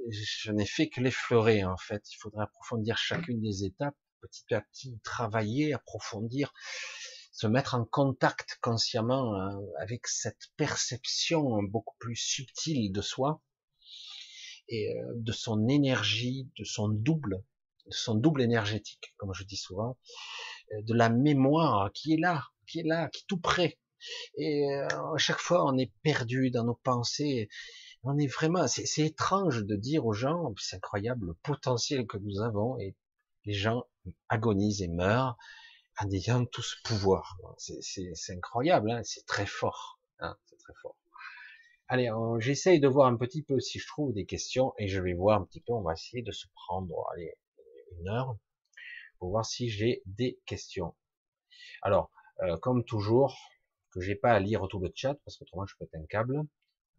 [0.10, 2.02] je n'ai fait que l'effleurer en fait.
[2.12, 6.52] Il faudrait approfondir chacune des étapes, petit à petit, travailler, approfondir,
[7.32, 13.40] se mettre en contact consciemment hein, avec cette perception beaucoup plus subtile de soi
[14.68, 17.44] et euh, de son énergie, de son double,
[17.86, 19.96] de son double énergétique, comme je dis souvent,
[20.72, 23.78] de la mémoire qui est là, qui est là, qui est tout près.
[24.38, 27.50] Et euh, à chaque fois, on est perdu dans nos pensées
[28.04, 32.42] on est vraiment, c'est étrange de dire aux gens, c'est incroyable le potentiel que nous
[32.42, 32.96] avons et
[33.46, 33.84] les gens
[34.30, 35.38] agonisent et meurent
[36.00, 37.38] en ayant tout ce pouvoir.
[37.58, 40.96] C'est incroyable, hein c'est très fort, hein c'est très fort.
[41.90, 45.14] Allez, j'essaye de voir un petit peu si je trouve des questions et je vais
[45.14, 47.34] voir un petit peu, on va essayer de se prendre, allez,
[48.00, 48.38] une heure
[49.20, 50.96] pour voir si j'ai des questions.
[51.82, 52.12] Alors,
[52.44, 53.38] euh, comme toujours,
[53.92, 56.44] que j'ai pas à lire tout le chat parce qu'autrement je pète un câble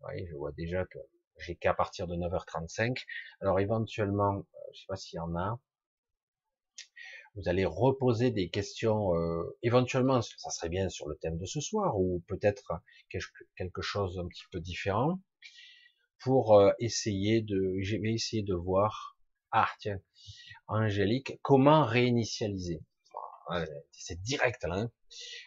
[0.00, 0.98] voyez, je vois déjà que
[1.38, 3.04] j'ai qu'à partir de 9h35.
[3.40, 5.60] Alors éventuellement, euh, je sais pas s'il y en a,
[7.34, 11.60] vous allez reposer des questions, euh, éventuellement, ça serait bien sur le thème de ce
[11.60, 12.72] soir, ou peut-être
[13.56, 15.20] quelque chose un petit peu différent,
[16.20, 19.16] pour euh, essayer de, je vais essayer de voir,
[19.52, 20.00] ah tiens,
[20.68, 22.82] Angélique, comment réinitialiser?
[23.92, 24.76] C'est direct là.
[24.76, 24.90] Hein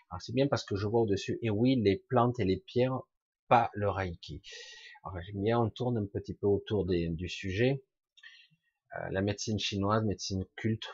[0.10, 3.02] Alors c'est bien parce que je vois au-dessus, et oui, les plantes et les pierres
[3.52, 4.42] pas le Reiki.
[5.04, 7.84] Alors, bien, on tourne un petit peu autour du sujet.
[8.96, 10.88] Euh, la médecine chinoise, médecine culte,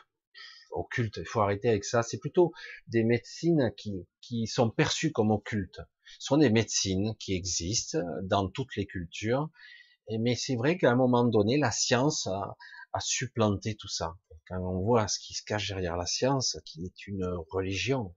[0.72, 2.02] occulte, il faut arrêter avec ça.
[2.02, 2.52] C'est plutôt
[2.88, 5.80] des médecines qui, qui sont perçues comme occultes.
[6.18, 9.50] Ce sont des médecines qui existent dans toutes les cultures.
[10.18, 12.28] Mais c'est vrai qu'à un moment donné, la science
[12.98, 14.16] a supplanté tout ça.
[14.48, 18.14] Quand on voit ce qui se cache derrière la science, qui est une religion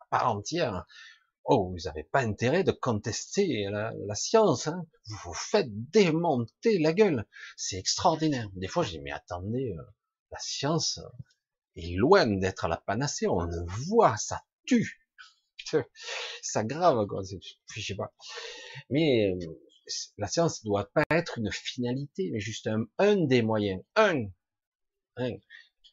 [0.00, 0.86] à part entière,
[1.44, 4.68] Oh, vous n'avez pas intérêt de contester la, science.
[4.68, 4.86] Hein.
[5.06, 7.26] Vous vous faites démonter la gueule.
[7.56, 8.48] C'est extraordinaire.
[8.54, 9.82] Des fois, je dis, mais attendez, euh,
[10.30, 11.00] la science
[11.76, 13.26] est loin d'être à la panacée.
[13.26, 15.00] On le voit, ça tue.
[16.42, 17.22] Ça grave, quoi.
[17.74, 18.12] Je sais pas.
[18.88, 19.46] Mais euh,
[20.18, 23.82] la science doit pas être une finalité, mais juste un, un des moyens.
[23.96, 24.26] Un.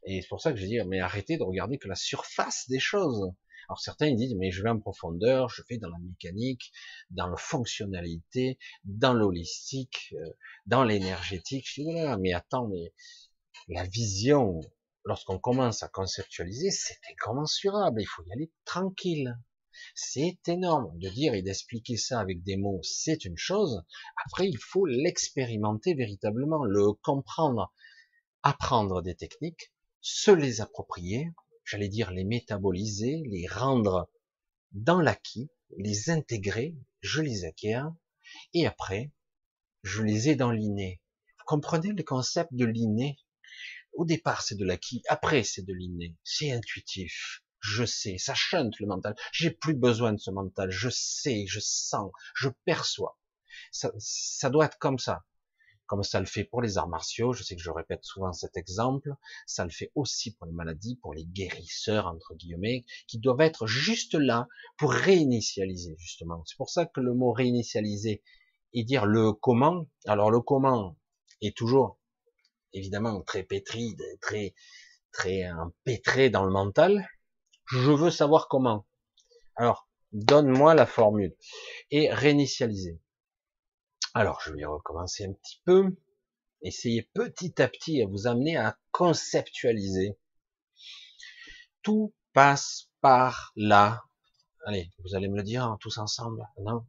[0.03, 2.79] Et c'est pour ça que je dis, mais arrêtez de regarder que la surface des
[2.79, 3.31] choses.
[3.69, 6.71] Alors certains ils disent mais je vais en profondeur, je vais dans la mécanique,
[7.09, 10.33] dans la fonctionnalité, dans l'holistique, euh,
[10.65, 11.67] dans l'énergétique.
[11.67, 12.93] Je voilà, mais attends, mais
[13.67, 14.61] la vision,
[15.03, 18.01] lorsqu'on commence à conceptualiser, c'est incommensurable.
[18.01, 19.37] Il faut y aller tranquille.
[19.95, 23.83] C'est énorme de dire et d'expliquer ça avec des mots, c'est une chose.
[24.25, 27.73] Après, il faut l'expérimenter véritablement, le comprendre,
[28.43, 31.31] apprendre des techniques, se les approprier,
[31.65, 34.09] j'allais dire les métaboliser, les rendre
[34.71, 37.83] dans l'acquis, les intégrer, je les acquiers,
[38.53, 39.11] et après,
[39.83, 41.01] je les ai dans l'inné.
[41.39, 43.19] Vous comprenez le concept de l'inné?
[43.93, 46.15] Au départ, c'est de l'acquis, après, c'est de l'inné.
[46.23, 47.43] C'est intuitif.
[47.67, 49.15] Je sais, ça chante le mental.
[49.33, 50.71] J'ai plus besoin de ce mental.
[50.71, 53.17] Je sais, je sens, je perçois.
[53.71, 55.25] Ça, ça doit être comme ça
[55.87, 58.57] comme ça le fait pour les arts martiaux, je sais que je répète souvent cet
[58.57, 59.15] exemple,
[59.47, 63.65] ça le fait aussi pour les maladies, pour les guérisseurs, entre guillemets, qui doivent être
[63.65, 66.43] juste là pour réinitialiser, justement.
[66.45, 68.21] C'est pour ça que le mot réinitialiser
[68.73, 70.97] et dire le comment, alors le comment
[71.41, 71.97] est toujours,
[72.73, 74.53] évidemment, très pétri, très,
[75.11, 77.07] très empêtré dans le mental.
[77.67, 78.87] Je veux savoir comment.
[79.55, 81.35] Alors, donne-moi la formule.
[81.91, 83.01] Et réinitialiser.
[84.13, 85.95] Alors, je vais recommencer un petit peu.
[86.61, 90.17] Essayez petit à petit à vous amener à conceptualiser.
[91.83, 94.03] Tout passe par là.
[94.65, 96.85] Allez, vous allez me le dire hein, tous ensemble, non?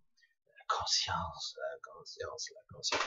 [0.57, 3.03] La conscience, la conscience, la conscience.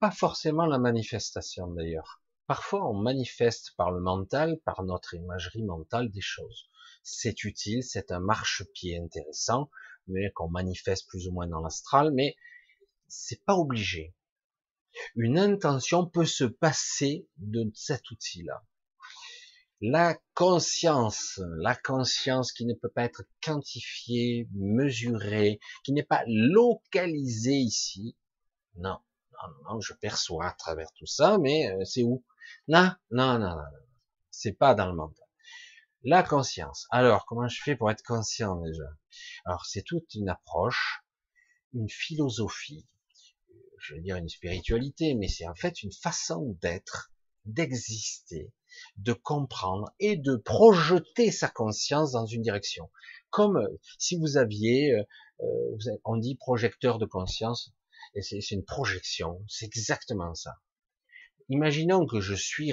[0.00, 2.22] Pas forcément la manifestation d'ailleurs.
[2.46, 6.68] Parfois, on manifeste par le mental, par notre imagerie mentale des choses.
[7.02, 9.70] C'est utile, c'est un marchepied intéressant,
[10.06, 12.36] mais qu'on manifeste plus ou moins dans l'astral, mais
[13.08, 14.14] c'est pas obligé.
[15.16, 18.64] Une intention peut se passer de cet outil-là.
[19.80, 27.56] La conscience, la conscience qui ne peut pas être quantifiée, mesurée, qui n'est pas localisée
[27.56, 28.16] ici.
[28.76, 28.98] Non,
[29.32, 32.24] non, non, je perçois à travers tout ça, mais euh, c'est où?
[32.68, 33.78] Là, non, non, non, non.
[34.30, 35.21] c'est pas dans le mental.
[36.04, 36.88] La conscience.
[36.90, 38.90] Alors, comment je fais pour être conscient déjà?
[39.44, 41.04] Alors, c'est toute une approche,
[41.74, 42.88] une philosophie,
[43.78, 47.12] je veux dire une spiritualité, mais c'est en fait une façon d'être,
[47.44, 48.52] d'exister,
[48.96, 52.90] de comprendre et de projeter sa conscience dans une direction.
[53.30, 55.04] Comme euh, si vous aviez, euh,
[55.42, 57.72] euh, on dit projecteur de conscience,
[58.16, 60.56] et c'est une projection, c'est exactement ça.
[61.48, 62.72] Imaginons que je suis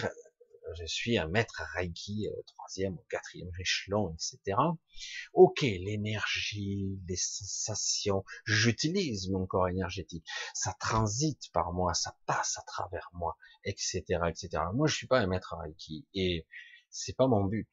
[0.77, 4.57] je suis un maître Reiki, euh, troisième ou quatrième échelon, etc.
[5.33, 12.63] Ok, l'énergie, les sensations, j'utilise mon corps énergétique, ça transite par moi, ça passe à
[12.63, 14.63] travers moi, etc., etc.
[14.73, 16.47] Moi, je suis pas un maître Reiki et
[16.89, 17.69] c'est pas mon but.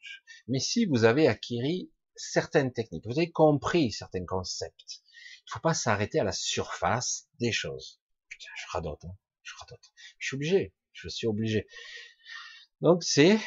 [0.48, 5.02] Mais si vous avez acquis certaines techniques, vous avez compris certains concepts,
[5.46, 8.00] il faut pas s'arrêter à la surface des choses.
[8.28, 9.92] Putain, je radote, hein, je radote.
[10.18, 11.66] Je suis obligé, je suis obligé.
[12.80, 13.38] Donc c'est,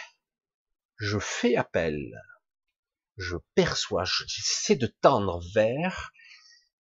[0.98, 2.20] je fais appel,
[3.18, 6.12] je perçois, j'essaie de tendre vers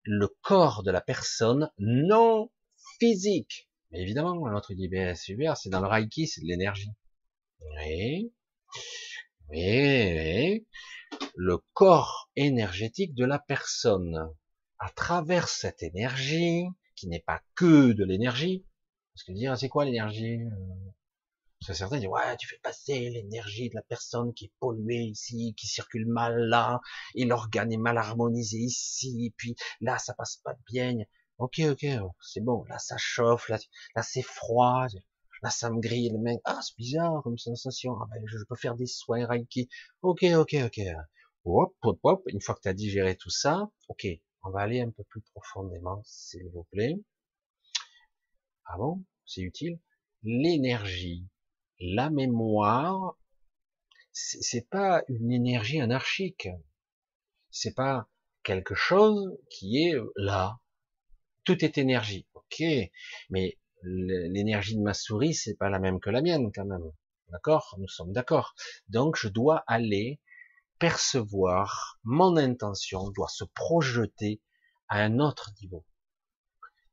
[0.02, 2.50] le corps de la personne non
[2.98, 3.68] physique.
[3.90, 6.92] Mais évidemment, l'autre dit, ben, super, c'est dans le Reiki, c'est de l'énergie.
[7.60, 8.32] Oui,
[9.50, 10.66] oui,
[11.36, 14.32] le corps énergétique de la personne.
[14.78, 16.64] À travers cette énergie,
[16.94, 18.64] qui n'est pas que de l'énergie,
[19.12, 20.38] parce que dire, c'est quoi l'énergie?
[21.66, 26.06] Parce que tu fais passer l'énergie de la personne qui est polluée ici, qui circule
[26.06, 26.80] mal là,
[27.14, 30.96] et l'organe est mal harmonisé ici, puis là, ça passe pas bien.
[31.38, 31.86] Ok, ok,
[32.20, 33.58] c'est bon, là, ça chauffe, là,
[33.94, 34.86] là c'est froid,
[35.42, 36.40] là, ça me grille le mec.
[36.44, 37.96] Ah, c'est bizarre comme sensation.
[38.00, 39.68] Ah, ben, je peux faire des soins Reiki.
[40.02, 40.80] Ok, ok, ok.
[41.44, 42.22] Hop, hop, hop.
[42.26, 44.06] Une fois que tu as digéré tout ça, ok,
[44.42, 46.96] on va aller un peu plus profondément, s'il vous plaît.
[48.66, 49.78] Ah bon, c'est utile.
[50.22, 51.26] L'énergie,
[51.80, 53.16] la mémoire,
[54.12, 56.48] c'est pas une énergie anarchique.
[57.50, 58.08] C'est pas
[58.42, 60.60] quelque chose qui est là.
[61.44, 62.26] Tout est énergie.
[62.34, 62.62] Ok.
[63.30, 66.90] Mais l'énergie de ma souris, c'est pas la même que la mienne, quand même.
[67.30, 67.76] D'accord?
[67.78, 68.54] Nous sommes d'accord.
[68.88, 70.20] Donc, je dois aller
[70.78, 74.40] percevoir mon intention, doit se projeter
[74.88, 75.84] à un autre niveau.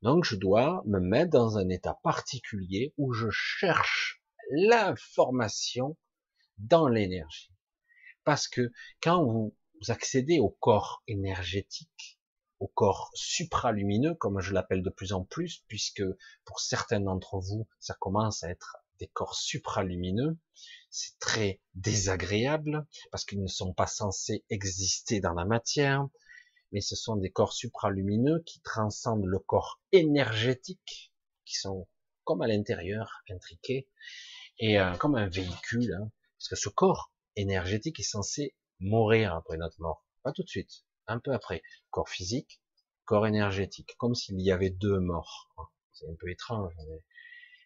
[0.02, 5.98] Donc, je dois me mettre dans un état particulier où je cherche l'information
[6.58, 7.52] dans l'énergie.
[8.24, 9.56] Parce que quand vous
[9.90, 12.20] accédez au corps énergétique,
[12.60, 16.04] au corps supralumineux, comme je l'appelle de plus en plus, puisque
[16.46, 20.38] pour certains d'entre vous, ça commence à être des corps supralumineux,
[20.90, 26.08] c'est très désagréable, parce qu'ils ne sont pas censés exister dans la matière,
[26.72, 31.14] mais ce sont des corps supralumineux qui transcendent le corps énergétique,
[31.44, 31.88] qui sont
[32.24, 33.88] comme à l'intérieur, intriqués,
[34.60, 39.58] et euh, comme un véhicule, hein, parce que ce corps énergétique est censé mourir après
[39.58, 41.62] notre mort, pas tout de suite, un peu après.
[41.90, 42.62] Corps physique,
[43.06, 45.50] corps énergétique, comme s'il y avait deux morts.
[45.58, 45.64] Hein.
[45.94, 46.74] C'est un peu étrange.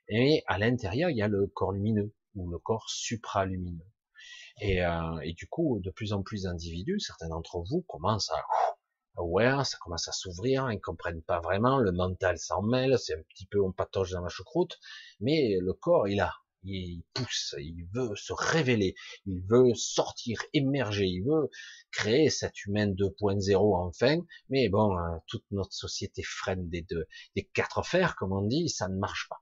[0.08, 3.86] Et à l'intérieur, il y a le corps lumineux ou le corps supralumineux.
[4.62, 8.46] Et, euh, et du coup, de plus en plus d'individus, certains d'entre vous commencent à
[9.22, 13.22] ouais, ça commence à s'ouvrir, ils comprennent pas vraiment, le mental s'en mêle, c'est un
[13.30, 14.80] petit peu on patoche dans la choucroute,
[15.20, 16.34] mais le corps il a,
[16.64, 18.96] il pousse, il veut se révéler,
[19.26, 21.50] il veut sortir, émerger, il veut
[21.92, 24.20] créer cet humain 2.0 enfin,
[24.50, 27.06] mais bon, hein, toute notre société freine des deux,
[27.36, 29.42] des quatre fers, comme on dit, ça ne marche pas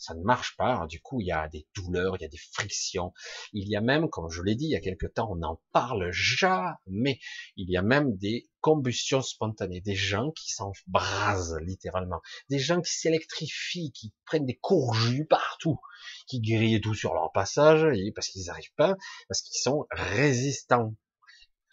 [0.00, 0.86] ça ne marche pas.
[0.88, 3.12] du coup, il y a des douleurs, il y a des frictions.
[3.52, 5.60] Il y a même, comme je l'ai dit il y a quelque temps, on n'en
[5.72, 7.20] parle jamais.
[7.56, 12.92] Il y a même des combustions spontanées, des gens qui s'embrasent littéralement, des gens qui
[12.92, 15.78] s'électrifient, qui prennent des courjus partout,
[16.26, 18.96] qui grillent tout sur leur passage parce qu'ils n'arrivent pas,
[19.28, 20.94] parce qu'ils sont résistants.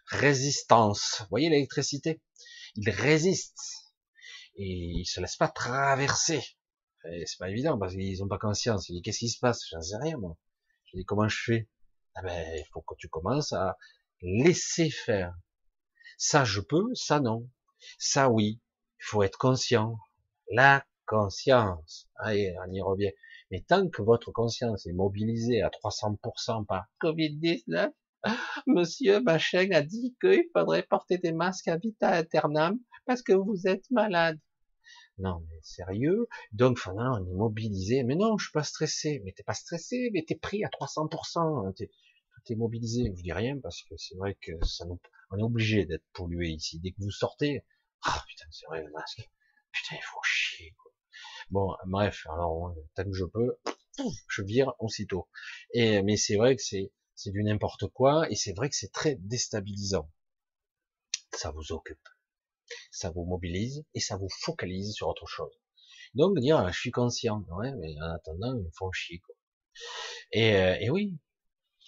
[0.08, 1.18] Résistance.
[1.22, 2.22] Vous voyez l'électricité?
[2.76, 3.94] Ils résistent
[4.56, 6.42] et ils se laissent pas traverser
[7.26, 8.88] c'est pas évident parce qu'ils ont pas conscience.
[8.88, 9.64] Je dis, qu'est-ce qui se passe?
[9.70, 10.38] J'en sais rien, moi.
[10.86, 11.70] Je dis, comment je fais?
[12.16, 13.78] Ah ben, il faut que tu commences à
[14.22, 15.36] laisser faire.
[16.18, 17.50] Ça, je peux, ça, non.
[18.00, 18.60] Ça, oui.
[19.00, 19.98] Il faut être conscient.
[20.52, 22.08] La conscience.
[22.18, 23.12] Allez, on y revient.
[23.52, 27.92] Mais tant que votre conscience est mobilisée à 300% par Covid-19,
[28.68, 33.68] Monsieur Bachin a dit qu'il faudrait porter des masques à vita aeternam parce que vous
[33.68, 34.40] êtes malade.
[35.18, 36.28] Non, mais sérieux?
[36.52, 38.04] Donc, non, on est mobilisé.
[38.04, 39.22] Mais non, je suis pas stressé.
[39.26, 41.74] Mais t'es pas stressé, mais t'es pris à 300%.
[41.76, 43.12] T'es, tout est mobilisé.
[43.16, 45.00] Je dis rien parce que c'est vrai que ça nous,
[45.32, 46.80] on est obligé d'être pollué ici.
[46.80, 47.64] Dès que vous sortez,
[48.04, 49.30] ah putain, c'est vrai le masque.
[49.72, 50.76] Putain, il faut chier.
[50.82, 50.92] Quoi.
[51.50, 53.58] Bon, bref, alors tant que je peux,
[54.30, 55.28] je vire aussitôt.
[55.74, 58.92] Et mais c'est vrai que c'est c'est du n'importe quoi et c'est vrai que c'est
[58.92, 60.10] très déstabilisant.
[61.34, 62.08] Ça vous occupe,
[62.92, 65.54] ça vous mobilise et ça vous focalise sur autre chose.
[66.14, 69.36] Donc dire je suis conscient, ouais, mais en attendant ils me font chier quoi.
[70.32, 71.18] Et, euh, et oui,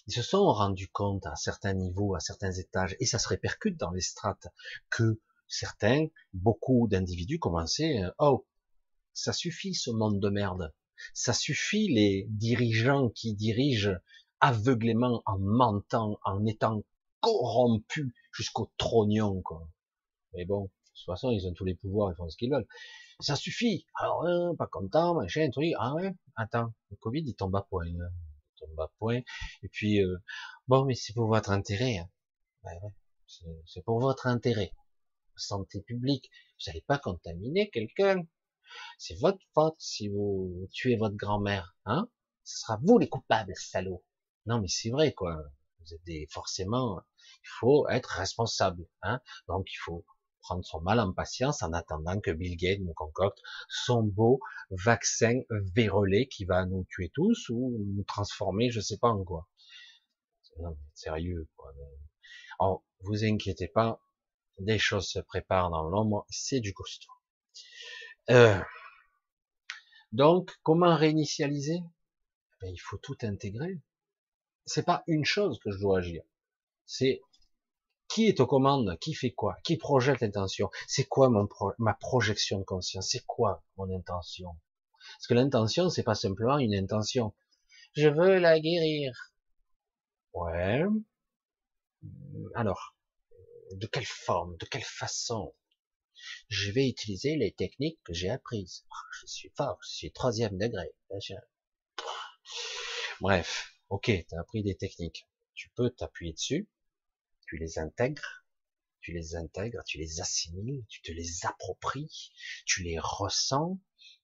[0.07, 3.77] ils se sont rendus compte à certains niveaux, à certains étages, et ça se répercute
[3.77, 4.47] dans les strates,
[4.89, 8.47] que certains, beaucoup d'individus commençaient, euh, oh,
[9.13, 10.73] ça suffit ce monde de merde,
[11.13, 13.97] ça suffit les dirigeants qui dirigent
[14.39, 16.83] aveuglément en mentant, en étant
[17.19, 19.69] corrompus jusqu'au trognon, quoi.
[20.33, 22.67] Mais bon, de toute façon, ils ont tous les pouvoirs, ils font ce qu'ils veulent.
[23.19, 23.85] Ça suffit.
[23.95, 25.73] Alors, hein, pas content, machin, truc.
[25.77, 27.87] Ah ouais, attends, le Covid, il tombe à point.
[27.87, 28.11] Hein
[28.59, 29.21] tombe à point.
[29.63, 30.17] Et puis, euh,
[30.67, 31.97] bon, mais c'est pour votre intérêt.
[31.97, 32.09] Hein.
[32.63, 32.93] Ben
[33.65, 34.73] c'est pour votre intérêt.
[35.35, 36.29] Santé publique.
[36.59, 38.23] Vous n'allez pas contaminer quelqu'un.
[38.97, 41.77] C'est votre faute si vous tuez votre grand-mère.
[41.85, 42.09] Hein
[42.43, 44.03] Ce sera vous les coupables, salauds.
[44.45, 45.37] Non, mais c'est vrai, quoi.
[45.79, 47.01] Vous êtes des, forcément,
[47.43, 48.85] il faut être responsable.
[49.01, 50.05] Hein Donc, il faut
[50.41, 54.39] prendre son mal en patience en attendant que Bill Gates nous concocte son beau
[54.71, 59.47] vaccin vérolé qui va nous tuer tous ou nous transformer, je sais pas en quoi.
[60.59, 61.73] Non, sérieux, quoi.
[62.59, 64.01] Alors, vous inquiétez pas,
[64.59, 67.11] des choses se préparent dans l'ombre, c'est du costaud.
[68.29, 68.59] Euh,
[70.11, 71.79] donc, comment réinitialiser?
[72.61, 73.79] Ben, Il faut tout intégrer.
[74.65, 76.21] C'est pas une chose que je dois agir,
[76.85, 77.21] c'est
[78.09, 78.97] qui est aux commandes?
[78.99, 79.55] Qui fait quoi?
[79.63, 80.69] Qui projette l'intention?
[80.87, 81.29] C'est quoi
[81.77, 84.57] ma projection de conscience C'est quoi mon intention?
[84.99, 87.33] Parce que l'intention, c'est pas simplement une intention.
[87.93, 89.33] Je veux la guérir.
[90.33, 90.83] Ouais.
[92.55, 92.95] Alors,
[93.71, 94.57] de quelle forme?
[94.57, 95.53] De quelle façon?
[96.49, 98.85] Je vais utiliser les techniques que j'ai apprises.
[99.21, 100.91] Je suis fort, je suis troisième degré.
[103.21, 105.27] Bref, ok, tu as appris des techniques.
[105.53, 106.67] Tu peux t'appuyer dessus
[107.49, 108.45] tu les intègres,
[109.01, 112.31] tu les intègres, tu les assimiles, tu te les appropries,
[112.65, 113.79] tu les ressens.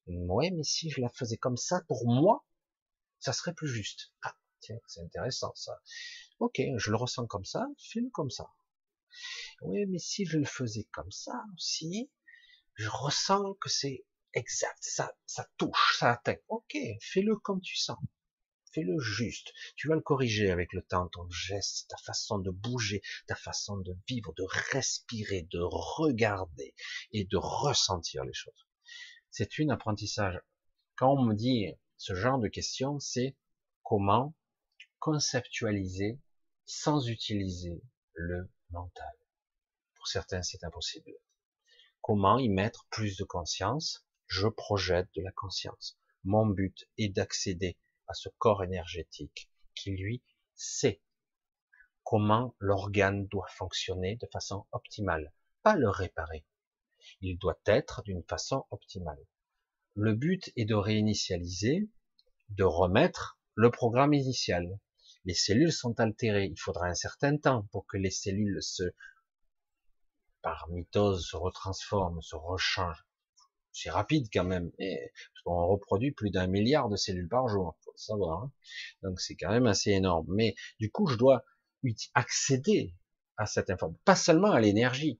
[0.05, 2.45] Ouais, mais si je la faisais comme ça pour moi,
[3.19, 4.13] ça serait plus juste.
[4.21, 5.81] Ah, tiens, c'est intéressant ça.
[6.37, 8.53] Ok, je le ressens comme ça, fais-le comme ça.
[9.61, 12.11] Oui, mais si je le faisais comme ça aussi,
[12.75, 16.37] je ressens que c'est exact, ça, ça touche, ça atteint.
[16.47, 17.97] Ok, fais-le comme tu sens
[18.75, 19.53] fais-le juste.
[19.77, 23.77] Tu vas le corriger avec le temps, ton geste, ta façon de bouger, ta façon
[23.77, 24.43] de vivre, de
[24.73, 26.75] respirer, de regarder
[27.13, 28.67] et de ressentir les choses.
[29.31, 30.39] C'est un apprentissage.
[30.97, 33.37] Quand on me dit ce genre de questions, c'est
[33.81, 34.35] comment
[34.99, 36.19] conceptualiser
[36.65, 37.81] sans utiliser
[38.13, 39.13] le mental.
[39.95, 41.11] Pour certains, c'est impossible.
[42.01, 44.05] Comment y mettre plus de conscience?
[44.27, 45.97] Je projette de la conscience.
[46.23, 47.77] Mon but est d'accéder
[48.07, 50.23] à ce corps énergétique qui lui
[50.55, 51.01] sait
[52.03, 55.33] comment l'organe doit fonctionner de façon optimale,
[55.63, 56.45] pas le réparer.
[57.21, 59.23] Il doit être d'une façon optimale.
[59.95, 61.89] Le but est de réinitialiser,
[62.49, 64.79] de remettre le programme initial.
[65.23, 66.45] Les cellules sont altérées.
[66.45, 68.83] Il faudra un certain temps pour que les cellules se,
[70.41, 73.05] par mitose, se retransforment, se rechangent
[73.75, 75.11] c'est rapide quand même, et,
[75.43, 78.43] parce reproduit plus d'un milliard de cellules par jour, savoir.
[78.43, 78.51] Hein.
[79.03, 80.27] Donc c'est quand même assez énorme.
[80.29, 81.43] Mais du coup, je dois
[82.13, 82.95] accéder
[83.37, 85.19] à cette information, pas seulement à l'énergie,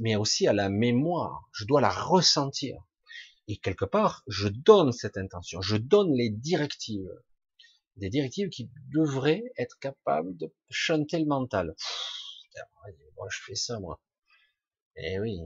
[0.00, 1.48] mais aussi à la mémoire.
[1.52, 2.82] Je dois la ressentir.
[3.48, 7.10] Et quelque part, je donne cette intention, je donne les directives,
[7.96, 11.74] des directives qui devraient être capables de chanter le mental.
[13.16, 14.00] moi, je fais ça, moi.
[14.96, 15.40] Eh oui,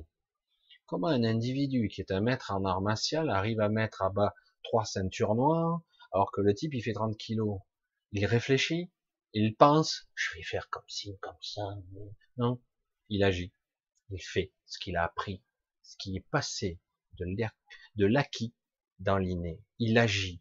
[0.86, 4.34] Comment un individu qui est un maître en art martial arrive à mettre à bas
[4.62, 5.80] trois ceintures noires,
[6.14, 7.58] alors que le type il fait 30 kilos
[8.12, 8.90] Il réfléchit,
[9.32, 11.62] il pense, je vais faire comme ci, comme ça.
[12.36, 12.62] Non,
[13.08, 13.52] il agit,
[14.10, 15.42] il fait ce qu'il a appris,
[15.82, 16.78] ce qui est passé
[17.18, 18.54] de l'acquis
[19.00, 19.60] dans l'inné.
[19.80, 20.40] Il agit.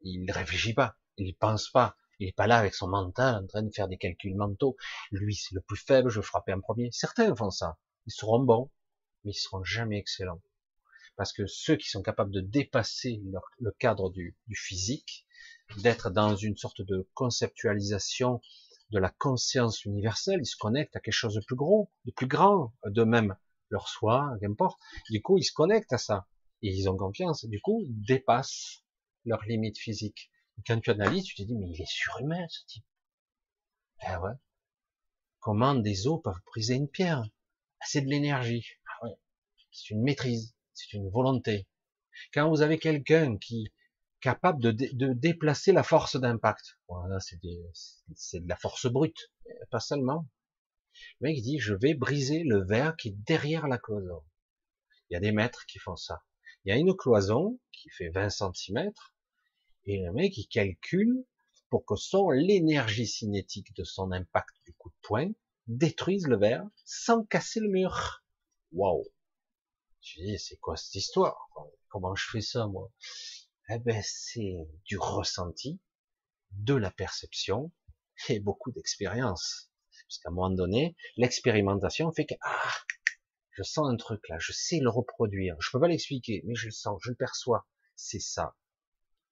[0.00, 3.46] Il ne réfléchit pas, il pense pas, il est pas là avec son mental en
[3.46, 4.76] train de faire des calculs mentaux.
[5.10, 6.90] Lui, c'est le plus faible, je frapper en premier.
[6.90, 7.78] Certains font ça.
[8.06, 8.70] Ils seront bons,
[9.24, 10.42] mais ils seront jamais excellents.
[11.16, 13.22] Parce que ceux qui sont capables de dépasser
[13.60, 15.26] le cadre du, physique,
[15.78, 18.40] d'être dans une sorte de conceptualisation
[18.90, 22.26] de la conscience universelle, ils se connectent à quelque chose de plus gros, de plus
[22.26, 23.36] grand, de même
[23.70, 24.78] leur soi, qu'importe.
[25.10, 26.26] Du coup, ils se connectent à ça.
[26.62, 27.44] Et ils ont confiance.
[27.46, 28.84] Du coup, ils dépassent
[29.24, 30.30] leurs limites physiques.
[30.66, 32.84] quand tu analyses, tu te dis, mais il est surhumain, ce type.
[34.02, 34.34] Eh ouais.
[35.40, 37.24] Comment des os peuvent briser une pierre?
[37.84, 38.64] C'est de l'énergie.
[38.86, 39.16] Ah ouais.
[39.72, 40.54] C'est une maîtrise.
[40.82, 41.68] C'est une volonté.
[42.34, 43.72] Quand vous avez quelqu'un qui est
[44.20, 49.32] capable de, déplacer la force d'impact, voilà, c'est de la force brute,
[49.70, 50.28] pas seulement.
[51.20, 54.24] Le mec dit, je vais briser le verre qui est derrière la cloison.
[55.08, 56.22] Il y a des maîtres qui font ça.
[56.64, 58.90] Il y a une cloison qui fait 20 cm,
[59.84, 61.24] et le mec, il calcule
[61.70, 65.30] pour que son, l'énergie cinétique de son impact du coup de poing
[65.68, 68.24] détruise le verre sans casser le mur.
[68.72, 69.04] Waouh!
[70.02, 71.48] Je dis, c'est quoi cette histoire?
[71.88, 72.90] Comment je fais ça, moi?
[73.68, 75.78] Eh ben, c'est du ressenti,
[76.50, 77.70] de la perception
[78.28, 79.70] et beaucoup d'expérience.
[80.08, 82.72] Parce qu'à un moment donné, l'expérimentation fait que, ah,
[83.52, 85.54] je sens un truc là, je sais le reproduire.
[85.60, 87.68] Je peux pas l'expliquer, mais je le sens, je le perçois.
[87.94, 88.56] C'est ça.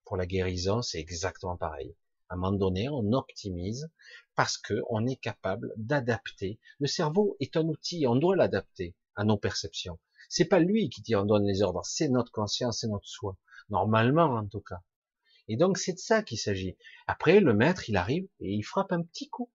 [0.04, 1.96] Pour la guérison, c'est exactement pareil.
[2.28, 3.90] À un moment donné, on optimise
[4.36, 6.60] parce que on est capable d'adapter.
[6.78, 9.98] Le cerveau est un outil, on doit l'adapter à nos perceptions.
[10.32, 13.36] C'est pas lui qui dit on donne les ordres, c'est notre conscience, c'est notre soi.
[13.68, 14.80] Normalement, en tout cas.
[15.48, 16.76] Et donc, c'est de ça qu'il s'agit.
[17.08, 19.50] Après, le maître, il arrive et il frappe un petit coup.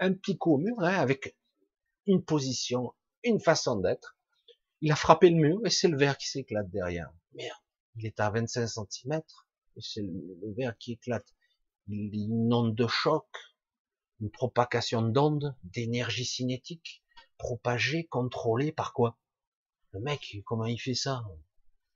[0.00, 1.34] Un petit coup au mur, avec
[2.06, 2.92] une position,
[3.24, 4.18] une façon d'être.
[4.82, 7.10] Il a frappé le mur et c'est le verre qui s'éclate derrière.
[7.32, 7.58] Merde,
[7.96, 9.22] il est à 25 cm
[9.76, 11.26] et c'est le verre qui éclate.
[11.88, 13.26] Il une onde de choc,
[14.20, 17.02] une propagation d'ondes, d'énergie cinétique,
[17.38, 19.18] propagée, contrôlée par quoi?
[19.92, 21.22] Le mec, comment il fait ça?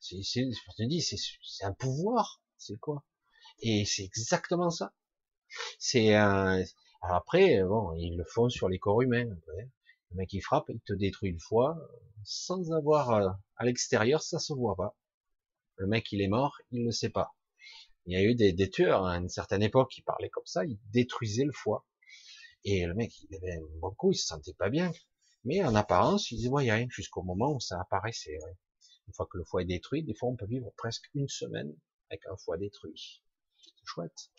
[0.01, 3.05] C'est, je te dis, c'est un pouvoir, c'est quoi?
[3.60, 4.94] Et c'est exactement ça.
[5.78, 6.62] C'est un,
[7.02, 9.24] après, bon, ils le font sur les corps humains.
[9.27, 11.77] Le mec il frappe, il te détruit une fois,
[12.24, 14.97] sans avoir euh, à l'extérieur, ça se voit pas.
[15.77, 17.35] Le mec il est mort, il ne sait pas.
[18.06, 20.47] Il y a eu des, des tueurs hein, à une certaine époque qui parlaient comme
[20.47, 21.86] ça, ils détruisaient le foie.
[22.64, 24.93] Et le mec, il avait un bon coup, il se sentait pas bien.
[25.44, 28.39] Mais en apparence, il ne voyait rien jusqu'au moment où ça apparaissait.
[29.09, 31.74] Une fois que le foie est détruit, des fois on peut vivre presque une semaine
[32.10, 33.23] avec un foie détruit.
[33.59, 34.31] C'est chouette.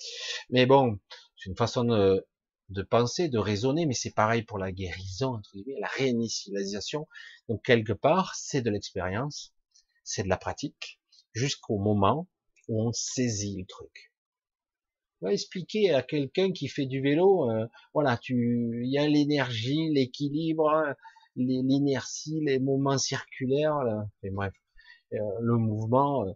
[0.50, 1.00] Mais bon,
[1.36, 2.26] c'est une façon de,
[2.70, 7.08] de penser, de raisonner, mais c'est pareil pour la guérison, entre guillemets, la réinitialisation.
[7.50, 9.54] Donc quelque part, c'est de l'expérience,
[10.04, 11.00] c'est de la pratique,
[11.34, 12.30] jusqu'au moment
[12.68, 14.13] où on saisit le truc.
[15.24, 19.90] Va expliquer à quelqu'un qui fait du vélo, euh, voilà, tu, il y a l'énergie,
[19.90, 20.96] l'équilibre,
[21.36, 24.54] l'inertie, les moments circulaires, là, et bref,
[25.14, 26.34] euh, le mouvement, euh,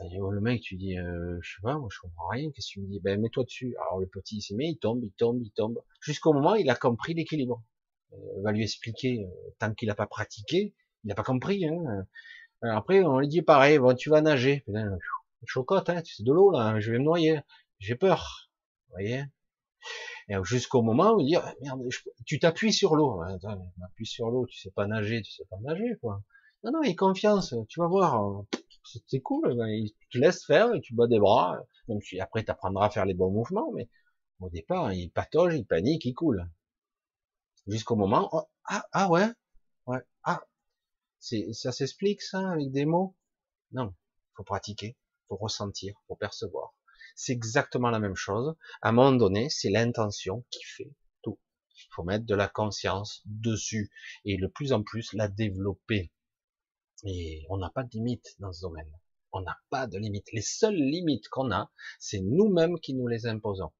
[0.00, 2.80] le mec, tu dis, euh, je sais pas, moi je comprends rien, qu'est-ce que tu
[2.80, 3.00] me dis?
[3.00, 3.76] Ben mets-toi dessus.
[3.80, 6.68] Alors le petit il s'y met, il tombe, il tombe, il tombe, jusqu'au moment il
[6.70, 7.62] a compris l'équilibre.
[8.12, 10.74] Euh, va lui expliquer, euh, tant qu'il n'a pas pratiqué,
[11.04, 11.66] il n'a pas compris.
[11.66, 12.06] Hein.
[12.62, 14.62] après, on lui dit pareil, bon, tu vas nager.
[14.66, 14.98] Putain,
[15.46, 17.40] chocotte, hein, c'est de l'eau là, je vais me noyer,
[17.78, 18.50] j'ai peur.
[18.88, 19.24] Vous voyez
[20.28, 21.82] et jusqu'au moment où il dit, ah, merde,
[22.24, 23.20] tu t'appuies sur l'eau.
[23.76, 26.22] M'appuie sur l'eau, tu sais pas nager, tu sais pas nager, quoi.
[26.62, 28.46] Non, non, il confiance, tu vas voir
[29.06, 32.44] c'est cool, ben, il te laisse faire, et tu bats des bras, même si après
[32.44, 33.88] tu apprendras à faire les bons mouvements, mais
[34.40, 36.48] au départ, il patauge, il panique, il coule.
[37.66, 39.26] Jusqu'au moment, oh, ah, ah ouais,
[39.86, 40.42] ouais, ah,
[41.18, 43.16] c'est, ça s'explique ça avec des mots?
[43.72, 43.94] Non,
[44.36, 44.96] faut pratiquer,
[45.28, 46.74] faut ressentir, faut percevoir.
[47.14, 48.54] C'est exactement la même chose.
[48.82, 50.92] À un moment donné, c'est l'intention qui fait
[51.22, 51.38] tout.
[51.76, 53.90] Il faut mettre de la conscience dessus
[54.24, 56.12] et de plus en plus la développer.
[57.04, 58.90] Et on n'a pas de limite dans ce domaine.
[59.32, 60.32] On n'a pas de limite.
[60.32, 63.72] Les seules limites qu'on a, c'est nous-mêmes qui nous les imposons.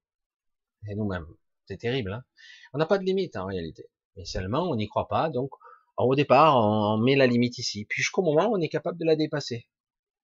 [0.84, 1.26] C'est nous-mêmes.
[1.66, 2.12] C'est terrible.
[2.12, 2.24] Hein
[2.72, 3.88] on n'a pas de limite en réalité.
[4.16, 5.30] Mais seulement, on n'y croit pas.
[5.30, 5.50] Donc,
[5.96, 7.84] au départ, on met la limite ici.
[7.88, 9.68] Puis jusqu'au moment on est capable de la dépasser.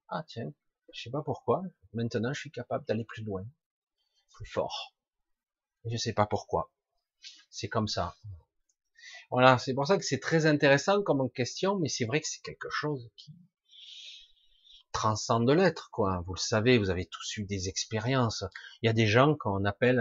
[0.09, 0.53] Ah tiens,
[0.93, 1.62] je sais pas pourquoi.
[1.92, 3.44] Maintenant, je suis capable d'aller plus loin,
[4.30, 4.94] plus fort.
[5.90, 6.72] Je sais pas pourquoi.
[7.50, 8.16] C'est comme ça.
[9.30, 12.42] Voilà, c'est pour ça que c'est très intéressant comme question, mais c'est vrai que c'est
[12.42, 13.32] quelque chose qui
[14.92, 16.22] transcende l'être, quoi.
[16.26, 18.44] Vous le savez, vous avez tous eu des expériences.
[18.82, 20.00] Il y a des gens qu'on appelle,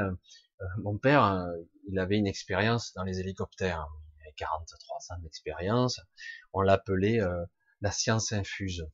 [0.62, 1.46] euh, mon père, euh,
[1.88, 3.88] il avait une expérience dans les hélicoptères.
[4.18, 6.02] Il avait 43 ans d'expérience.
[6.54, 7.46] On l'appelait euh,
[7.82, 8.88] la science infuse.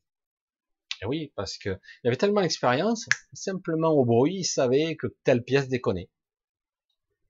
[1.06, 1.70] Et oui, parce que
[2.04, 6.10] il avait tellement d'expérience, simplement au bruit, il savait que telle pièce déconnait.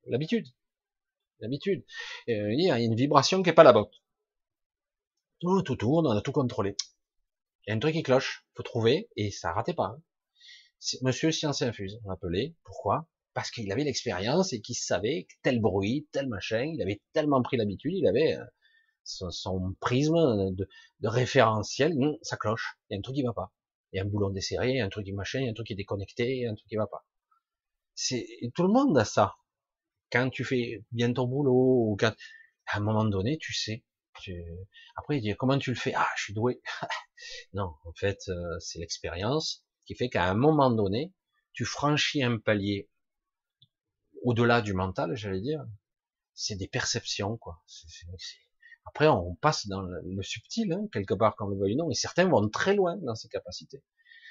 [0.06, 0.48] L'habitude
[1.42, 1.84] d'habitude.
[2.30, 3.88] Euh, il y a une vibration qui est pas la bonne.
[5.40, 6.76] Tout, tout tourne, on a tout contrôlé.
[7.66, 9.98] Il y a un truc qui cloche, faut trouver, et ça ratait pas.
[9.98, 10.02] Hein.
[11.02, 12.56] Monsieur Science Infuse, on appelait.
[12.64, 13.08] Pourquoi?
[13.34, 17.42] Parce qu'il avait l'expérience et qu'il savait que tel bruit, tel machin, il avait tellement
[17.42, 18.46] pris l'habitude, il avait euh,
[19.04, 20.16] son, prisme
[20.56, 20.68] de,
[21.04, 22.78] référentiel, ça cloche.
[22.90, 23.52] Il y a un truc qui va pas.
[23.96, 25.48] Il y a un boulon desserré, il y a un truc qui machin, il y
[25.48, 27.06] a un truc qui est déconnecté, il y a un truc qui va pas.
[27.94, 29.38] C'est tout le monde a ça.
[30.12, 32.14] Quand tu fais bien ton boulot ou quand
[32.68, 33.86] à un moment donné, tu sais.
[34.98, 35.94] Après, il dit comment tu le fais?
[35.96, 36.62] Ah, je suis doué.
[37.54, 41.14] non, en fait, euh, c'est l'expérience qui fait qu'à un moment donné,
[41.54, 42.90] tu franchis un palier
[44.24, 45.66] au-delà du mental, j'allais dire.
[46.34, 47.64] C'est des perceptions, quoi.
[48.86, 51.96] Après, on passe dans le subtil, hein, quelque part, quand on le veuille non, et
[51.96, 53.84] certains vont très loin dans ces capacités.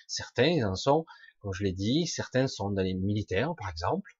[0.06, 1.04] Certains en sont,
[1.40, 4.10] comme je l'ai dit, certains sont dans les militaires, par exemple,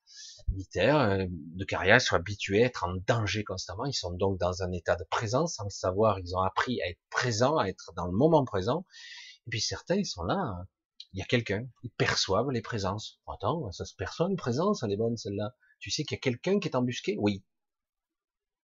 [0.49, 3.85] militaires euh, de carrière sont habitués à être en danger constamment.
[3.85, 6.19] Ils sont donc dans un état de présence, sans le savoir.
[6.19, 8.87] Ils ont appris à être présents, à être dans le moment présent.
[9.47, 10.37] Et puis certains, ils sont là.
[10.37, 10.69] Hein.
[11.13, 11.67] Il y a quelqu'un.
[11.83, 13.21] Ils perçoivent les présences.
[13.27, 15.55] Attends, ça se perçoit une présence, elle est bonne celle-là.
[15.79, 17.17] Tu sais qu'il y a quelqu'un qui est embusqué?
[17.19, 17.45] Oui.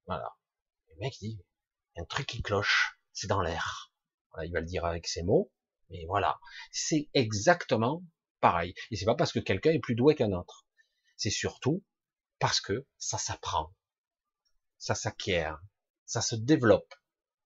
[0.06, 0.30] Voilà.
[0.88, 1.38] Le mec dit,
[1.96, 2.98] un truc qui cloche.
[3.12, 3.92] C'est dans l'air.
[4.42, 5.52] il va le dire avec ses mots.
[5.90, 6.38] Mais voilà.
[6.70, 8.02] C'est exactement
[8.40, 8.74] pareil.
[8.90, 10.66] Et c'est pas parce que quelqu'un est plus doué qu'un autre
[11.20, 11.84] c'est surtout
[12.38, 13.74] parce que ça s'apprend,
[14.78, 15.60] ça s'acquiert,
[16.06, 16.94] ça se développe.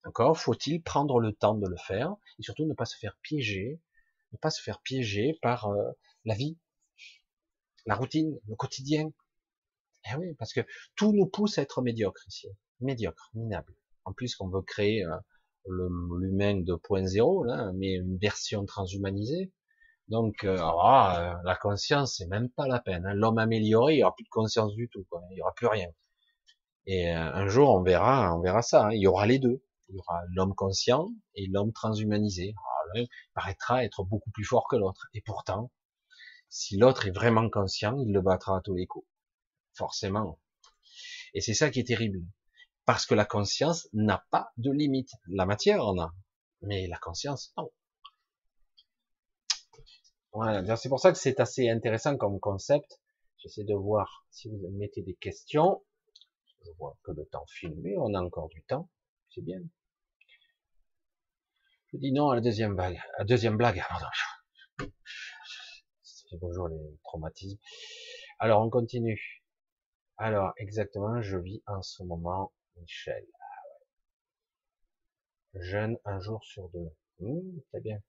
[0.04, 3.82] Encore faut-il prendre le temps de le faire et surtout ne pas se faire piéger,
[4.30, 5.90] ne pas se faire piéger par euh,
[6.24, 6.56] la vie,
[7.84, 9.10] la routine, le quotidien.
[10.08, 10.60] Eh oui, parce que
[10.94, 12.46] tout nous pousse à être médiocre ici,
[12.78, 13.74] médiocre, minable.
[14.04, 15.16] En plus qu'on veut créer euh,
[15.66, 19.52] l'humain 2.0, là, mais une version transhumanisée,
[20.08, 23.06] donc, euh, ah, euh, la conscience, c'est même pas la peine.
[23.06, 23.14] Hein.
[23.14, 25.06] L'homme amélioré, il n'y aura plus de conscience du tout.
[25.30, 25.88] Il n'y aura plus rien.
[26.86, 28.86] Et un jour, on verra, on verra ça.
[28.86, 28.92] Hein.
[28.92, 29.64] Il y aura les deux.
[29.88, 32.54] Il y aura l'homme conscient et l'homme transhumanisé.
[32.58, 33.04] Ah, l'un
[33.34, 35.08] paraîtra être beaucoup plus fort que l'autre.
[35.14, 35.70] Et pourtant,
[36.50, 39.06] si l'autre est vraiment conscient, il le battra à tous les coups.
[39.74, 40.38] Forcément.
[41.32, 42.20] Et c'est ça qui est terrible.
[42.86, 45.10] Parce que la conscience n'a pas de limite.
[45.28, 46.14] La matière en a.
[46.60, 47.70] Mais la conscience, non.
[50.32, 53.00] Voilà, c'est pour ça que c'est assez intéressant comme concept.
[53.38, 55.84] J'essaie de voir si vous mettez des questions.
[56.64, 58.90] Je vois que le temps filmé, on a encore du temps,
[59.30, 59.60] c'est bien.
[61.92, 62.98] Je dis non à la deuxième blague.
[63.18, 64.06] À deuxième blague, pardon.
[66.02, 67.58] C'est bonjour les traumatismes.
[68.38, 69.44] Alors on continue.
[70.16, 73.26] Alors exactement, je vis en ce moment, Michel.
[73.32, 73.44] Ah
[75.54, 76.90] Jeune un jour sur deux.
[77.20, 78.00] Mmh, très bien.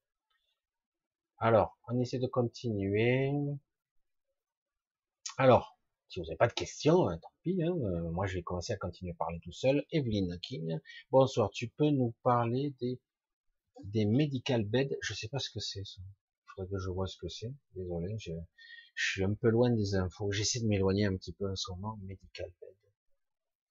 [1.37, 3.31] Alors, on essaie de continuer.
[5.37, 5.77] Alors,
[6.07, 7.61] si vous n'avez pas de questions, hein, tant pis.
[7.61, 9.85] Hein, euh, moi, je vais commencer à continuer à parler tout seul.
[9.91, 10.79] Evelyne King,
[11.11, 11.49] bonsoir.
[11.51, 12.99] Tu peux nous parler des
[13.83, 14.95] des medical beds?
[15.01, 15.81] Je sais pas ce que c'est.
[15.81, 16.03] Il
[16.55, 17.53] faudrait que je vois ce que c'est.
[17.75, 18.31] Désolé, je,
[18.95, 20.31] suis un peu loin des infos.
[20.31, 21.97] J'essaie de m'éloigner un petit peu en ce moment.
[22.03, 22.84] Medical bed.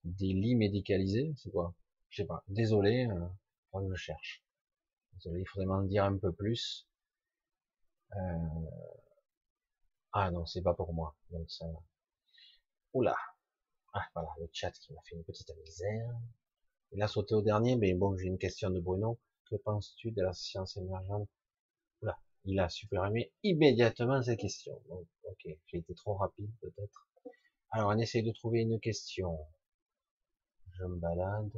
[0.04, 1.74] Des lits médicalisés, c'est quoi?
[2.10, 2.44] Je sais pas.
[2.48, 4.44] Désolé, euh, je cherche.
[5.14, 6.86] Désolé, il faudrait m'en dire un peu plus.
[8.16, 8.38] Euh,
[10.12, 11.16] ah non, c'est pas pour moi.
[11.30, 11.66] Donc ça.
[12.92, 13.16] Oula.
[13.92, 16.14] Ah voilà, le chat qui m'a fait une petite misère.
[16.92, 19.18] Il a sauté au dernier, mais bon, j'ai une question de Bruno.
[19.50, 21.28] Que penses-tu de la science émergente?
[22.02, 24.80] Oula, il a supprimé immédiatement sa question.
[25.24, 27.08] ok, j'ai été trop rapide peut-être.
[27.70, 29.38] Alors, on essaye de trouver une question.
[30.78, 31.50] Je me balade.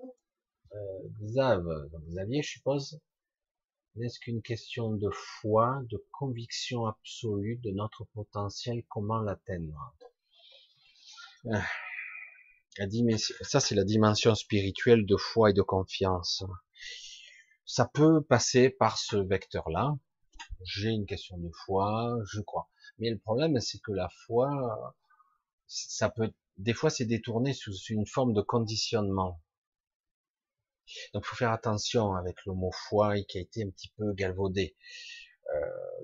[0.00, 1.64] Euh, Xav,
[2.08, 3.00] Xavier, je suppose.
[3.94, 9.94] N'est-ce qu'une question de foi, de conviction absolue de notre potentiel Comment l'atteindre?
[11.50, 11.64] Ah.
[13.40, 16.44] Ça, c'est la dimension spirituelle de foi et de confiance.
[17.64, 19.96] Ça peut passer par ce vecteur-là.
[20.62, 22.68] J'ai une question de foi, je crois.
[22.98, 24.94] Mais le problème, c'est que la foi,
[25.66, 29.40] ça peut, des fois, c'est détourné sous une forme de conditionnement.
[31.12, 34.76] Donc faut faire attention avec le mot foi qui a été un petit peu galvaudé,
[35.54, 35.60] euh,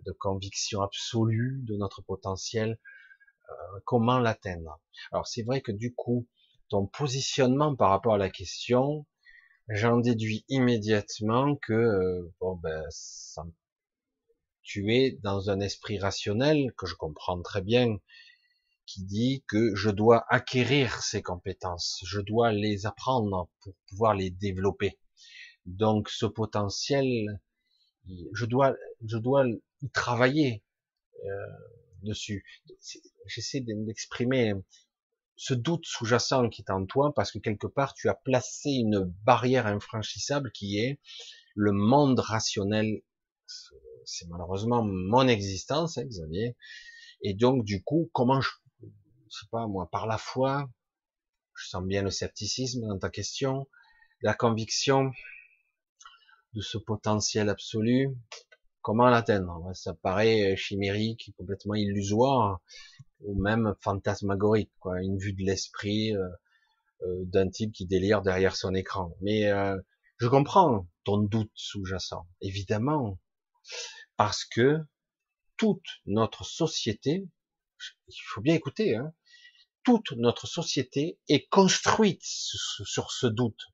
[0.06, 2.78] de conviction absolue de notre potentiel,
[3.48, 4.80] euh, comment l'atteindre.
[5.12, 6.28] Alors c'est vrai que du coup,
[6.68, 9.06] ton positionnement par rapport à la question,
[9.68, 12.84] j'en déduis immédiatement que euh, bon ben
[14.62, 17.98] tu es dans un esprit rationnel que je comprends très bien,
[18.92, 24.30] qui dit que je dois acquérir ces compétences, je dois les apprendre pour pouvoir les
[24.30, 24.98] développer.
[25.64, 27.40] Donc ce potentiel,
[28.34, 29.46] je dois, je dois
[29.80, 30.62] y travailler
[31.24, 31.28] euh,
[32.02, 32.44] dessus.
[33.26, 34.52] J'essaie d'exprimer
[35.36, 39.10] ce doute sous-jacent qui est en toi parce que quelque part tu as placé une
[39.24, 41.00] barrière infranchissable qui est
[41.54, 43.02] le monde rationnel,
[44.04, 46.56] c'est malheureusement mon existence, hein, Xavier.
[47.22, 48.50] Et donc, du coup, comment je,
[49.32, 50.68] je sais pas moi, par la foi,
[51.56, 53.68] je sens bien le scepticisme dans ta question,
[54.20, 55.10] la conviction
[56.54, 58.10] de ce potentiel absolu,
[58.82, 59.70] comment l'atteindre?
[59.74, 62.60] Ça paraît chimérique, complètement illusoire,
[63.20, 66.28] ou même fantasmagorique, quoi, une vue de l'esprit euh,
[67.02, 69.16] euh, d'un type qui délire derrière son écran.
[69.22, 69.78] Mais euh,
[70.18, 73.18] je comprends ton doute sous-jacent, évidemment,
[74.16, 74.78] parce que
[75.56, 77.26] toute notre société,
[78.08, 79.12] il faut bien écouter, hein,
[79.84, 83.72] toute notre société est construite sur ce doute.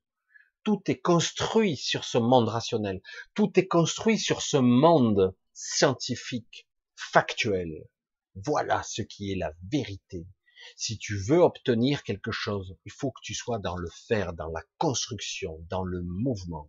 [0.63, 3.01] Tout est construit sur ce monde rationnel.
[3.33, 7.87] Tout est construit sur ce monde scientifique, factuel.
[8.35, 10.27] Voilà ce qui est la vérité.
[10.75, 14.49] Si tu veux obtenir quelque chose, il faut que tu sois dans le faire, dans
[14.49, 16.67] la construction, dans le mouvement.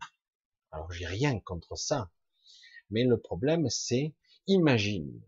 [0.70, 2.10] Alors j'ai rien contre ça.
[2.90, 4.14] Mais le problème c'est,
[4.46, 5.20] imagine,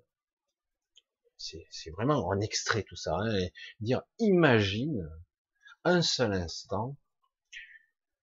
[1.70, 3.48] c'est vraiment un extrait tout ça, hein,
[3.80, 5.08] dire imagine
[5.84, 6.96] un seul instant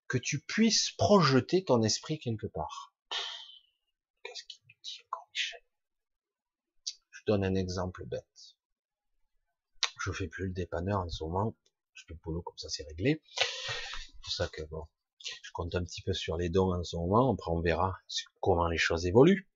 [0.08, 2.94] que tu puisses projeter ton esprit quelque part.
[4.22, 5.60] Qu'est-ce qu'il me dit encore Michel
[7.10, 8.56] Je donne un exemple bête.
[10.00, 11.54] Je fais plus le dépanneur en ce moment,
[11.94, 13.22] je fais le boulot comme ça c'est réglé.
[13.26, 14.86] C'est pour ça que bon,
[15.20, 17.96] je compte un petit peu sur les dons en ce moment, après on verra
[18.40, 19.48] comment les choses évoluent.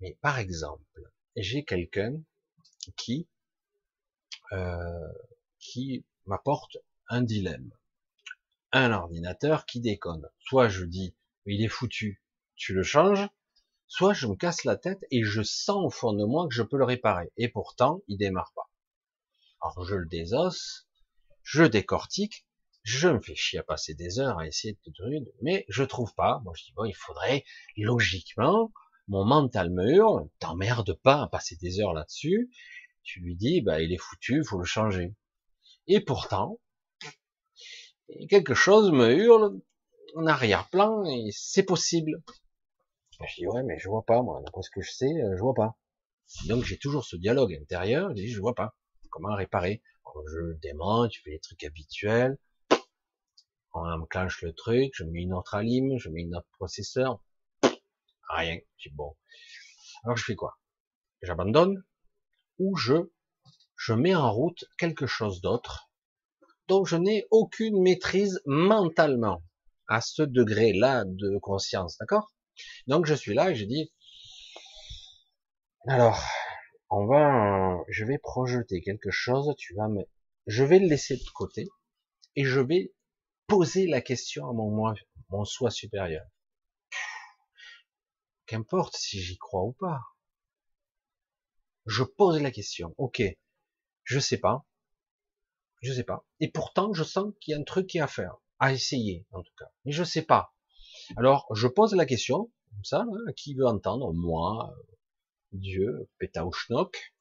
[0.00, 1.00] Mais par exemple,
[1.36, 2.20] j'ai quelqu'un
[2.96, 3.28] qui
[4.52, 5.12] euh,
[5.58, 6.78] qui m'apporte
[7.08, 7.72] un dilemme.
[8.72, 10.28] Un ordinateur qui déconne.
[10.38, 11.14] Soit je dis
[11.46, 12.22] il est foutu,
[12.56, 13.28] tu le changes,
[13.88, 16.62] soit je me casse la tête et je sens au fond de moi que je
[16.62, 17.32] peux le réparer.
[17.36, 18.70] Et pourtant, il démarre pas.
[19.60, 20.88] Alors je le désosse,
[21.42, 22.46] je décortique,
[22.82, 26.14] je me fais chier à passer des heures à essayer de truc, mais je trouve
[26.14, 26.40] pas.
[26.44, 27.44] Moi je dis bon, il faudrait
[27.76, 28.72] logiquement
[29.10, 32.48] mon mental me hurle, t'emmerdes pas à passer des heures là-dessus.
[33.02, 35.14] Tu lui dis, bah, il est foutu, faut le changer.
[35.88, 36.60] Et pourtant,
[38.28, 39.60] quelque chose me hurle
[40.14, 42.22] en arrière-plan et c'est possible.
[43.28, 45.42] Je dis, ouais, mais je vois pas, moi, d'après ce que je sais, euh, je
[45.42, 45.76] vois pas.
[46.46, 48.76] Donc, j'ai toujours ce dialogue intérieur, je dis, je vois pas.
[49.10, 49.82] Comment réparer?
[50.26, 52.38] je démonte, je fais les trucs habituels.
[53.72, 57.20] On enclenche le truc, je mets une autre alim, je mets une autre processeur.
[58.36, 58.58] Rien.
[58.82, 59.16] C'est bon.
[60.04, 60.58] Alors je fais quoi?
[61.22, 61.84] J'abandonne
[62.58, 63.12] ou je
[63.76, 65.90] je mets en route quelque chose d'autre
[66.68, 69.42] dont je n'ai aucune maîtrise mentalement
[69.88, 72.32] à ce degré-là de conscience, d'accord?
[72.86, 73.92] Donc je suis là et je dis
[75.86, 76.22] alors
[76.90, 80.02] on va je vais projeter quelque chose, tu vas me
[80.46, 81.68] je vais le laisser de côté
[82.36, 82.92] et je vais
[83.46, 84.94] poser la question à mon moi,
[85.30, 86.24] mon soi supérieur.
[88.50, 90.00] Qu'importe si j'y crois ou pas.
[91.86, 92.96] Je pose la question.
[92.98, 93.22] Ok,
[94.02, 94.66] je sais pas.
[95.82, 96.26] Je sais pas.
[96.40, 98.38] Et pourtant, je sens qu'il y a un truc qui est à faire.
[98.58, 99.70] À essayer, en tout cas.
[99.84, 100.52] Mais je sais pas.
[101.16, 104.12] Alors, je pose la question, comme ça, hein, qui veut entendre?
[104.14, 104.74] Moi,
[105.52, 107.14] Dieu, Pétaouchnok,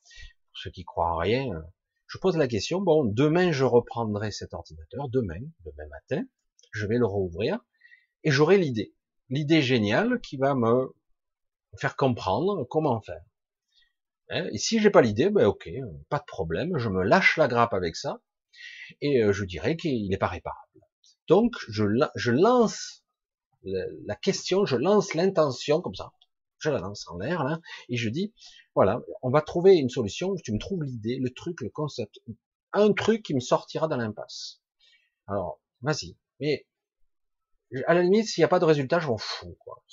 [0.45, 1.63] pour ceux qui croient en rien.
[2.07, 6.23] Je pose la question, bon, demain je reprendrai cet ordinateur, demain, demain matin,
[6.71, 7.59] je vais le rouvrir,
[8.23, 8.95] et j'aurai l'idée.
[9.29, 10.91] L'idée géniale qui va me
[11.77, 13.23] faire comprendre comment faire.
[14.29, 15.69] Hein, et si j'ai pas l'idée, ben ok,
[16.09, 18.21] pas de problème, je me lâche la grappe avec ça,
[19.01, 20.67] et euh, je dirais qu'il n'est pas réparable.
[21.27, 23.03] Donc je, lance
[23.63, 26.11] la question, je lance l'intention comme ça,
[26.59, 28.33] je la lance en l'air là, et je dis
[28.75, 30.35] voilà, on va trouver une solution.
[30.43, 32.19] Tu me trouves l'idée, le truc, le concept,
[32.73, 34.61] un truc qui me sortira de l'impasse.
[35.27, 36.67] Alors vas-y, mais
[37.85, 39.83] à la limite, s'il n'y a pas de résultat, je m'en fous, quoi.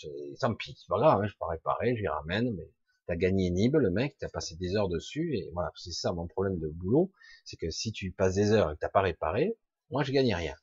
[0.40, 2.70] Tant pis, grave, hein, je peux réparer, j'y ramène, mais
[3.06, 6.26] t'as gagné Nib, le mec, t'as passé des heures dessus, et voilà, c'est ça mon
[6.26, 7.12] problème de boulot,
[7.44, 9.56] c'est que si tu passes des heures et que t'as pas réparé,
[9.90, 10.54] moi je gagne rien.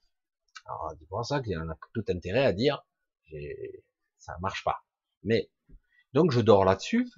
[0.66, 2.86] Alors, c'est pour ça qu'il y en a tout intérêt à dire,
[4.18, 4.84] ça marche pas.
[5.24, 5.50] Mais,
[6.14, 7.10] donc je dors là-dessus,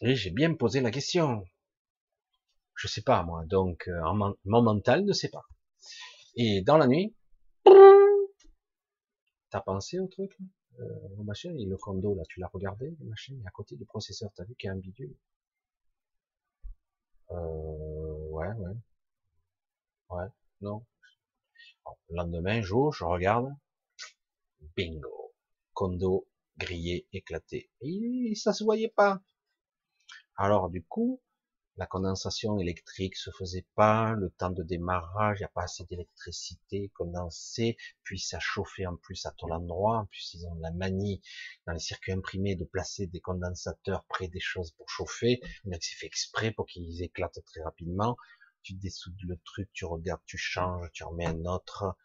[0.00, 1.44] et j'ai bien posé la question.
[2.74, 5.44] Je sais pas, moi, donc, euh, mon mental ne sait pas.
[6.34, 7.14] Et dans la nuit,
[9.52, 10.36] T'as pensé au truc
[10.80, 10.84] euh,
[11.16, 13.84] le machin et le condo là, tu l'as regardé le machin et à côté du
[13.84, 15.14] processeur, t'as vu qu'il y a un bidule?
[17.32, 18.74] Euh, Ouais, ouais,
[20.10, 20.28] ouais,
[20.60, 20.84] non.
[22.10, 23.54] le lendemain, jour, je regarde,
[24.76, 25.32] bingo,
[25.72, 26.26] condo
[26.58, 29.22] grillé, éclaté, et ça se voyait pas.
[30.36, 31.22] Alors du coup,
[31.76, 35.84] la condensation électrique se faisait pas, le temps de démarrage, il n'y a pas assez
[35.84, 40.70] d'électricité condensée, puis ça chauffait en plus à tout l'endroit, en plus ils ont la
[40.70, 41.22] manie
[41.66, 45.96] dans les circuits imprimés de placer des condensateurs près des choses pour chauffer, donc c'est
[45.96, 48.16] fait exprès pour qu'ils éclatent très rapidement,
[48.62, 51.96] tu dessoudes le truc, tu regardes, tu changes, tu remets un autre,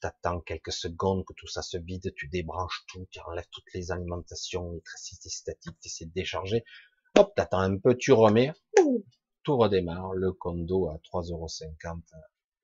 [0.00, 3.92] t'attends quelques secondes que tout ça se vide, tu débranches tout, tu enlèves toutes les
[3.92, 6.64] alimentations, l'électricité statique, tu essaies de décharger,
[7.16, 8.52] hop, t'attends un peu, tu remets,
[9.42, 12.02] tout redémarre, le condo à 3,50€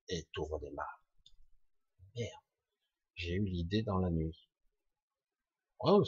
[0.09, 1.03] et tout redémarre.
[2.15, 2.31] Merde,
[3.15, 4.49] j'ai eu l'idée dans la nuit.
[5.81, 6.03] Oh,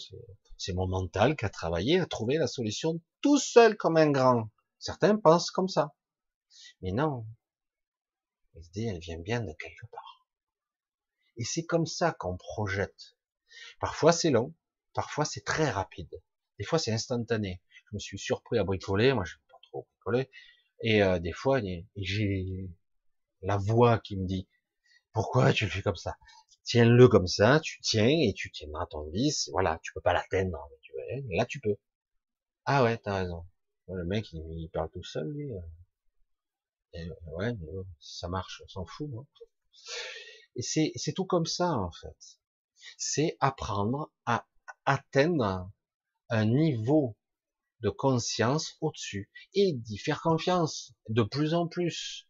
[0.57, 4.51] c'est mon mental qui a travaillé, a trouvé la solution tout seul comme un grand.
[4.79, 5.95] Certains pensent comme ça.
[6.81, 7.27] Mais non,
[8.55, 10.27] l'idée, elle vient bien de quelque part.
[11.37, 13.17] Et c'est comme ça qu'on projette.
[13.81, 14.55] Parfois c'est long,
[14.95, 16.23] parfois c'est très rapide,
[16.59, 17.61] des fois c'est instantané.
[17.91, 20.31] Je me suis surpris à bricoler, moi je pas trop bricoler,
[20.83, 21.61] et euh, des fois
[21.97, 22.71] j'ai
[23.43, 24.49] la voix qui me dit
[25.13, 26.17] pourquoi tu le fais comme ça?
[26.65, 29.49] Tiens-le comme ça, tu tiens et tu tiendras ton vis.
[29.53, 31.77] Voilà, tu peux pas l'atteindre, mais tu veux, là tu peux.
[32.67, 33.47] Ah ouais, t'as raison.
[33.89, 35.51] Le mec il, parle tout seul lui.
[36.93, 37.53] Et, ouais,
[38.01, 39.09] ça marche, on s'en fout.
[39.11, 39.25] Moi.
[40.57, 42.39] Et c'est c'est tout comme ça en fait.
[42.97, 44.47] C'est apprendre à
[44.85, 45.71] atteindre
[46.29, 47.17] un niveau
[47.81, 52.27] de conscience au-dessus et d'y faire confiance de plus en plus.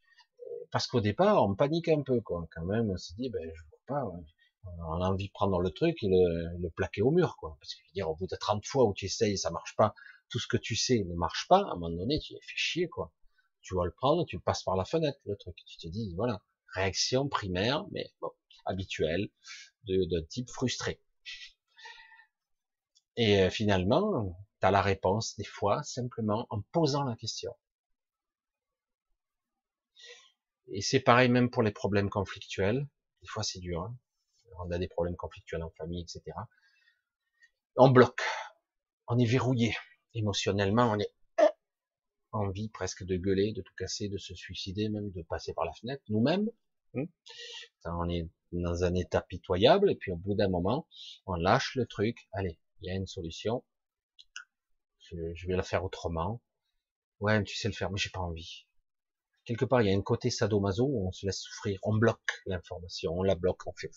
[0.70, 2.46] Parce qu'au départ, on panique un peu, quoi.
[2.54, 4.04] Quand même, on se dit, ben, je vois pas,
[4.64, 7.56] on a envie de prendre le truc et le, plaquer au mur, quoi.
[7.60, 9.74] Parce que, je veux dire, au bout de 30 fois où tu essayes ça marche
[9.76, 9.94] pas,
[10.28, 12.56] tout ce que tu sais ne marche pas, à un moment donné, tu es fait
[12.56, 13.12] chier, quoi.
[13.62, 15.56] Tu vas le prendre, tu passes par la fenêtre, le truc.
[15.66, 16.42] Tu te dis, voilà,
[16.74, 18.10] réaction primaire, mais
[18.66, 19.30] habituelle,
[19.84, 21.00] de, de type frustré.
[23.16, 27.54] Et euh, finalement, tu as la réponse des fois simplement en posant la question.
[30.68, 32.86] Et c'est pareil même pour les problèmes conflictuels.
[33.22, 33.82] Des fois c'est dur.
[33.82, 33.96] Hein.
[34.58, 36.36] on a des problèmes conflictuels en famille, etc.
[37.76, 38.22] On bloque.
[39.06, 39.74] On est verrouillé.
[40.14, 41.12] Émotionnellement, on est
[42.32, 45.72] envie presque de gueuler, de tout casser, de se suicider, même de passer par la
[45.72, 46.48] fenêtre, nous-mêmes.
[46.94, 47.04] Hein.
[47.84, 50.86] On est dans un état pitoyable, et puis au bout d'un moment,
[51.26, 52.28] on lâche le truc.
[52.32, 53.64] Allez, il y a une solution
[55.10, 56.40] je, vais la faire autrement.
[57.20, 58.66] Ouais, tu sais le faire, mais j'ai pas envie.
[59.44, 62.42] Quelque part, il y a un côté sadomaso où on se laisse souffrir, on bloque
[62.46, 63.90] l'information, on la bloque, on fait,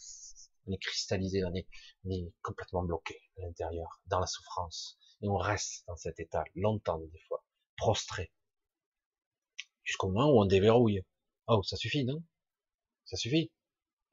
[0.66, 1.68] on est cristallisé, on est,
[2.06, 4.98] on est complètement bloqué à l'intérieur, dans la souffrance.
[5.22, 7.44] Et on reste dans cet état longtemps, des fois,
[7.78, 8.32] prostré.
[9.84, 11.04] Jusqu'au moment où on déverrouille.
[11.48, 12.24] Oh, ça suffit, non?
[13.06, 13.52] Ça suffit?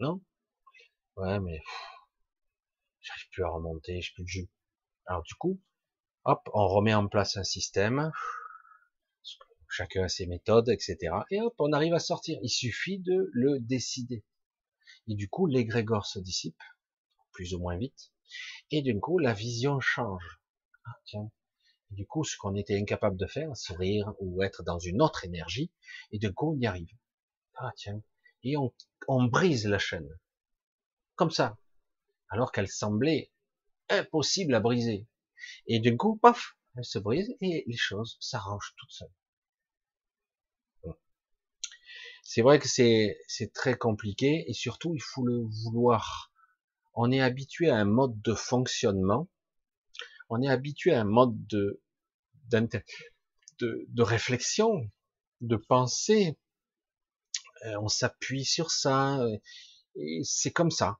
[0.00, 0.20] Non?
[1.16, 1.62] Ouais, mais,
[3.00, 4.50] j'arrive plus à remonter, j'ai plus de jus.
[5.06, 5.60] Alors, du coup,
[6.28, 8.12] Hop, on remet en place un système.
[9.66, 10.98] Chacun a ses méthodes, etc.
[11.30, 12.38] Et hop, on arrive à sortir.
[12.42, 14.26] Il suffit de le décider.
[15.06, 16.60] Et du coup, l'égrégore se dissipe,
[17.32, 18.12] plus ou moins vite.
[18.70, 20.38] Et du coup, la vision change.
[20.84, 21.30] Ah, tiens.
[21.92, 25.72] du coup, ce qu'on était incapable de faire, sourire ou être dans une autre énergie,
[26.12, 26.92] et du coup, on y arrive.
[27.54, 28.02] Ah, tiens.
[28.42, 28.74] Et on,
[29.06, 30.10] on brise la chaîne.
[31.14, 31.56] Comme ça.
[32.28, 33.32] Alors qu'elle semblait
[33.88, 35.08] impossible à briser.
[35.66, 39.12] Et du coup, paf, elle se brise et les choses s'arrangent toutes seules.
[42.22, 46.30] C'est vrai que c'est très compliqué et surtout il faut le vouloir.
[46.92, 49.28] On est habitué à un mode de fonctionnement,
[50.28, 51.80] on est habitué à un mode de
[52.50, 54.90] de, de réflexion,
[55.40, 56.38] de pensée.
[57.66, 59.18] Euh, on s'appuie sur ça
[59.96, 60.98] et c'est comme ça.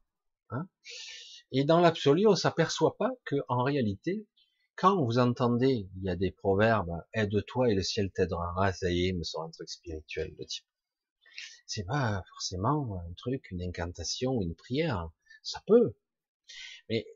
[0.50, 0.66] Hein
[1.52, 4.26] et dans l'absolu, on s'aperçoit pas que en réalité,
[4.76, 9.08] quand vous entendez, il y a des proverbes, aide-toi et le ciel t'aidera, ça y
[9.08, 10.64] est, me sort un truc spirituel de type.
[11.66, 15.10] C'est pas forcément un truc, une incantation, une prière.
[15.42, 15.96] Ça peut.
[16.88, 17.06] Mais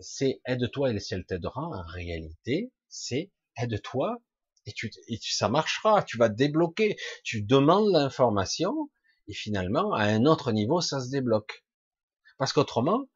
[0.00, 1.62] c'est aide-toi et le ciel t'aidera.
[1.62, 4.22] En réalité, c'est aide-toi
[4.66, 6.02] et, tu, et ça marchera.
[6.04, 6.96] Tu vas débloquer.
[7.24, 8.90] Tu demandes l'information
[9.26, 11.64] et finalement, à un autre niveau, ça se débloque.
[12.42, 13.08] Parce qu'autrement,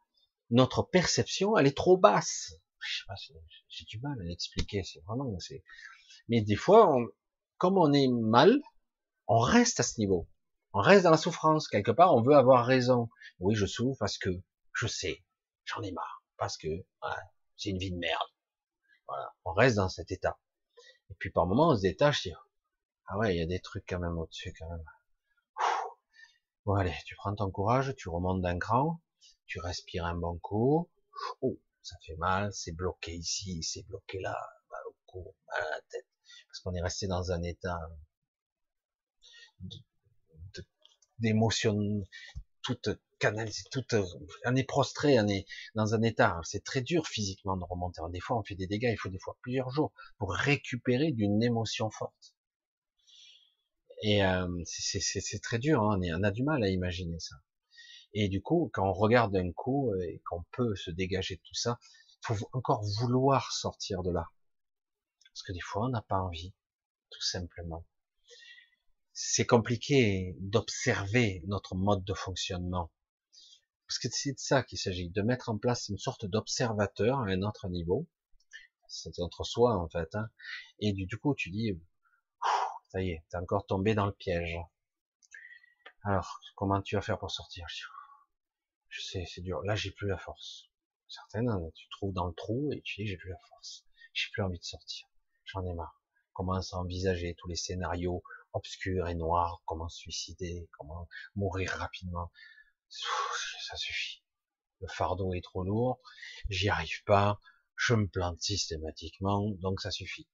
[0.51, 3.15] notre perception, elle est trop basse je sais pas,
[3.67, 5.65] j'ai du mal à l'expliquer, c'est vraiment, c'est,
[6.29, 6.97] mais des fois,
[7.59, 8.61] comme on est mal,
[9.27, 10.29] on reste à ce niveau.
[10.75, 11.67] On reste dans la souffrance.
[11.67, 13.09] Quelque part, on veut avoir raison.
[13.41, 14.31] Oui, je souffre parce que
[14.73, 15.25] je sais,
[15.65, 16.69] j'en ai marre, parce que
[17.57, 18.31] c'est une vie de merde.
[19.09, 20.39] Voilà, on reste dans cet état.
[21.11, 22.29] Et puis par moment, on se détache,
[23.09, 24.85] ah ouais, il y a des trucs quand même au-dessus quand même.
[26.65, 29.01] Bon allez, tu prends ton courage, tu remontes d'un cran,
[29.47, 30.89] tu respires un bon coup.
[31.41, 34.37] Oh, ça fait mal, c'est bloqué ici, c'est bloqué là,
[34.71, 36.07] mal au cou, mal à la tête.
[36.49, 37.79] parce qu'on est resté dans un état
[41.19, 42.05] d'émotion
[42.63, 43.95] toute canalisée, toute,
[44.45, 48.03] on est prostré, on est dans un état, c'est très dur physiquement de remonter.
[48.11, 51.43] Des fois, on fait des dégâts, il faut des fois plusieurs jours pour récupérer d'une
[51.43, 52.35] émotion forte.
[54.03, 57.37] Et euh, c'est très dur, hein, on, a du mal à imaginer ça.
[58.19, 61.55] Et du coup, quand on regarde d'un coup et qu'on peut se dégager de tout
[61.55, 64.31] ça, il faut encore vouloir sortir de là.
[65.27, 66.55] Parce que des fois, on n'a pas envie,
[67.11, 67.85] tout simplement.
[69.13, 72.91] C'est compliqué d'observer notre mode de fonctionnement.
[73.87, 77.27] Parce que c'est de ça qu'il s'agit, de mettre en place une sorte d'observateur à
[77.27, 78.09] un autre niveau.
[78.89, 80.15] C'est entre soi, en fait.
[80.15, 80.31] Hein.
[80.81, 81.79] Et du, coup, tu dis,
[82.89, 84.57] ça y est, t'es encore tombé dans le piège.
[86.03, 87.67] Alors, comment tu vas faire pour sortir?
[89.03, 89.63] C'est dur.
[89.63, 90.69] Là, j'ai plus la force.
[91.09, 93.85] Certaines, hein, tu trouves dans le trou et tu dis, j'ai plus la force.
[94.13, 95.07] J'ai plus envie de sortir.
[95.45, 96.03] J'en ai marre.
[96.33, 102.31] Commence à envisager tous les scénarios obscurs et noirs, comment se suicider, comment mourir rapidement?
[102.89, 104.23] Ça suffit.
[104.81, 106.01] Le fardeau est trop lourd,
[106.49, 107.41] j'y arrive pas,
[107.77, 110.29] je me plante systématiquement, donc ça suffit.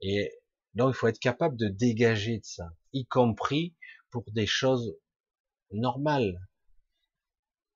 [0.00, 0.32] Et
[0.74, 3.76] donc il faut être capable de dégager de ça, y compris
[4.10, 4.96] pour des choses
[5.70, 6.38] normales.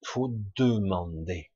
[0.04, 1.52] Faut demander.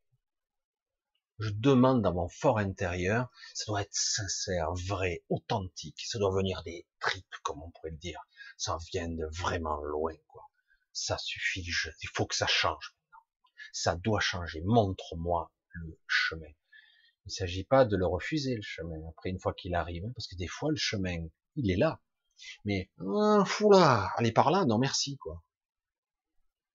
[1.38, 6.62] Je demande dans mon fort intérieur, ça doit être sincère, vrai, authentique, ça doit venir
[6.62, 8.20] des tripes, comme on pourrait le dire.
[8.56, 10.48] Ça vient de vraiment loin, quoi.
[10.92, 13.24] Ça suffit, il faut que ça change maintenant.
[13.72, 14.62] Ça doit changer.
[14.64, 16.52] Montre-moi le chemin.
[17.24, 20.12] Il ne s'agit pas de le refuser, le chemin, après une fois qu'il arrive, hein,
[20.14, 22.00] parce que des fois, le chemin, il est là.
[22.64, 25.42] Mais, ah, fou là, allez par là, non merci, quoi.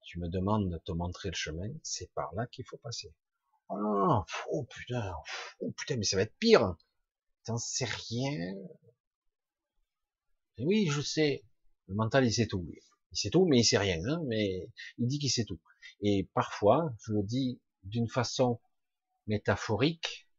[0.07, 3.13] Tu me demandes de te montrer le chemin, c'est par là qu'il faut passer.
[3.67, 5.13] Oh, oh putain,
[5.59, 6.77] oh putain, mais ça va être pire.
[7.43, 8.55] T'en sais rien.
[10.59, 11.43] Oui, je sais.
[11.87, 12.65] Le mental, il sait tout.
[13.11, 13.99] Il sait tout, mais il sait rien.
[14.07, 15.59] Hein, mais il dit qu'il sait tout.
[15.99, 18.61] Et parfois, je le dis d'une façon
[19.25, 20.29] métaphorique,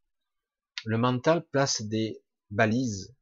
[0.86, 3.14] le mental place des balises,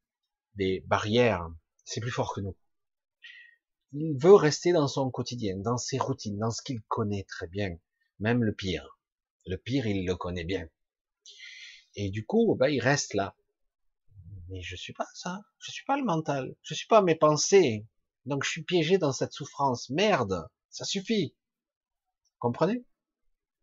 [0.55, 1.49] des barrières.
[1.83, 2.55] C'est plus fort que nous.
[3.93, 7.77] Il veut rester dans son quotidien, dans ses routines, dans ce qu'il connaît très bien,
[8.19, 8.99] même le pire.
[9.45, 10.67] Le pire, il le connaît bien.
[11.95, 13.35] Et du coup, bah, il reste là.
[14.49, 15.41] Mais je suis pas ça.
[15.59, 16.55] Je suis pas le mental.
[16.61, 17.87] Je suis pas mes pensées.
[18.25, 19.89] Donc je suis piégé dans cette souffrance.
[19.89, 20.47] Merde.
[20.69, 21.35] Ça suffit.
[22.39, 22.85] Comprenez?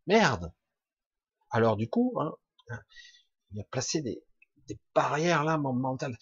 [0.07, 0.53] Merde.
[1.49, 2.35] Alors du coup, hein,
[3.51, 4.21] il a placé des,
[4.93, 6.17] barrières là, mon mental.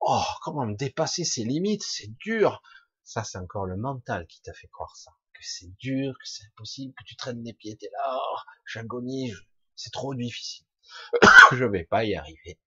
[0.00, 2.62] Oh, comment me dépasser ses limites, c'est dur.
[3.06, 5.12] Ça, c'est encore le mental qui t'a fait croire ça.
[5.32, 9.32] Que c'est dur, que c'est impossible, que tu traînes les pieds, t'es là, oh, j'agonie,
[9.76, 10.66] c'est trop difficile.
[11.52, 12.58] je vais pas y arriver.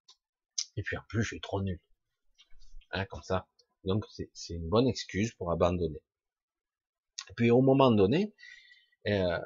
[0.77, 1.79] Et puis en plus, je suis trop nul.
[2.91, 3.49] Hein, comme ça.
[3.83, 6.01] Donc c'est une bonne excuse pour abandonner.
[7.29, 8.33] Et puis au moment donné,
[9.07, 9.39] euh,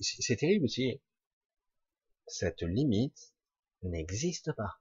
[0.00, 1.00] c'est terrible aussi.
[2.26, 3.32] Cette limite,
[3.84, 4.80] n'existe pas.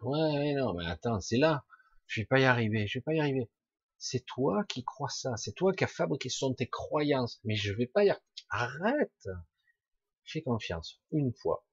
[0.00, 1.64] Ouais, non, mais attends, c'est là.
[2.06, 3.48] Je vais pas y arriver, je vais pas y arriver.
[3.98, 7.40] C'est toi qui crois ça, c'est toi qui as fabriqué, ce tes croyances.
[7.44, 8.14] Mais je vais pas y.
[8.50, 9.28] Arrête.
[10.24, 11.00] Fais confiance.
[11.10, 11.66] Une fois.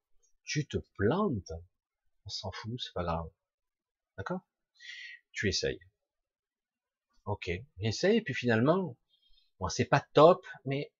[0.43, 1.51] Tu te plantes.
[2.25, 3.29] On s'en fout, c'est pas grave.
[4.17, 4.41] D'accord?
[5.31, 5.79] Tu essayes.
[7.25, 7.49] Ok.
[7.79, 8.97] Essaye, et puis finalement,
[9.59, 10.93] bon, c'est pas top, mais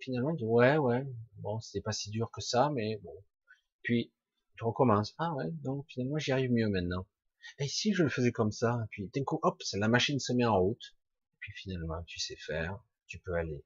[0.00, 1.06] finalement, tu dis, ouais, ouais,
[1.38, 3.24] bon, c'était pas si dur que ça, mais bon.
[3.82, 4.12] Puis,
[4.58, 5.14] tu recommences.
[5.18, 7.06] Ah ouais, donc finalement j'y arrive mieux maintenant.
[7.58, 10.44] Et si je le faisais comme ça, puis d'un coup, hop, la machine se met
[10.44, 10.96] en route,
[11.32, 13.64] et puis finalement tu sais faire, tu peux aller,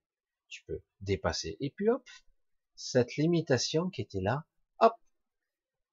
[0.48, 2.06] tu peux dépasser, et puis hop,
[2.74, 4.44] cette limitation qui était là,
[4.80, 4.94] hop,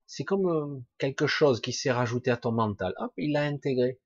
[0.06, 4.00] c'est comme euh, quelque chose qui s'est rajouté à ton mental, hop, il l'a intégré.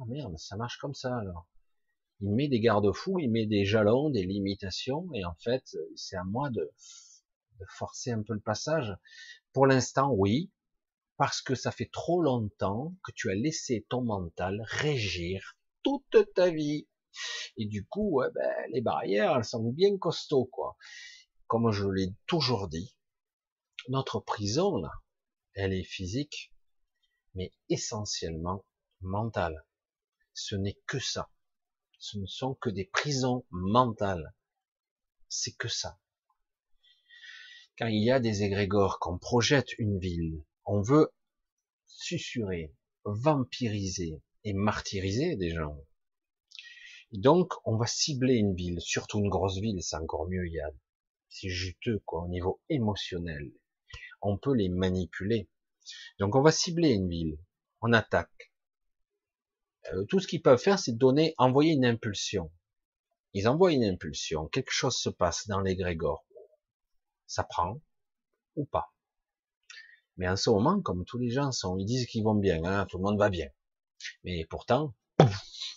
[0.00, 1.46] Ah merde, ça marche comme ça alors.
[2.22, 6.24] Il met des garde-fous, il met des jalons, des limitations, et en fait, c'est à
[6.24, 6.70] moi de
[7.68, 8.94] forcer un peu le passage.
[9.52, 10.50] Pour l'instant, oui,
[11.20, 16.48] parce que ça fait trop longtemps que tu as laissé ton mental régir toute ta
[16.48, 16.88] vie.
[17.58, 20.78] Et du coup, ben, les barrières, elles sont bien costauds, quoi.
[21.46, 22.96] Comme je l'ai toujours dit,
[23.88, 24.80] notre prison,
[25.52, 26.54] elle est physique,
[27.34, 28.64] mais essentiellement
[29.02, 29.66] mentale.
[30.32, 31.28] Ce n'est que ça.
[31.98, 34.34] Ce ne sont que des prisons mentales.
[35.28, 35.98] C'est que ça
[37.80, 41.12] quand il y a des égrégores, qu'on projette une ville, on veut
[41.86, 42.74] susurrer,
[43.04, 45.76] vampiriser et martyriser des gens.
[47.12, 50.60] donc, on va cibler une ville, surtout une grosse ville, c'est encore mieux, il y
[50.60, 50.70] a,
[51.28, 53.52] c'est juteux, quoi, au niveau émotionnel.
[54.22, 55.48] On peut les manipuler.
[56.18, 57.38] Donc, on va cibler une ville,
[57.80, 58.52] on attaque.
[59.92, 62.52] Euh, tout ce qu'ils peuvent faire, c'est donner, envoyer une impulsion.
[63.32, 66.26] Ils envoient une impulsion, quelque chose se passe dans l'égrégore.
[67.26, 67.80] Ça prend
[68.56, 68.92] ou pas.
[70.20, 72.84] Mais en ce moment, comme tous les gens sont, ils disent qu'ils vont bien, hein,
[72.90, 73.48] tout le monde va bien.
[74.22, 74.94] Mais pourtant,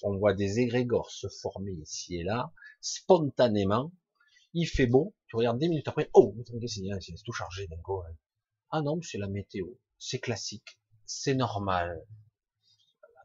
[0.04, 2.52] on voit des égrégores se former ici et là,
[2.82, 3.94] spontanément.
[4.54, 6.36] Il fait beau, tu regardes 10 minutes après, oh,
[6.68, 8.02] c'est tout chargé d'un coup.
[8.02, 8.18] Hein.
[8.70, 9.66] Ah non, c'est la météo,
[9.98, 12.06] c'est classique, c'est normal.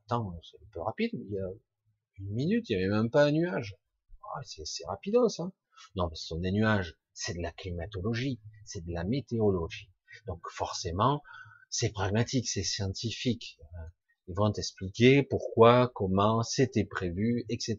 [0.04, 1.48] Attends, c'est un peu rapide, il y a
[2.20, 3.74] une minute, il n'y avait même pas un nuage.
[4.22, 5.50] Ah, c'est rapidos, ça.
[5.96, 9.90] Non, mais ce sont des nuages, c'est de la climatologie, c'est de la météorologie.
[10.26, 11.22] Donc forcément,
[11.70, 13.58] c'est pragmatique, c'est scientifique.
[14.26, 17.76] Ils vont t'expliquer pourquoi, comment, c'était prévu, etc.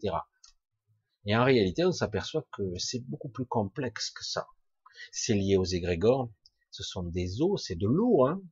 [1.26, 4.46] Et en réalité, on s'aperçoit que c'est beaucoup plus complexe que ça.
[5.12, 6.30] C'est lié aux égrégores,
[6.70, 8.42] ce sont des eaux, c'est de l'eau, hein.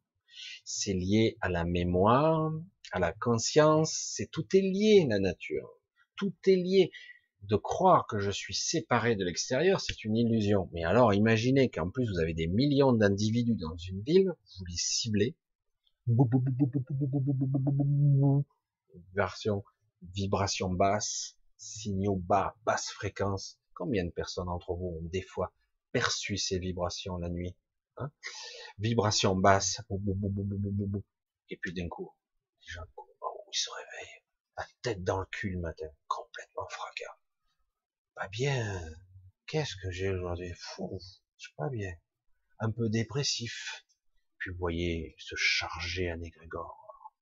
[0.65, 2.53] C'est lié à la mémoire,
[2.93, 5.69] à la conscience, c'est tout est lié la nature.
[6.17, 6.91] Tout est lié
[7.43, 10.69] de croire que je suis séparé de l'extérieur, c'est une illusion.
[10.73, 14.77] Mais alors, imaginez qu'en plus vous avez des millions d'individus dans une ville, vous les
[14.77, 15.37] ciblez,
[19.15, 19.65] version
[20.03, 23.59] vibration basse, signaux bas, basse fréquence.
[23.75, 25.53] Combien de personnes d'entre vous ont des fois
[25.93, 27.55] perçu ces vibrations la nuit
[27.97, 28.11] hein?
[28.79, 29.81] Vibration basse,
[31.51, 32.13] et puis d'un coup,
[32.63, 34.23] les gens, oh, ils se réveillent,
[34.57, 37.18] la tête dans le cul le matin, complètement fracas
[38.19, 38.81] pas bien.
[39.47, 40.53] Qu'est-ce que j'ai aujourd'hui?
[40.57, 40.99] Fou,
[41.37, 41.93] je pas bien.
[42.59, 43.85] Un peu dépressif.
[44.39, 47.15] Puis vous voyez se charger un égrégore.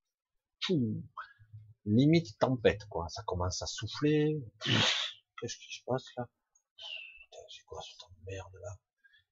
[1.84, 3.08] Limite tempête, quoi.
[3.08, 4.38] Ça commence à souffler.
[4.64, 6.26] Qu'est-ce qui se passe là?
[7.50, 8.76] C'est quoi cette merde là?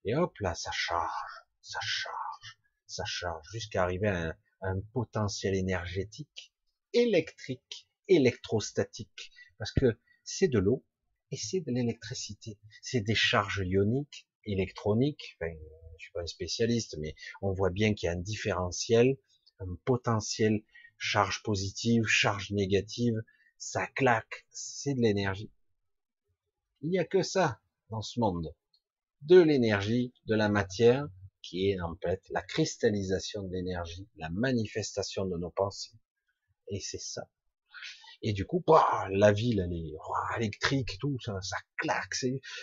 [0.05, 6.53] Et hop là, ça charge, ça charge, ça charge, jusqu'à arriver à un potentiel énergétique,
[6.93, 9.31] électrique, électrostatique.
[9.57, 10.85] Parce que c'est de l'eau,
[11.31, 12.57] et c'est de l'électricité.
[12.81, 15.37] C'est des charges ioniques, électroniques.
[15.39, 15.51] Enfin,
[15.97, 19.17] je suis pas un spécialiste, mais on voit bien qu'il y a un différentiel,
[19.59, 20.63] un potentiel
[20.97, 23.15] charge positive, charge négative.
[23.57, 25.51] Ça claque, c'est de l'énergie.
[26.81, 28.53] Il n'y a que ça dans ce monde.
[29.21, 31.07] De l'énergie, de la matière,
[31.41, 35.97] qui est en fait la cristallisation de l'énergie, la manifestation de nos pensées.
[36.67, 37.27] Et c'est ça
[38.27, 38.63] et du coup,
[39.11, 39.93] la ville, elle est
[40.37, 42.15] électrique, tout, ça, ça claque,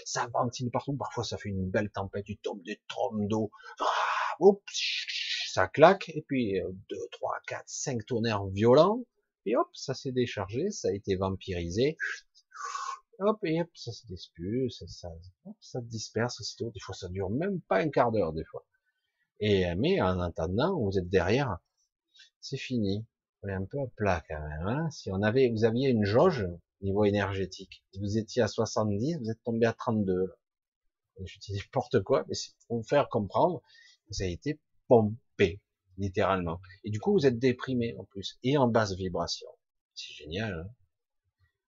[0.05, 0.97] ça ventile partout.
[0.97, 3.53] Parfois, ça fait une belle tempête, tu tombes des trompes d'eau,
[5.47, 6.55] ça claque, et puis
[6.91, 9.05] 2, 3, 4, 5 tonnerres violents,
[9.47, 11.97] et hop, ça s'est déchargé, ça a été vampirisé,
[13.21, 15.11] hop, et hop, ça se dispute, ça, ça,
[15.61, 16.73] ça disperse aussitôt.
[16.73, 18.67] Des fois, ça dure même pas un quart d'heure, des fois.
[19.39, 21.59] Et, mais en attendant, vous êtes derrière,
[22.41, 23.07] c'est fini
[23.43, 24.67] on est un peu à plat quand même.
[24.67, 26.47] Hein si on avait, vous aviez une jauge
[26.81, 30.35] niveau énergétique, vous étiez à 70, vous êtes tombé à 32.
[31.25, 33.63] Je dis n'importe quoi, mais c'est pour vous faire comprendre,
[34.09, 35.61] vous avez été pompé,
[35.99, 36.61] littéralement.
[36.85, 39.49] Et du coup, vous êtes déprimé en plus, et en basse vibration.
[39.95, 40.53] C'est génial.
[40.53, 40.75] Hein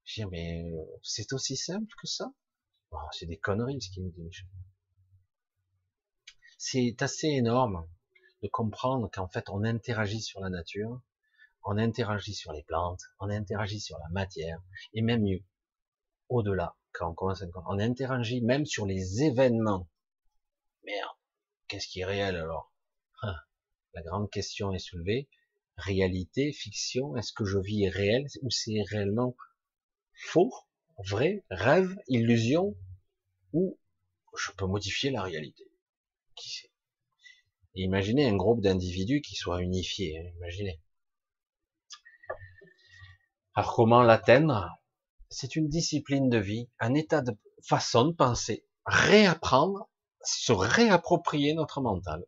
[0.05, 2.33] je dis, mais euh, c'est aussi simple que ça?
[2.91, 4.31] Oh, C'est des conneries ce qu'il me dit.
[6.59, 7.89] C'est assez énorme
[8.43, 11.01] de comprendre qu'en fait, on interagit sur la nature,
[11.65, 14.63] on interagit sur les plantes, on interagit sur la matière,
[14.93, 15.43] et même mieux,
[16.29, 19.89] au-delà, quand on commence à, on interagit même sur les événements.
[20.85, 21.17] Merde,
[21.69, 22.73] qu'est-ce qui est réel alors?
[23.23, 23.35] Hein,
[23.95, 25.29] La grande question est soulevée.
[25.77, 29.35] Réalité, fiction, est-ce que je vis réel ou c'est réellement
[30.13, 30.53] faux,
[31.09, 32.77] vrai, rêve, illusion,
[33.53, 33.79] ou
[34.37, 35.65] je peux modifier la réalité?
[36.37, 36.71] Qui sait?
[37.75, 40.81] Imaginez un groupe d'individus qui soit unifié, hein, imaginez.
[43.57, 44.69] Alors comment l'atteindre
[45.31, 49.89] C'est une discipline de vie, un état de façon de penser, réapprendre,
[50.25, 52.27] se réapproprier notre mental.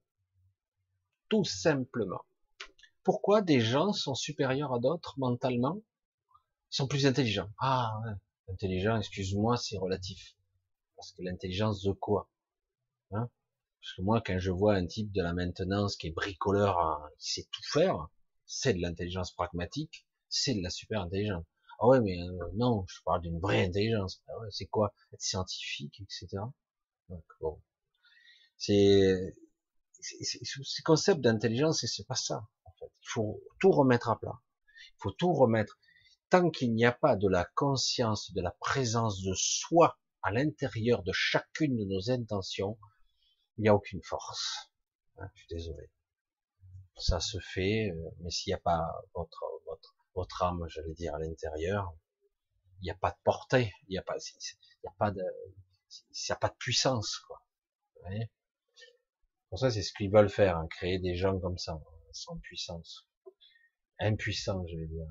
[1.28, 2.24] Tout simplement.
[3.02, 5.82] Pourquoi des gens sont supérieurs à d'autres mentalement?
[6.70, 7.50] Ils sont plus intelligents.
[7.58, 7.90] Ah,
[8.48, 10.36] intelligent, excuse-moi, c'est relatif.
[10.94, 12.30] Parce que l'intelligence de quoi?
[13.10, 13.28] Hein?
[13.80, 17.10] Parce que moi, quand je vois un type de la maintenance qui est bricoleur, hein,
[17.18, 18.08] qui sait tout faire,
[18.44, 21.44] c'est de l'intelligence pragmatique c'est de la super intelligence.
[21.78, 24.22] Ah ouais, mais euh, non, je parle d'une vraie intelligence.
[24.28, 26.42] Ah c'est quoi Être scientifique, etc.
[27.08, 27.60] Donc bon,
[28.56, 29.34] c'est
[30.00, 32.48] ce concept d'intelligence, c'est pas ça.
[32.64, 34.40] En fait, il faut tout remettre à plat.
[34.88, 35.78] Il faut tout remettre.
[36.30, 41.02] Tant qu'il n'y a pas de la conscience, de la présence de soi à l'intérieur
[41.02, 42.78] de chacune de nos intentions,
[43.58, 44.70] il n'y a aucune force.
[45.18, 45.90] Hein, je suis désolé.
[46.96, 48.82] Ça se fait, euh, mais s'il n'y a pas
[49.14, 49.55] votre
[50.16, 51.94] votre âme, j'allais dire, à l'intérieur,
[52.80, 55.22] il n'y a pas de portée, il n'y a pas, il a pas de,
[56.10, 57.42] il a pas de puissance, quoi.
[57.94, 58.30] Vous voyez?
[59.48, 61.80] Pour ça, c'est ce qu'ils veulent faire, hein, créer des gens comme ça,
[62.12, 63.06] sans puissance.
[64.00, 65.06] Impuissants, je vais dire.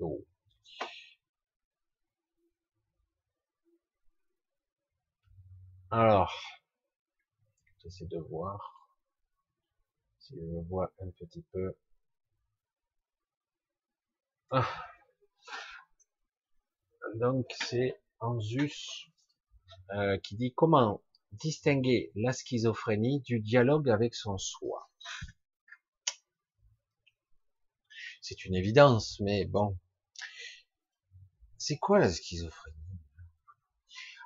[0.00, 0.24] Oh.
[5.90, 6.34] Alors,
[7.82, 8.98] j'essaie de voir
[10.18, 11.76] si je vois un petit peu.
[14.54, 14.68] Ah.
[17.14, 19.08] Donc c'est Anzus
[19.94, 21.02] euh, qui dit comment
[21.32, 24.90] distinguer la schizophrénie du dialogue avec son soi.
[28.20, 29.78] C'est une évidence, mais bon.
[31.56, 32.76] C'est quoi la schizophrénie?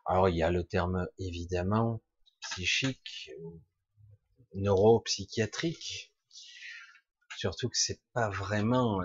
[0.07, 2.03] Alors il y a le terme évidemment
[2.41, 3.31] psychique,
[4.55, 6.13] neuropsychiatrique,
[7.37, 9.01] surtout que c'est pas vraiment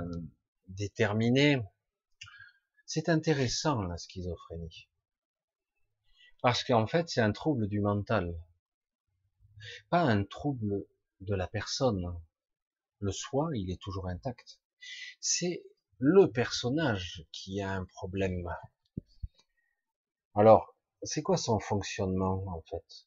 [0.72, 1.62] déterminé.
[2.86, 4.90] C'est intéressant la schizophrénie.
[6.42, 8.36] Parce qu'en fait, c'est un trouble du mental.
[9.90, 10.86] Pas un trouble
[11.20, 12.20] de la personne.
[13.00, 14.60] Le soi, il est toujours intact.
[15.20, 15.64] C'est
[16.00, 18.50] le personnage qui a un problème.
[20.34, 23.06] Alors, c'est quoi son fonctionnement, en fait?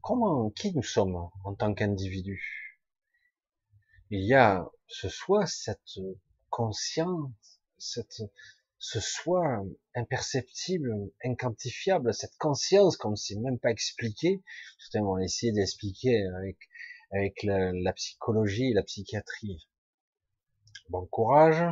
[0.00, 2.80] Comment, qui nous sommes en tant qu'individu?
[4.10, 5.98] Il y a ce soi, cette
[6.50, 8.22] conscience, cette,
[8.78, 10.92] ce soi imperceptible,
[11.24, 14.42] inquantifiable, cette conscience qu'on ne sait même pas expliquer.
[14.78, 16.58] Certains vont essayer d'expliquer avec,
[17.12, 19.66] avec la, psychologie et la psychiatrie.
[20.90, 21.64] Bon courage,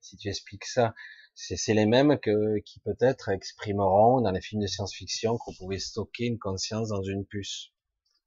[0.00, 0.94] si tu expliques ça.
[1.34, 6.26] C'est les mêmes que, qui peut-être exprimeront dans les films de science-fiction qu'on pouvait stocker
[6.26, 7.70] une conscience dans une puce.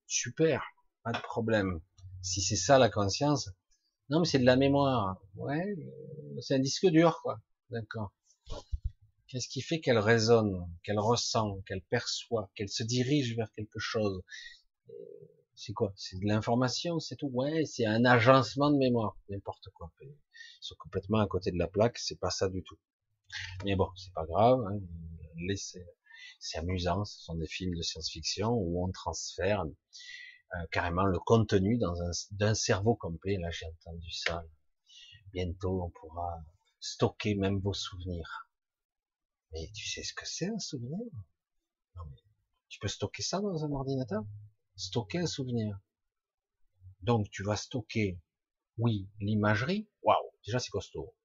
[0.08, 0.64] Super,
[1.04, 1.82] pas de problème.
[2.22, 3.50] Si c'est ça la conscience,
[4.12, 5.20] non mais c'est de la mémoire.
[5.36, 5.76] Ouais,
[6.42, 7.42] c'est un disque dur quoi.
[7.72, 8.14] D'accord.
[9.28, 14.22] Qu'est-ce qui fait qu'elle résonne, qu'elle ressent, qu'elle perçoit, qu'elle se dirige vers quelque chose?
[15.56, 15.94] C'est quoi?
[15.96, 17.30] C'est de l'information, c'est tout?
[17.34, 19.92] Ouais, c'est un agencement de mémoire, n'importe quoi.
[20.02, 20.14] Ils
[20.60, 22.78] sont complètement à côté de la plaque, c'est pas ça du tout.
[23.64, 24.60] Mais bon, c'est pas grave.
[24.68, 24.80] Hein.
[26.40, 27.06] C'est amusant.
[27.06, 29.64] Ce sont des films de science-fiction où on transfère
[30.54, 31.80] euh, carrément le contenu
[32.32, 33.38] d'un cerveau complet.
[33.38, 34.44] Là, j'ai entendu ça.
[35.34, 36.44] Bientôt, on pourra
[36.80, 38.50] stocker même vos souvenirs.
[39.54, 41.00] Mais tu sais ce que c'est un souvenir?
[41.96, 42.18] Non, mais
[42.70, 44.24] Tu peux stocker ça dans un ordinateur?
[44.76, 45.80] Stocker un souvenir.
[47.02, 48.20] Donc tu vas stocker,
[48.78, 49.90] oui, l'imagerie.
[50.04, 51.16] Waouh, déjà c'est costaud.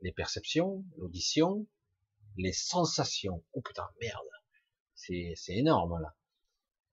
[0.00, 1.66] Les perceptions, l'audition,
[2.36, 3.44] les sensations.
[3.52, 4.28] Oh putain, merde.
[4.94, 6.14] C'est, c'est énorme là.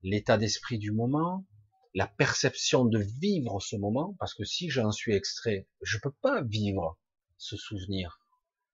[0.02, 1.46] L'état d'esprit du moment,
[1.94, 6.42] la perception de vivre ce moment, parce que si j'en suis extrait, je peux pas
[6.42, 6.98] vivre
[7.38, 8.20] ce souvenir.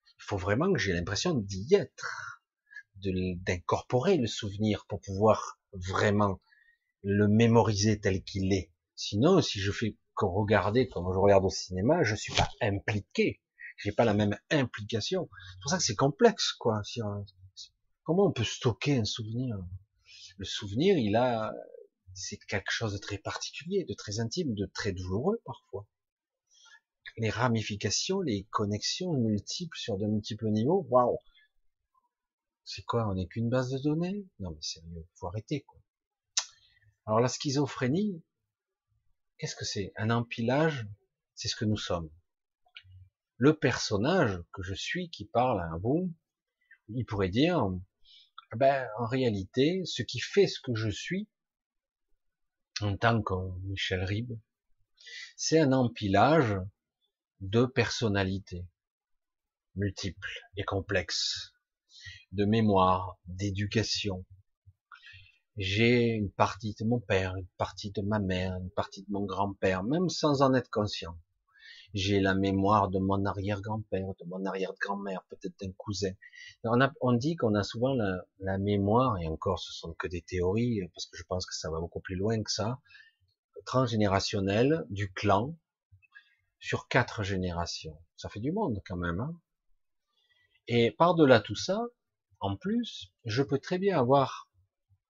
[0.06, 2.42] Il faut vraiment que j'ai l'impression d'y être,
[2.96, 6.40] d'incorporer le souvenir pour pouvoir vraiment
[7.04, 8.72] le mémoriser tel qu'il est.
[8.96, 13.42] Sinon, si je fais que regarder comme je regarde au cinéma, je suis pas impliqué.
[13.78, 15.30] J'ai pas la même implication.
[15.32, 16.82] C'est pour ça que c'est complexe, quoi.
[18.04, 19.58] Comment on peut stocker un souvenir?
[20.38, 21.54] Le souvenir, il a,
[22.14, 25.88] c'est quelque chose de très particulier, de très intime, de très douloureux parfois
[27.20, 30.86] les ramifications, les connexions multiples sur de multiples niveaux.
[30.90, 31.18] Waouh
[32.64, 34.26] C'est quoi On n'est qu'une base de données?
[34.40, 35.80] Non mais sérieux, faut arrêter quoi.
[37.06, 38.24] Alors la schizophrénie,
[39.38, 39.92] qu'est-ce que c'est?
[39.98, 40.88] Un empilage,
[41.36, 42.10] c'est ce que nous sommes.
[43.38, 46.14] Le personnage que je suis qui parle à vous,
[46.90, 47.68] il pourrait dire,
[48.56, 51.28] ben en réalité, ce qui fait ce que je suis,
[52.82, 53.34] en tant que
[53.64, 54.38] Michel Ribes,
[55.36, 56.56] c'est un empilage
[57.42, 58.66] de personnalités
[59.76, 61.54] multiples et complexes,
[62.32, 64.26] de mémoire, d'éducation.
[65.58, 69.26] J'ai une partie de mon père, une partie de ma mère, une partie de mon
[69.26, 71.18] grand-père, même sans en être conscient.
[71.94, 76.12] J'ai la mémoire de mon arrière-grand-père, de mon arrière-grand-mère, peut-être d'un cousin.
[76.64, 80.22] On, on, dit qu'on a souvent la, la, mémoire, et encore ce sont que des
[80.22, 82.80] théories, parce que je pense que ça va beaucoup plus loin que ça,
[83.66, 85.58] transgénérationnelle du clan,
[86.60, 87.98] sur quatre générations.
[88.18, 89.20] Ça fait du monde quand même.
[89.20, 89.34] Hein
[90.68, 91.82] et par-delà tout ça,
[92.40, 94.50] en plus, je peux très bien avoir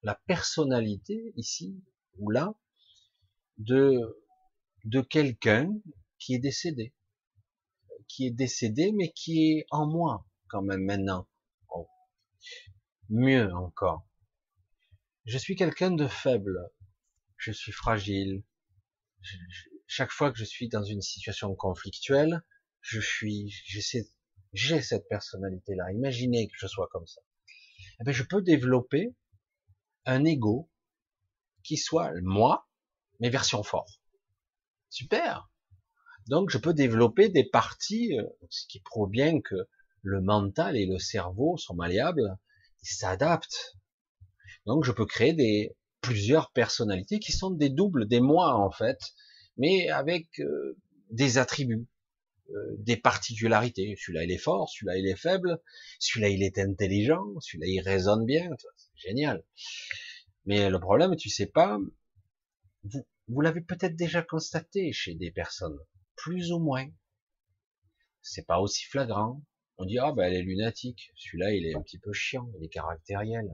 [0.04, 1.84] la personnalité ici
[2.18, 2.54] ou là
[3.58, 4.24] de,
[4.86, 5.70] de quelqu'un
[6.20, 6.94] qui est décédé.
[8.08, 11.28] Qui est décédé, mais qui est en moi quand même maintenant.
[11.70, 11.88] Oh.
[13.10, 14.08] Mieux encore.
[15.26, 16.58] Je suis quelqu'un de faible.
[17.38, 18.44] Je suis fragile.
[19.88, 22.44] chaque fois que je suis dans une situation conflictuelle,
[22.82, 23.54] je suis,
[24.54, 25.92] j'ai cette personnalité-là.
[25.92, 27.22] Imaginez que je sois comme ça.
[28.00, 29.16] Eh bien, je peux développer
[30.06, 30.70] un ego
[31.64, 32.68] qui soit moi,
[33.20, 34.00] mais version fort.
[34.90, 35.52] Super.
[36.30, 39.56] Donc, je peux développer des parties, euh, ce qui prouve bien que
[40.04, 42.38] le mental et le cerveau sont malléables,
[42.84, 43.76] ils s'adaptent.
[44.68, 49.00] Donc, je peux créer des plusieurs personnalités qui sont des doubles, des moi en fait,
[49.58, 50.78] mais avec euh,
[51.10, 51.88] des attributs,
[52.52, 53.96] euh, des particularités.
[54.00, 55.60] Celui-là il est fort, celui-là il est faible,
[55.98, 58.48] celui-là il est intelligent, celui-là il raisonne bien,
[58.78, 59.44] c'est génial.
[60.46, 61.80] Mais le problème, tu sais pas,
[62.84, 65.78] vous, vous l'avez peut-être déjà constaté chez des personnes,
[66.20, 66.88] plus ou moins.
[68.22, 69.42] C'est pas aussi flagrant.
[69.78, 72.66] On dit ah ben elle est lunatique, celui-là il est un petit peu chiant, il
[72.66, 73.48] est caractériel.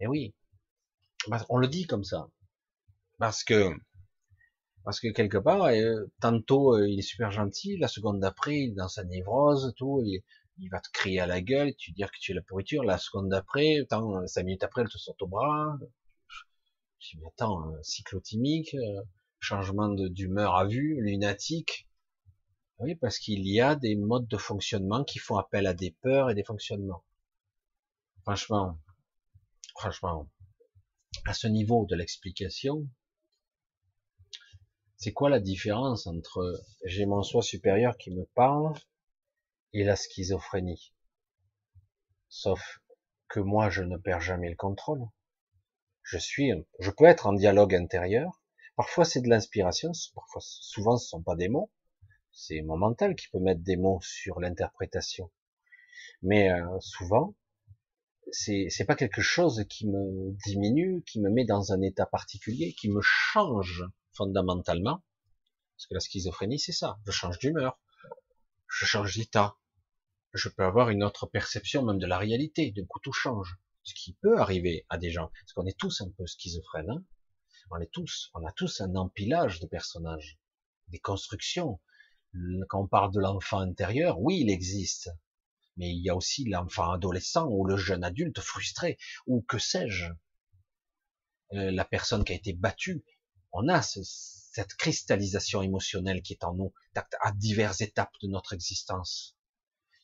[0.00, 0.34] Et oui,
[1.48, 2.28] on le dit comme ça,
[3.18, 3.70] parce que
[4.84, 8.72] parce que quelque part, euh, tantôt euh, il est super gentil, la seconde d'après il
[8.72, 12.18] est dans sa névrose, tout, il, va te crier à la gueule, tu dire que
[12.20, 15.26] tu es la pourriture, la seconde d'après, tant cinq minutes après, elle te saute au
[15.26, 15.78] bras.
[16.98, 18.76] Je dis, mais attends, euh, cyclotimique,
[19.42, 21.88] changement d'humeur à vue, lunatique.
[22.78, 26.30] Oui, parce qu'il y a des modes de fonctionnement qui font appel à des peurs
[26.30, 27.04] et des fonctionnements.
[28.22, 28.78] Franchement,
[29.76, 30.30] franchement,
[31.26, 32.88] à ce niveau de l'explication,
[34.96, 38.72] c'est quoi la différence entre j'ai mon soi supérieur qui me parle
[39.72, 40.94] et la schizophrénie?
[42.28, 42.80] Sauf
[43.28, 45.02] que moi, je ne perds jamais le contrôle.
[46.04, 48.41] Je suis, je peux être en dialogue intérieur.
[48.82, 49.92] Parfois, c'est de l'inspiration.
[50.12, 51.70] Parfois, souvent, ce sont pas des mots.
[52.32, 55.30] C'est mon mental qui peut mettre des mots sur l'interprétation.
[56.20, 57.36] Mais euh, souvent,
[58.32, 62.74] c'est c'est pas quelque chose qui me diminue, qui me met dans un état particulier,
[62.74, 65.04] qui me change fondamentalement.
[65.76, 66.98] Parce que la schizophrénie, c'est ça.
[67.06, 67.78] Je change d'humeur,
[68.66, 69.54] je change d'état,
[70.34, 72.72] je peux avoir une autre perception même de la réalité.
[72.72, 73.60] Du coup, tout change.
[73.84, 76.90] Ce qui peut arriver à des gens, parce qu'on est tous un peu schizophrènes.
[76.90, 77.04] Hein
[77.70, 80.38] on est tous, on a tous un empilage de personnages,
[80.88, 81.80] des constructions.
[82.68, 85.10] Quand on parle de l'enfant intérieur, oui, il existe,
[85.76, 90.06] mais il y a aussi l'enfant adolescent ou le jeune adulte frustré ou que sais-je,
[91.52, 93.04] euh, la personne qui a été battue.
[93.52, 96.72] On a cette cristallisation émotionnelle qui est en nous
[97.20, 99.36] à diverses étapes de notre existence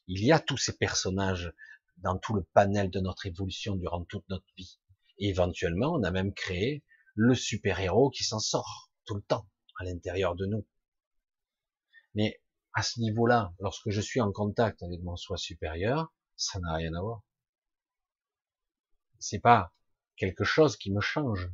[0.08, 1.52] il y a tous ces personnages
[1.98, 4.80] dans tout le panel de notre évolution durant toute notre vie.
[5.18, 6.82] Et éventuellement, on a même créé
[7.18, 9.48] le super-héros qui s'en sort tout le temps
[9.80, 10.64] à l'intérieur de nous.
[12.14, 12.40] Mais
[12.74, 16.94] à ce niveau-là, lorsque je suis en contact avec mon soi supérieur, ça n'a rien
[16.94, 17.24] à voir.
[19.18, 19.74] C'est pas
[20.14, 21.50] quelque chose qui me change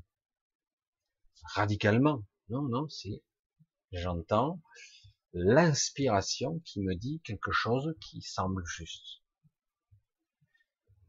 [1.55, 2.23] radicalement.
[2.51, 3.23] Non, non, c'est
[3.91, 4.61] j'entends,
[5.33, 9.23] l'inspiration qui me dit quelque chose qui semble juste.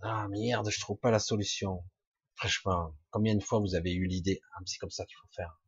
[0.02, 1.84] Ah merde, je trouve pas la solution.
[2.36, 4.42] Franchement, combien de fois vous avez eu l'idée?
[4.54, 5.62] Ah, c'est comme ça qu'il faut faire.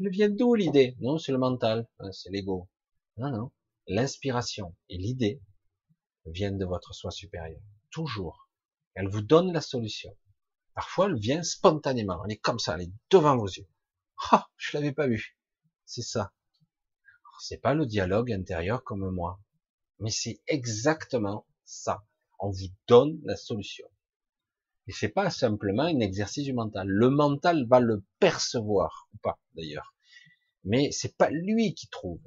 [0.00, 0.96] Elle vient d'où l'idée?
[1.00, 2.68] Non, c'est le mental, hein, c'est l'ego.
[3.16, 3.52] Non, non.
[3.86, 5.42] L'inspiration et l'idée
[6.26, 7.60] viennent de votre soi supérieur.
[7.90, 8.48] Toujours.
[8.94, 10.16] Elle vous donne la solution.
[10.74, 12.24] Parfois, elle vient spontanément.
[12.24, 13.68] Elle est comme ça, elle est devant vos yeux.
[14.30, 15.36] Ah, je l'avais pas vu.
[15.84, 16.32] C'est ça
[17.40, 19.40] c'est pas le dialogue intérieur comme moi,
[19.98, 22.04] mais c'est exactement ça.
[22.38, 23.86] On vous donne la solution.
[24.86, 26.86] Et c'est pas simplement un exercice du mental.
[26.86, 29.94] Le mental va le percevoir ou pas d'ailleurs,
[30.64, 32.20] mais c'est pas lui qui trouve.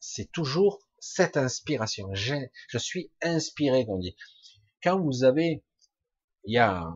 [0.00, 2.08] C'est toujours cette inspiration.
[2.14, 4.16] Je suis inspiré, qu'on dit.
[4.82, 5.64] Quand vous avez,
[6.44, 6.92] il y a,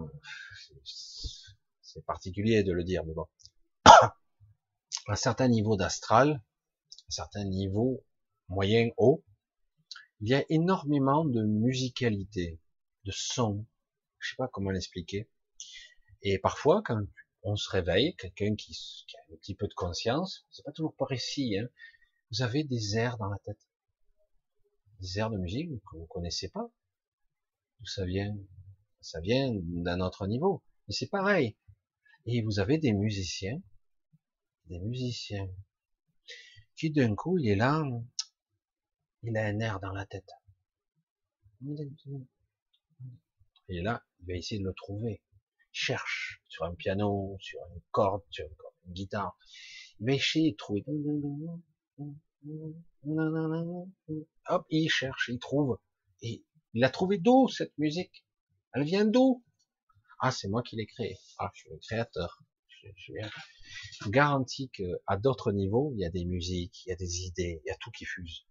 [1.83, 3.26] c'est particulier de le dire, mais bon,
[5.08, 6.42] un certain niveau d'astral,
[7.08, 8.05] certain niveau
[8.49, 9.25] moyen haut,
[10.20, 12.60] il y a énormément de musicalité,
[13.05, 13.67] de son.
[14.18, 15.28] Je sais pas comment l'expliquer.
[16.22, 17.00] Et parfois, quand
[17.42, 18.76] on se réveille, quelqu'un qui,
[19.16, 21.68] a un petit peu de conscience, c'est pas toujours précis, hein,
[22.30, 23.68] vous avez des airs dans la tête.
[25.00, 26.68] Des airs de musique que vous connaissez pas.
[27.78, 28.36] D'où ça vient?
[29.00, 30.62] Ça vient d'un autre niveau.
[30.86, 31.56] Mais c'est pareil.
[32.26, 33.62] Et vous avez des musiciens,
[34.66, 35.48] des musiciens
[36.76, 37.82] qui d'un coup, il est là,
[39.22, 40.30] il a un air dans la tête.
[43.68, 45.22] Et là, il va essayer de le trouver.
[45.72, 49.38] Cherche sur un piano, sur une corde, sur une, guitare.
[50.00, 50.84] Il va essayer de trouver.
[54.48, 55.78] Hop, il cherche, il trouve.
[56.22, 58.24] Et il a trouvé d'où cette musique?
[58.72, 59.44] Elle vient d'où?
[60.20, 61.16] Ah, c'est moi qui l'ai créée.
[61.38, 62.42] Ah, je suis le créateur
[62.97, 67.60] je garantis qu'à d'autres niveaux, il y a des musiques, il y a des idées,
[67.64, 68.47] il y a tout qui fuse.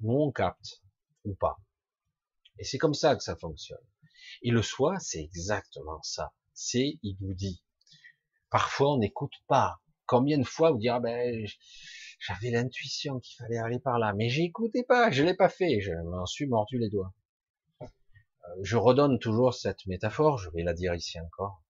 [0.00, 0.82] nous on capte
[1.24, 1.58] ou pas.
[2.58, 3.78] Et c'est comme ça que ça fonctionne.
[4.42, 6.32] Et le soi, c'est exactement ça.
[6.52, 7.62] C'est, il vous dit.
[8.50, 9.80] Parfois, on n'écoute pas.
[10.06, 11.46] Combien de fois vous dire, ah ben,
[12.20, 15.92] j'avais l'intuition qu'il fallait aller par là, mais j'écoutais pas, je l'ai pas fait, je
[15.92, 17.14] m'en suis mordu les doigts.
[17.80, 17.86] Euh,
[18.62, 21.62] je redonne toujours cette métaphore, je vais la dire ici encore.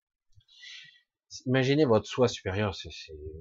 [1.46, 2.90] Imaginez votre soi supérieur, c'est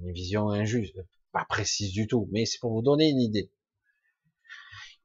[0.04, 1.00] une vision injuste,
[1.32, 3.52] pas précise du tout, mais c'est pour vous donner une idée.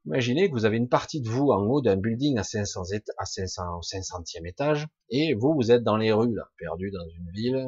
[0.05, 2.83] Imaginez que vous avez une partie de vous en haut d'un building à 500
[3.17, 7.07] à 500 au 500e étage, et vous, vous êtes dans les rues, là, perdu dans
[7.07, 7.67] une ville,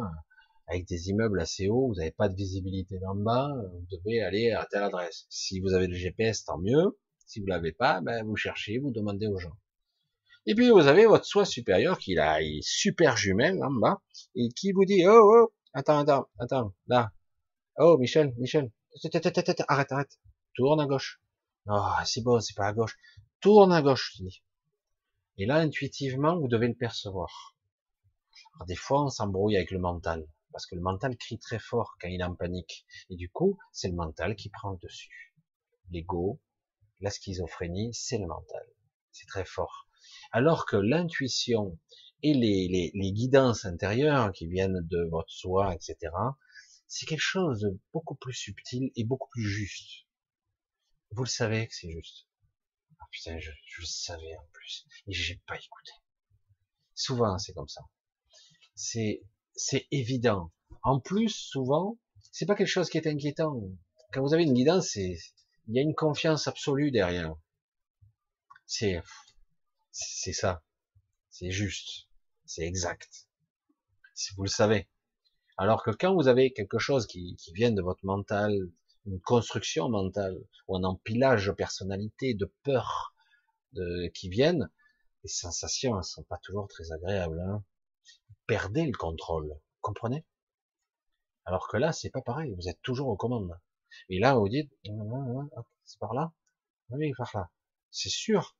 [0.67, 4.51] avec des immeubles assez hauts, vous n'avez pas de visibilité d'en bas, vous devez aller
[4.51, 5.25] à telle adresse.
[5.29, 6.99] Si vous avez le GPS, tant mieux.
[7.25, 9.55] Si vous l'avez pas, ben, vous cherchez, vous demandez aux gens.
[10.45, 14.01] Et puis vous avez votre soi supérieur qui a est super jumelle en bas
[14.33, 17.11] et qui vous dit oh oh attends attends attends là
[17.77, 18.71] oh Michel Michel
[19.67, 20.19] arrête arrête
[20.55, 21.19] tourne à gauche
[21.67, 22.97] oh c'est bon c'est pas à gauche.
[23.39, 24.23] Tourne à gauche je
[25.39, 27.55] et là intuitivement vous devez le percevoir.
[28.55, 31.95] Alors, des fois on s'embrouille avec le mental parce que le mental crie très fort
[32.01, 32.85] quand il est en panique.
[33.09, 35.35] Et du coup c'est le mental qui prend le dessus.
[35.91, 36.39] L'ego
[36.99, 38.65] la schizophrénie c'est le mental.
[39.11, 39.87] C'est très fort.
[40.31, 41.77] Alors que l'intuition
[42.23, 45.97] et les, les, les, guidances intérieures qui viennent de votre soi, etc.,
[46.87, 50.06] c'est quelque chose de beaucoup plus subtil et beaucoup plus juste.
[51.17, 52.27] Vous le savez que c'est juste.
[52.99, 55.91] Ah putain, je, je, le savais en plus, et j'ai pas écouté.
[56.93, 57.81] Souvent, c'est comme ça.
[58.75, 59.23] C'est,
[59.55, 60.51] c'est évident.
[60.83, 61.97] En plus, souvent,
[62.31, 63.59] c'est pas quelque chose qui est inquiétant.
[64.13, 65.17] Quand vous avez une guidance, c'est,
[65.67, 67.33] il y a une confiance absolue derrière.
[68.67, 69.01] C'est,
[69.89, 70.63] c'est ça.
[71.31, 72.09] C'est juste.
[72.45, 73.27] C'est exact.
[74.13, 74.87] Si vous le savez.
[75.57, 78.69] Alors que quand vous avez quelque chose qui, qui vient de votre mental,
[79.07, 80.37] une construction mentale,
[80.67, 83.15] ou un empilage de personnalité, de peur,
[83.73, 84.69] de, qui viennent,
[85.23, 87.39] les sensations ne sont pas toujours très agréables.
[87.39, 87.63] Hein.
[88.45, 89.59] Perdez le contrôle.
[89.81, 90.25] comprenez?
[91.45, 92.53] Alors que là, c'est pas pareil.
[92.55, 93.57] Vous êtes toujours aux commandes.
[94.09, 94.71] Et là, vous dites,
[95.85, 96.33] c'est par là?
[96.89, 97.49] Oui, par là.
[97.89, 98.57] C'est sûr?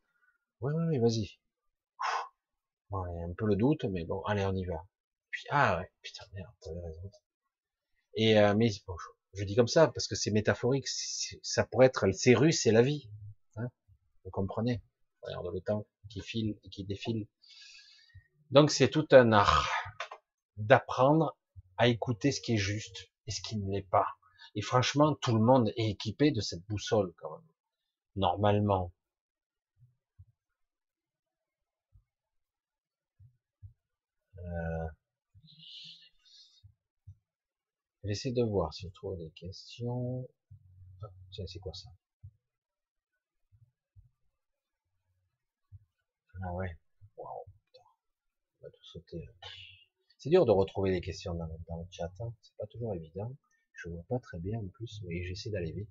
[0.62, 1.40] Oui, oui, oui, vas-y.
[2.90, 4.88] Bon, il y a un peu le doute, mais bon, allez, on y va.
[5.30, 7.12] Puis, ah ouais, putain, merde, t'avais raison.
[8.16, 8.96] Et, euh, mais bon,
[9.34, 12.82] je, dis comme ça, parce que c'est métaphorique, ça pourrait être, c'est russe, c'est la
[12.82, 13.10] vie.
[13.56, 13.70] Hein
[14.24, 14.82] Vous comprenez
[15.22, 17.28] Regarde le temps qui file et qui défile.
[18.52, 19.70] Donc c'est tout un art
[20.56, 21.38] d'apprendre
[21.78, 24.08] à écouter ce qui est juste et ce qui ne l'est pas.
[24.56, 27.48] Et franchement, tout le monde est équipé de cette boussole quand même.
[28.16, 28.94] Normalement.
[38.08, 40.26] J'essaie de voir si je trouve des questions.
[41.02, 41.10] Ah,
[41.46, 41.90] c'est quoi ça?
[46.42, 46.78] Ah ouais.
[47.18, 47.84] Waouh, putain.
[48.62, 49.28] On va tout sauter.
[50.20, 52.10] C'est dur de retrouver des questions dans, dans le chat.
[52.22, 52.34] Hein.
[52.42, 53.36] C'est pas toujours évident.
[53.74, 55.90] Je vois pas très bien en plus, mais j'essaie d'aller vite.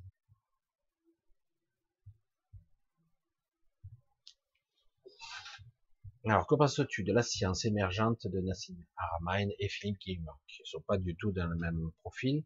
[6.29, 10.67] Alors, que penses-tu de la science émergente de Nassim Haramein et Philippe Guillemot, qui ne
[10.67, 12.43] sont pas du tout dans le même profil?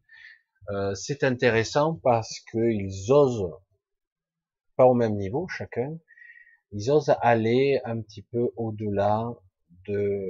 [0.69, 3.51] Euh, C'est intéressant parce qu'ils osent,
[4.75, 5.97] pas au même niveau chacun,
[6.71, 9.33] ils osent aller un petit peu au-delà
[9.87, 10.29] de...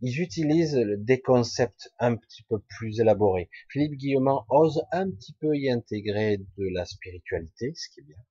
[0.00, 3.48] Ils utilisent des concepts un petit peu plus élaborés.
[3.68, 8.24] Philippe Guillemot ose un petit peu y intégrer de la spiritualité, ce qui est bien.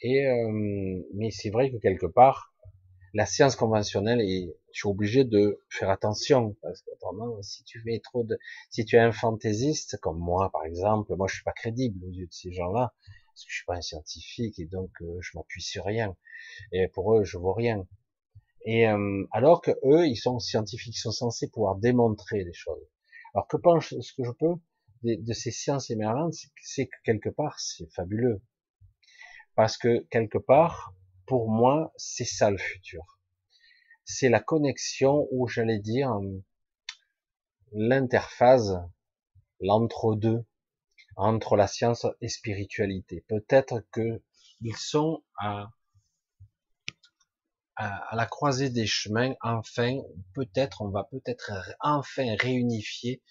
[0.00, 2.52] Et euh, mais c'est vrai que quelque part,
[3.14, 6.90] la science conventionnelle et je suis obligé de faire attention parce que
[7.42, 8.38] si tu fais trop de
[8.70, 12.10] si tu es un fantaisiste comme moi par exemple moi je suis pas crédible aux
[12.10, 12.92] yeux de ces gens-là
[13.32, 16.16] parce que je suis pas un scientifique et donc euh, je m'appuie sur rien
[16.72, 17.86] et pour eux je vois rien.
[18.64, 22.86] Et euh, alors que eux ils sont scientifiques ils sont censés pouvoir démontrer des choses.
[23.34, 24.54] Alors que pense ce que je peux
[25.04, 28.42] de, de ces sciences émergentes c'est que quelque part c'est fabuleux.
[29.54, 30.92] Parce que quelque part
[31.26, 33.18] pour moi, c'est ça le futur.
[34.04, 36.12] C'est la connexion ou j'allais dire
[37.72, 38.72] l'interface,
[39.60, 40.44] l'entre-deux
[41.16, 43.24] entre la science et spiritualité.
[43.28, 44.22] Peut-être que
[44.60, 45.70] ils sont à,
[47.76, 49.34] à, la croisée des chemins.
[49.42, 49.98] Enfin,
[50.34, 53.22] peut-être, on va peut-être enfin réunifier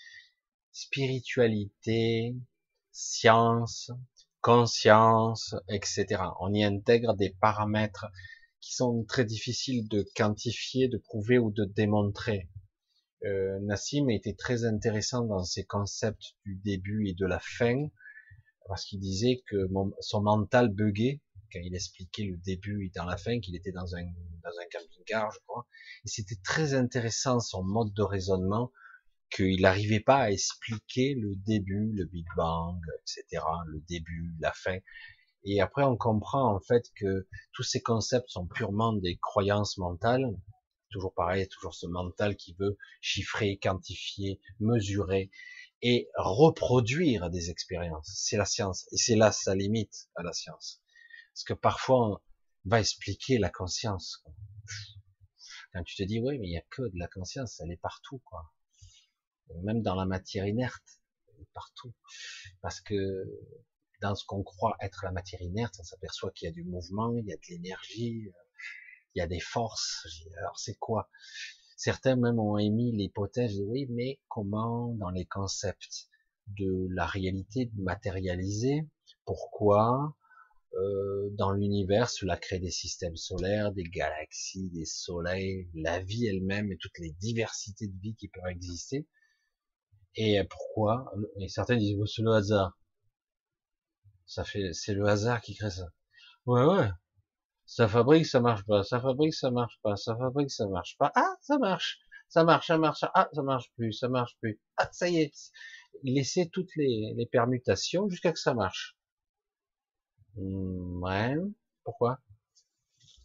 [0.72, 2.36] spiritualité,
[2.92, 3.92] science,
[4.46, 6.22] conscience, etc.
[6.40, 8.06] On y intègre des paramètres
[8.62, 12.48] qui sont très difficiles de quantifier, de prouver ou de démontrer.
[13.24, 17.88] Euh, Nassim était très intéressant dans ses concepts du début et de la fin,
[18.68, 19.68] parce qu'il disait que
[20.02, 23.96] son mental buguait quand il expliquait le début et dans la fin, qu'il était dans
[23.96, 25.66] un, dans un camping-car, je crois.
[26.04, 28.72] Et c'était très intéressant son mode de raisonnement,
[29.30, 34.78] qu'il n'arrivait pas à expliquer le début, le Big Bang, etc., le début, la fin.
[35.44, 40.26] Et après, on comprend en fait que tous ces concepts sont purement des croyances mentales.
[40.90, 45.30] Toujours pareil, toujours ce mental qui veut chiffrer, quantifier, mesurer
[45.82, 48.12] et reproduire des expériences.
[48.16, 48.88] C'est la science.
[48.92, 50.82] Et c'est là sa limite à la science.
[51.34, 52.20] Parce que parfois, on
[52.66, 54.24] va expliquer la conscience.
[55.74, 57.82] Quand tu te dis, oui, mais il n'y a que de la conscience, elle est
[57.82, 58.55] partout, quoi.
[59.64, 61.00] Même dans la matière inerte,
[61.54, 61.94] partout.
[62.62, 63.26] Parce que
[64.02, 67.16] dans ce qu'on croit être la matière inerte, on s'aperçoit qu'il y a du mouvement,
[67.18, 68.32] il y a de l'énergie,
[69.14, 70.06] il y a des forces.
[70.38, 71.10] Alors c'est quoi?
[71.78, 76.10] Certains même ont émis l'hypothèse oui, mais comment dans les concepts
[76.48, 78.88] de la réalité matérialisée,
[79.26, 80.16] pourquoi
[80.76, 86.72] euh, dans l'univers cela crée des systèmes solaires, des galaxies, des soleils, la vie elle-même
[86.72, 89.08] et toutes les diversités de vie qui peuvent exister?
[90.18, 92.78] Et pourquoi Et certains disent c'est le hasard.
[94.28, 95.88] Ça fait, c'est le hasard qui crée ça.
[96.46, 96.90] Ouais, ouais.
[97.66, 98.84] Ça fabrique, ça marche pas.
[98.84, 99.96] Ça fabrique, ça marche pas.
[99.98, 101.12] Ça fabrique, ça marche pas.
[101.16, 102.00] Ah, ça marche.
[102.30, 103.06] Ça marche, ça marche.
[103.14, 104.60] Ah, ça marche plus, ça marche plus.
[104.78, 105.52] Ah, ça y est.
[106.04, 108.98] Laissez toutes les, les permutations jusqu'à que ça marche.
[110.36, 111.36] Hmm, ouais.
[111.84, 112.20] Pourquoi?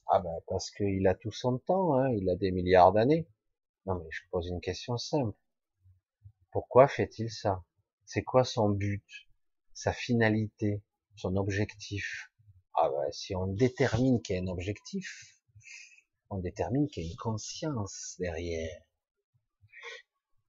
[0.09, 1.94] Ah ben parce qu'il a tout son temps.
[1.99, 2.10] Hein.
[2.10, 3.27] Il a des milliards d'années.
[3.86, 5.36] Non mais je pose une question simple.
[6.51, 7.65] Pourquoi fait-il ça?
[8.05, 9.05] C'est quoi son but
[9.73, 10.83] Sa finalité
[11.17, 12.31] son objectif?
[12.75, 15.37] Ah bah, si on détermine qu'il y a un objectif,
[16.31, 18.83] on détermine qu'il y a une conscience derrière.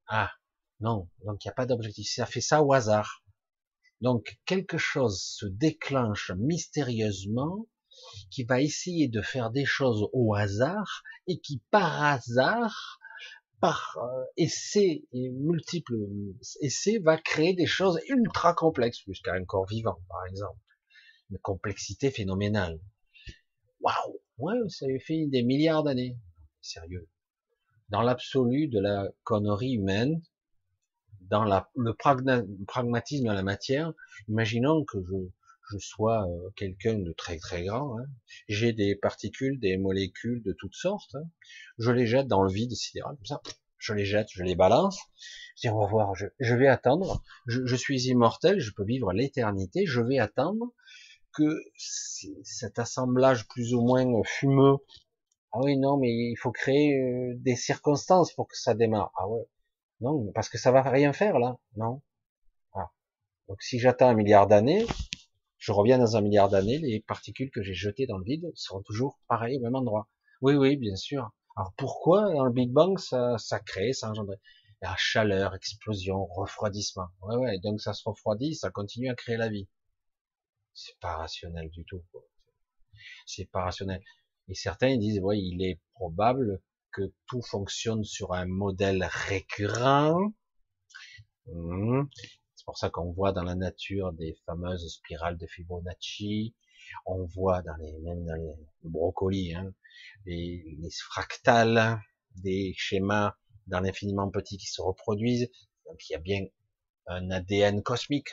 [0.07, 0.31] Ah,
[0.79, 2.09] non, donc il n'y a pas d'objectif.
[2.09, 3.23] Ça fait ça au hasard.
[4.01, 7.67] Donc quelque chose se déclenche mystérieusement
[8.29, 12.99] qui va essayer de faire des choses au hasard et qui par hasard,
[13.61, 15.95] par euh, essai et multiples
[16.61, 20.59] essais, va créer des choses ultra complexes jusqu'à un corps vivant par exemple
[21.31, 22.79] une complexité phénoménale.
[23.79, 26.17] Waouh, ouais, ça fait des milliards d'années.
[26.61, 27.07] Sérieux.
[27.89, 30.21] Dans l'absolu de la connerie humaine,
[31.21, 33.93] dans la, le pragmatisme de la matière,
[34.27, 35.15] imaginons que je,
[35.71, 38.05] je sois euh, quelqu'un de très très grand, hein.
[38.47, 41.29] j'ai des particules, des molécules de toutes sortes, hein.
[41.77, 43.41] je les jette dans le vide sidéral, comme ça,
[43.77, 44.99] je les jette, je les balance,
[45.55, 48.85] je dis on va voir, je, je vais attendre, je, je, suis immortel, je peux
[48.85, 50.73] vivre l'éternité, je vais attendre
[51.33, 51.63] que
[52.43, 54.77] cet assemblage plus ou moins fumeux,
[55.53, 59.11] ah oui, non, mais il faut créer euh, des circonstances pour que ça démarre.
[59.17, 59.45] Ah ouais,
[59.99, 62.01] non, parce que ça va rien faire là, non.
[62.73, 62.89] Ah.
[63.49, 64.85] Donc si j'attends un milliard d'années,
[65.61, 68.81] je reviens dans un milliard d'années, les particules que j'ai jetées dans le vide seront
[68.81, 70.09] toujours pareilles au même endroit.
[70.41, 71.29] Oui, oui, bien sûr.
[71.55, 74.33] Alors pourquoi dans le Big Bang ça, ça crée, ça engendre
[74.81, 77.09] la chaleur, explosion, refroidissement?
[77.21, 79.67] Ouais, ouais, donc ça se refroidit, ça continue à créer la vie.
[80.73, 82.03] C'est pas rationnel du tout.
[83.27, 84.01] C'est pas rationnel.
[84.47, 86.59] Et certains disent, oui, il est probable
[86.91, 90.33] que tout fonctionne sur un modèle récurrent.
[91.45, 92.05] Hmm.
[92.71, 96.55] Pour ça qu'on voit dans la nature des fameuses spirales de Fibonacci.
[97.05, 98.53] On voit dans les, même dans les
[98.85, 99.73] brocolis, hein,
[100.25, 101.99] les, les fractales,
[102.37, 103.35] des schémas
[103.67, 105.51] dans l'infiniment petit qui se reproduisent.
[105.85, 106.45] Donc il y a bien
[107.07, 108.29] un ADN cosmique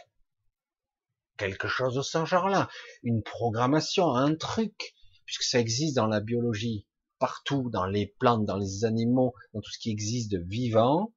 [1.36, 2.68] quelque chose de ce genre-là,
[3.02, 4.94] une programmation, un truc,
[5.24, 6.86] puisque ça existe dans la biologie,
[7.18, 11.12] partout, dans les plantes, dans les animaux, dans tout ce qui existe de vivant,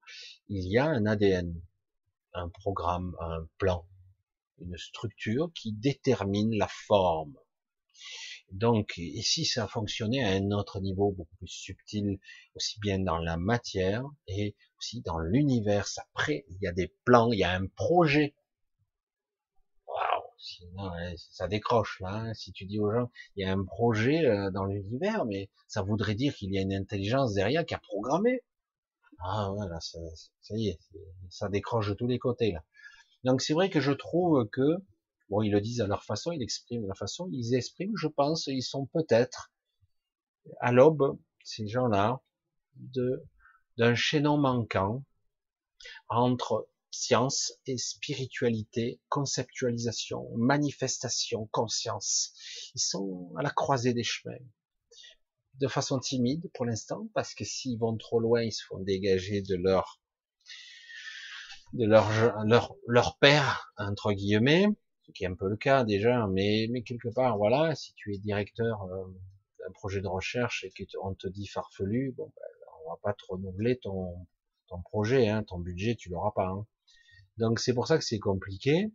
[0.47, 1.53] il y a un ADN,
[2.33, 3.85] un programme, un plan,
[4.59, 7.35] une structure qui détermine la forme.
[8.51, 12.19] Donc, ici, ça a fonctionné à un autre niveau beaucoup plus subtil,
[12.55, 15.87] aussi bien dans la matière et aussi dans l'univers.
[15.97, 18.35] Après, il y a des plans, il y a un projet
[20.41, 22.15] Sinon, ça décroche là.
[22.15, 22.33] Hein.
[22.33, 25.83] Si tu dis aux gens, il y a un projet euh, dans l'univers, mais ça
[25.83, 28.41] voudrait dire qu'il y a une intelligence derrière qui a programmé.
[29.23, 29.99] Ah voilà, ça,
[30.51, 30.79] y est,
[31.29, 32.63] ça décroche de tous les côtés là.
[33.23, 34.77] Donc c'est vrai que je trouve que,
[35.29, 38.07] bon, ils le disent à leur façon, ils expriment à leur façon, ils expriment, je
[38.07, 39.51] pense, ils sont peut-être
[40.59, 42.21] à l'aube, ces gens-là,
[43.77, 45.03] d'un chaînon manquant
[46.09, 52.33] entre science et spiritualité, conceptualisation, manifestation, conscience.
[52.75, 54.35] Ils sont à la croisée des chemins.
[55.61, 59.41] De façon timide pour l'instant, parce que s'ils vont trop loin, ils se font dégager
[59.41, 60.01] de leur
[61.73, 62.09] de leur
[62.45, 64.67] leur, leur père entre guillemets.
[65.03, 68.13] ce qui est un peu le cas déjà, mais, mais quelque part, voilà, si tu
[68.13, 69.05] es directeur euh,
[69.59, 72.43] d'un projet de recherche et qu'on te dit farfelu, bon, ben,
[72.83, 74.27] on va pas te renouveler ton,
[74.67, 76.47] ton projet, hein, ton budget, tu l'auras pas.
[76.47, 76.65] Hein.
[77.37, 78.91] Donc c'est pour ça que c'est compliqué.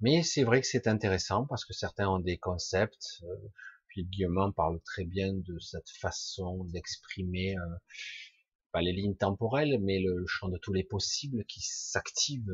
[0.00, 3.22] Mais c'est vrai que c'est intéressant parce que certains ont des concepts.
[3.24, 3.36] Euh,
[3.90, 7.76] puis Guillaume parle très bien de cette façon d'exprimer euh,
[8.72, 12.50] pas les lignes temporelles, mais le champ de tous les possibles qui s'active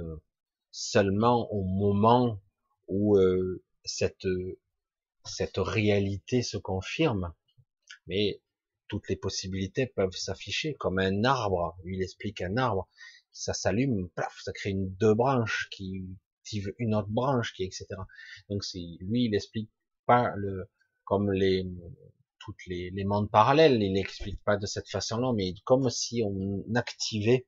[0.70, 2.40] seulement au moment
[2.89, 4.26] où euh, cette
[5.24, 7.34] cette réalité se confirme.
[8.06, 8.40] Mais
[8.89, 11.76] toutes les possibilités peuvent s'afficher comme un arbre.
[11.84, 12.89] Il explique un arbre,
[13.32, 14.08] ça s'allume,
[14.39, 16.06] ça crée une deux branches qui
[16.78, 17.86] une autre branche qui etc.
[18.48, 19.70] Donc c'est lui, il explique
[20.06, 20.68] pas le
[21.07, 21.67] comme les
[22.47, 26.62] toutes les, les mondes parallèles, il n'explique pas de cette façon-là, mais comme si on
[26.76, 27.47] activait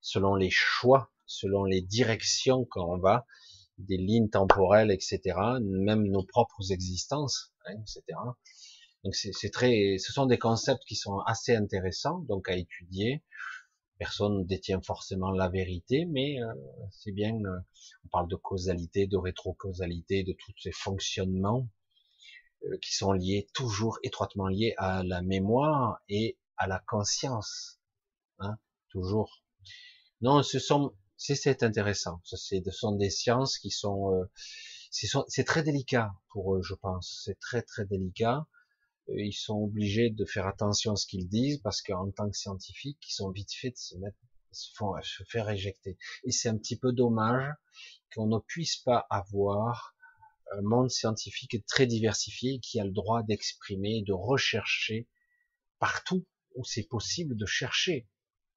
[0.00, 3.26] selon les choix, selon les directions qu'on va,
[3.76, 5.20] des lignes temporelles, etc.,
[5.60, 8.02] même nos propres existences, hein, etc.
[9.04, 13.22] Donc c'est très, ce sont des concepts qui sont assez intéressants, donc à étudier.
[13.98, 16.52] Personne ne détient forcément la vérité, mais euh,
[16.90, 17.34] c'est bien.
[17.34, 17.58] Euh,
[18.04, 21.68] on parle de causalité, de rétrocausalité, de tous ces fonctionnements
[22.80, 27.80] qui sont liés toujours étroitement liés à la mémoire et à la conscience,
[28.38, 29.42] hein, toujours.
[30.20, 32.20] Non, ce sont, c'est intéressant.
[32.24, 32.36] Ce
[32.70, 34.24] sont des sciences qui sont, euh,
[34.90, 37.22] c'est très délicat pour eux, je pense.
[37.24, 38.46] C'est très très délicat.
[39.10, 42.36] Euh, ils sont obligés de faire attention à ce qu'ils disent parce qu'en tant que
[42.36, 44.16] scientifiques, ils sont vite fait de se mettre,
[44.52, 45.98] se, font, se faire éjecter.
[46.24, 47.52] Et c'est un petit peu dommage
[48.14, 49.93] qu'on ne puisse pas avoir
[50.52, 55.08] un monde scientifique très diversifié qui a le droit d'exprimer, de rechercher
[55.78, 58.08] partout où c'est possible de chercher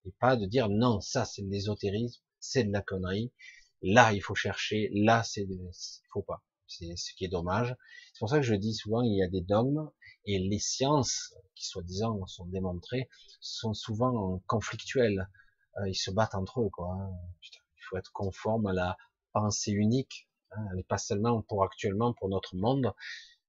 [0.06, 3.34] et pas de dire non, ça c'est de l'ésotérisme, c'est de la connerie,
[3.82, 6.44] là il faut chercher, là c'est, il faut pas.
[6.68, 7.76] C'est ce qui est dommage.
[8.14, 9.90] C'est pour ça que je dis souvent il y a des dogmes
[10.26, 13.10] et les sciences qui soi-disant sont démontrées
[13.40, 15.30] sont souvent conflictuelles.
[15.78, 16.92] Euh, ils se battent entre eux quoi.
[16.92, 17.12] Hein.
[17.42, 18.98] il faut être conforme à la
[19.32, 20.27] pensée unique
[20.58, 22.94] Hein, pas seulement pour actuellement, pour notre monde,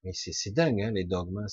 [0.05, 1.39] mais c'est dingue, hein, les dogmes.
[1.39, 1.49] Hein,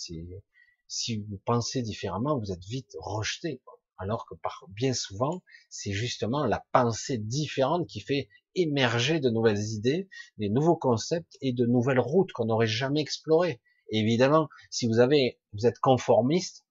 [0.88, 3.62] si vous pensez différemment, vous êtes vite rejeté.
[3.98, 9.64] Alors que par, bien souvent, c'est justement la pensée différente qui fait émerger de nouvelles
[9.74, 13.62] idées, des nouveaux concepts et de nouvelles routes qu'on n'aurait jamais explorées.
[13.90, 16.66] évidemment, si vous avez, vous êtes conformiste,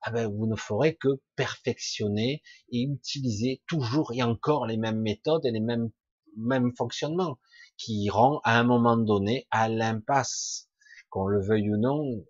[0.00, 5.44] ah ben, vous ne ferez que perfectionner et utiliser toujours et encore les mêmes méthodes
[5.44, 5.90] et les mêmes,
[6.36, 7.38] mêmes fonctionnements
[7.80, 10.68] qui rend à un moment donné à l'impasse.
[11.08, 12.24] Qu'on le veuille ou non,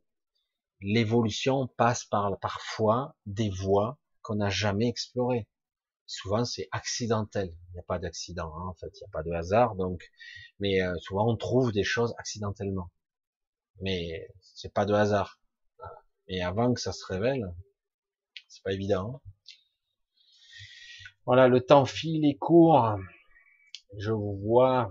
[0.81, 5.49] l'évolution passe par parfois des voies qu'on n'a jamais explorées.
[6.07, 7.53] Souvent c'est accidentel.
[7.69, 10.03] Il n'y a pas d'accident, hein, en fait, il n'y a pas de hasard, donc.
[10.61, 12.91] Mais euh, souvent on trouve des choses accidentellement.
[13.81, 15.41] Mais c'est pas de hasard.
[16.29, 17.45] Et avant que ça se révèle,
[18.49, 19.17] c'est pas évident.
[19.17, 19.31] Hein.
[21.27, 22.97] Voilà, le temps file et court.
[23.99, 24.91] Je vous vois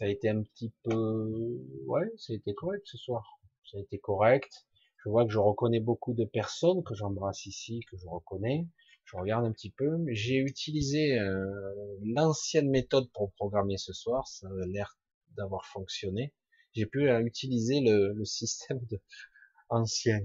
[0.00, 3.38] ça a été un petit peu, ouais, ça a été correct ce soir.
[3.70, 4.50] Ça a été correct.
[5.04, 8.66] Je vois que je reconnais beaucoup de personnes que j'embrasse ici, que je reconnais.
[9.04, 9.98] Je regarde un petit peu.
[10.08, 11.44] J'ai utilisé euh,
[12.02, 14.26] l'ancienne méthode pour programmer ce soir.
[14.26, 14.98] Ça a l'air
[15.36, 16.32] d'avoir fonctionné.
[16.72, 19.02] J'ai pu euh, utiliser le, le, système de
[19.68, 20.20] ancien.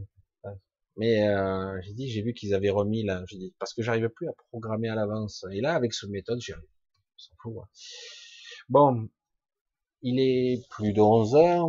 [0.96, 4.08] Mais euh, j'ai dit, j'ai vu qu'ils avaient remis là, j'ai dit parce que j'arrivais
[4.08, 5.44] plus à programmer à l'avance.
[5.52, 6.64] Et là, avec cette méthode, j'y arrive.
[7.42, 7.56] Fout.
[8.70, 9.10] Bon,
[10.08, 11.68] il est plus de 11 heures.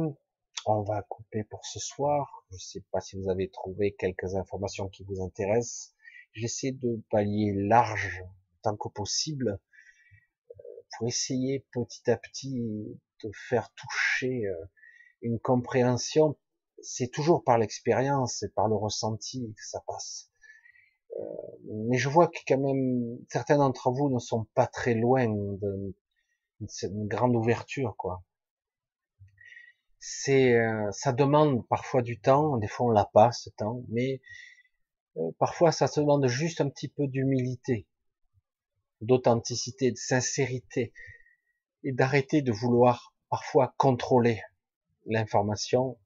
[0.66, 2.44] On va couper pour ce soir.
[2.50, 5.94] Je ne sais pas si vous avez trouvé quelques informations qui vous intéressent.
[6.34, 8.22] J'essaie de pallier large
[8.62, 9.58] tant que possible
[10.50, 10.64] euh,
[10.98, 12.60] pour essayer petit à petit
[13.24, 14.66] de faire toucher euh,
[15.22, 16.36] une compréhension.
[16.82, 20.30] C'est toujours par l'expérience et par le ressenti que ça passe.
[21.18, 21.22] Euh,
[21.88, 25.94] mais je vois que quand même certains d'entre vous ne sont pas très loin de,
[26.68, 28.22] c'est une grande ouverture, quoi.
[29.98, 34.20] C'est, euh, ça demande parfois du temps, des fois on l'a pas ce temps, mais
[35.16, 37.86] euh, parfois ça se demande juste un petit peu d'humilité,
[39.00, 40.92] d'authenticité, de sincérité,
[41.84, 44.42] et d'arrêter de vouloir parfois contrôler
[45.06, 45.98] l'information.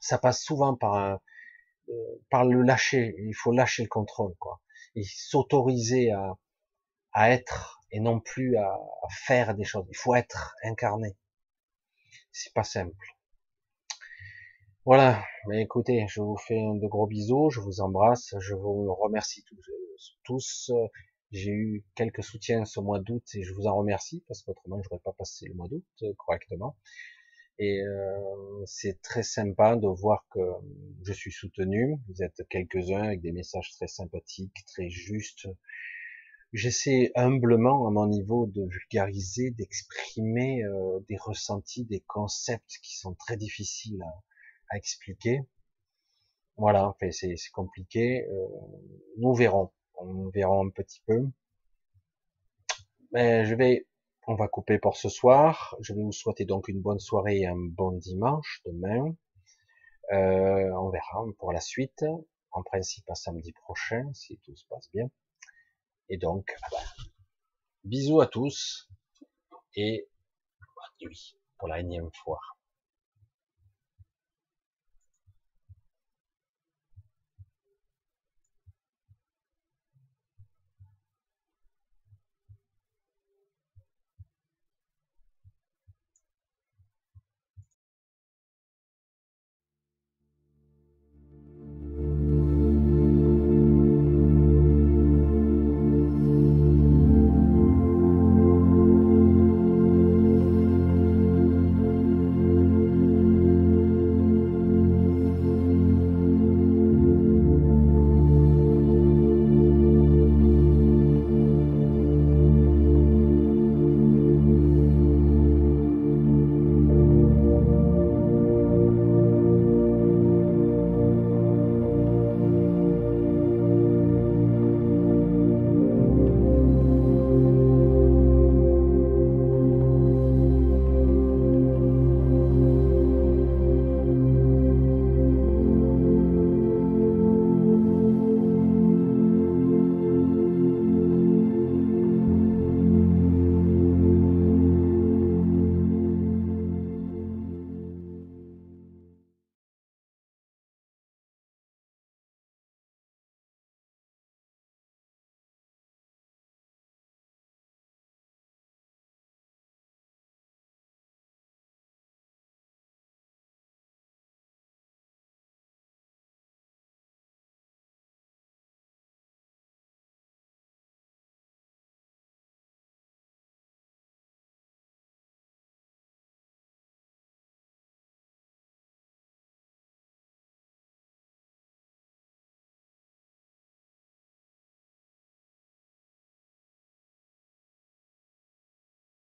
[0.00, 1.16] Ça passe souvent par euh,
[2.30, 3.14] par le lâcher.
[3.18, 4.60] Il faut lâcher le contrôle, quoi,
[4.94, 6.38] et s'autoriser à,
[7.12, 8.78] à être et non plus à,
[9.10, 9.86] faire des choses.
[9.90, 11.16] Il faut être incarné.
[12.32, 13.06] C'est pas simple.
[14.84, 15.22] Voilà.
[15.48, 20.18] Mais écoutez, je vous fais de gros bisous, je vous embrasse, je vous remercie tous.
[20.24, 20.72] tous.
[21.30, 24.88] J'ai eu quelques soutiens ce mois d'août et je vous en remercie parce qu'autrement je
[24.90, 26.76] n'aurais pas passé le mois d'août euh, correctement.
[27.58, 30.40] Et euh, c'est très sympa de voir que
[31.04, 31.96] je suis soutenu.
[32.08, 35.48] Vous êtes quelques-uns avec des messages très sympathiques, très justes.
[36.52, 43.14] J'essaie humblement à mon niveau de vulgariser, d'exprimer euh, des ressentis, des concepts qui sont
[43.14, 44.02] très difficiles
[44.70, 45.40] à, expliquer.
[46.56, 48.26] Voilà, c'est compliqué.
[48.26, 48.46] Euh,
[49.18, 51.26] nous verrons, on verra un petit peu.
[53.12, 53.86] Mais je vais
[54.26, 55.76] on va couper pour ce soir.
[55.80, 59.16] Je vais vous souhaiter donc une bonne soirée et un bon dimanche demain.
[60.12, 62.04] Euh, on verra pour la suite.
[62.52, 65.08] En principe à samedi prochain, si tout se passe bien.
[66.12, 67.04] Et donc, ah bah,
[67.84, 68.86] bisous à tous
[69.76, 70.06] et
[70.60, 72.38] bonne nuit pour la énième fois.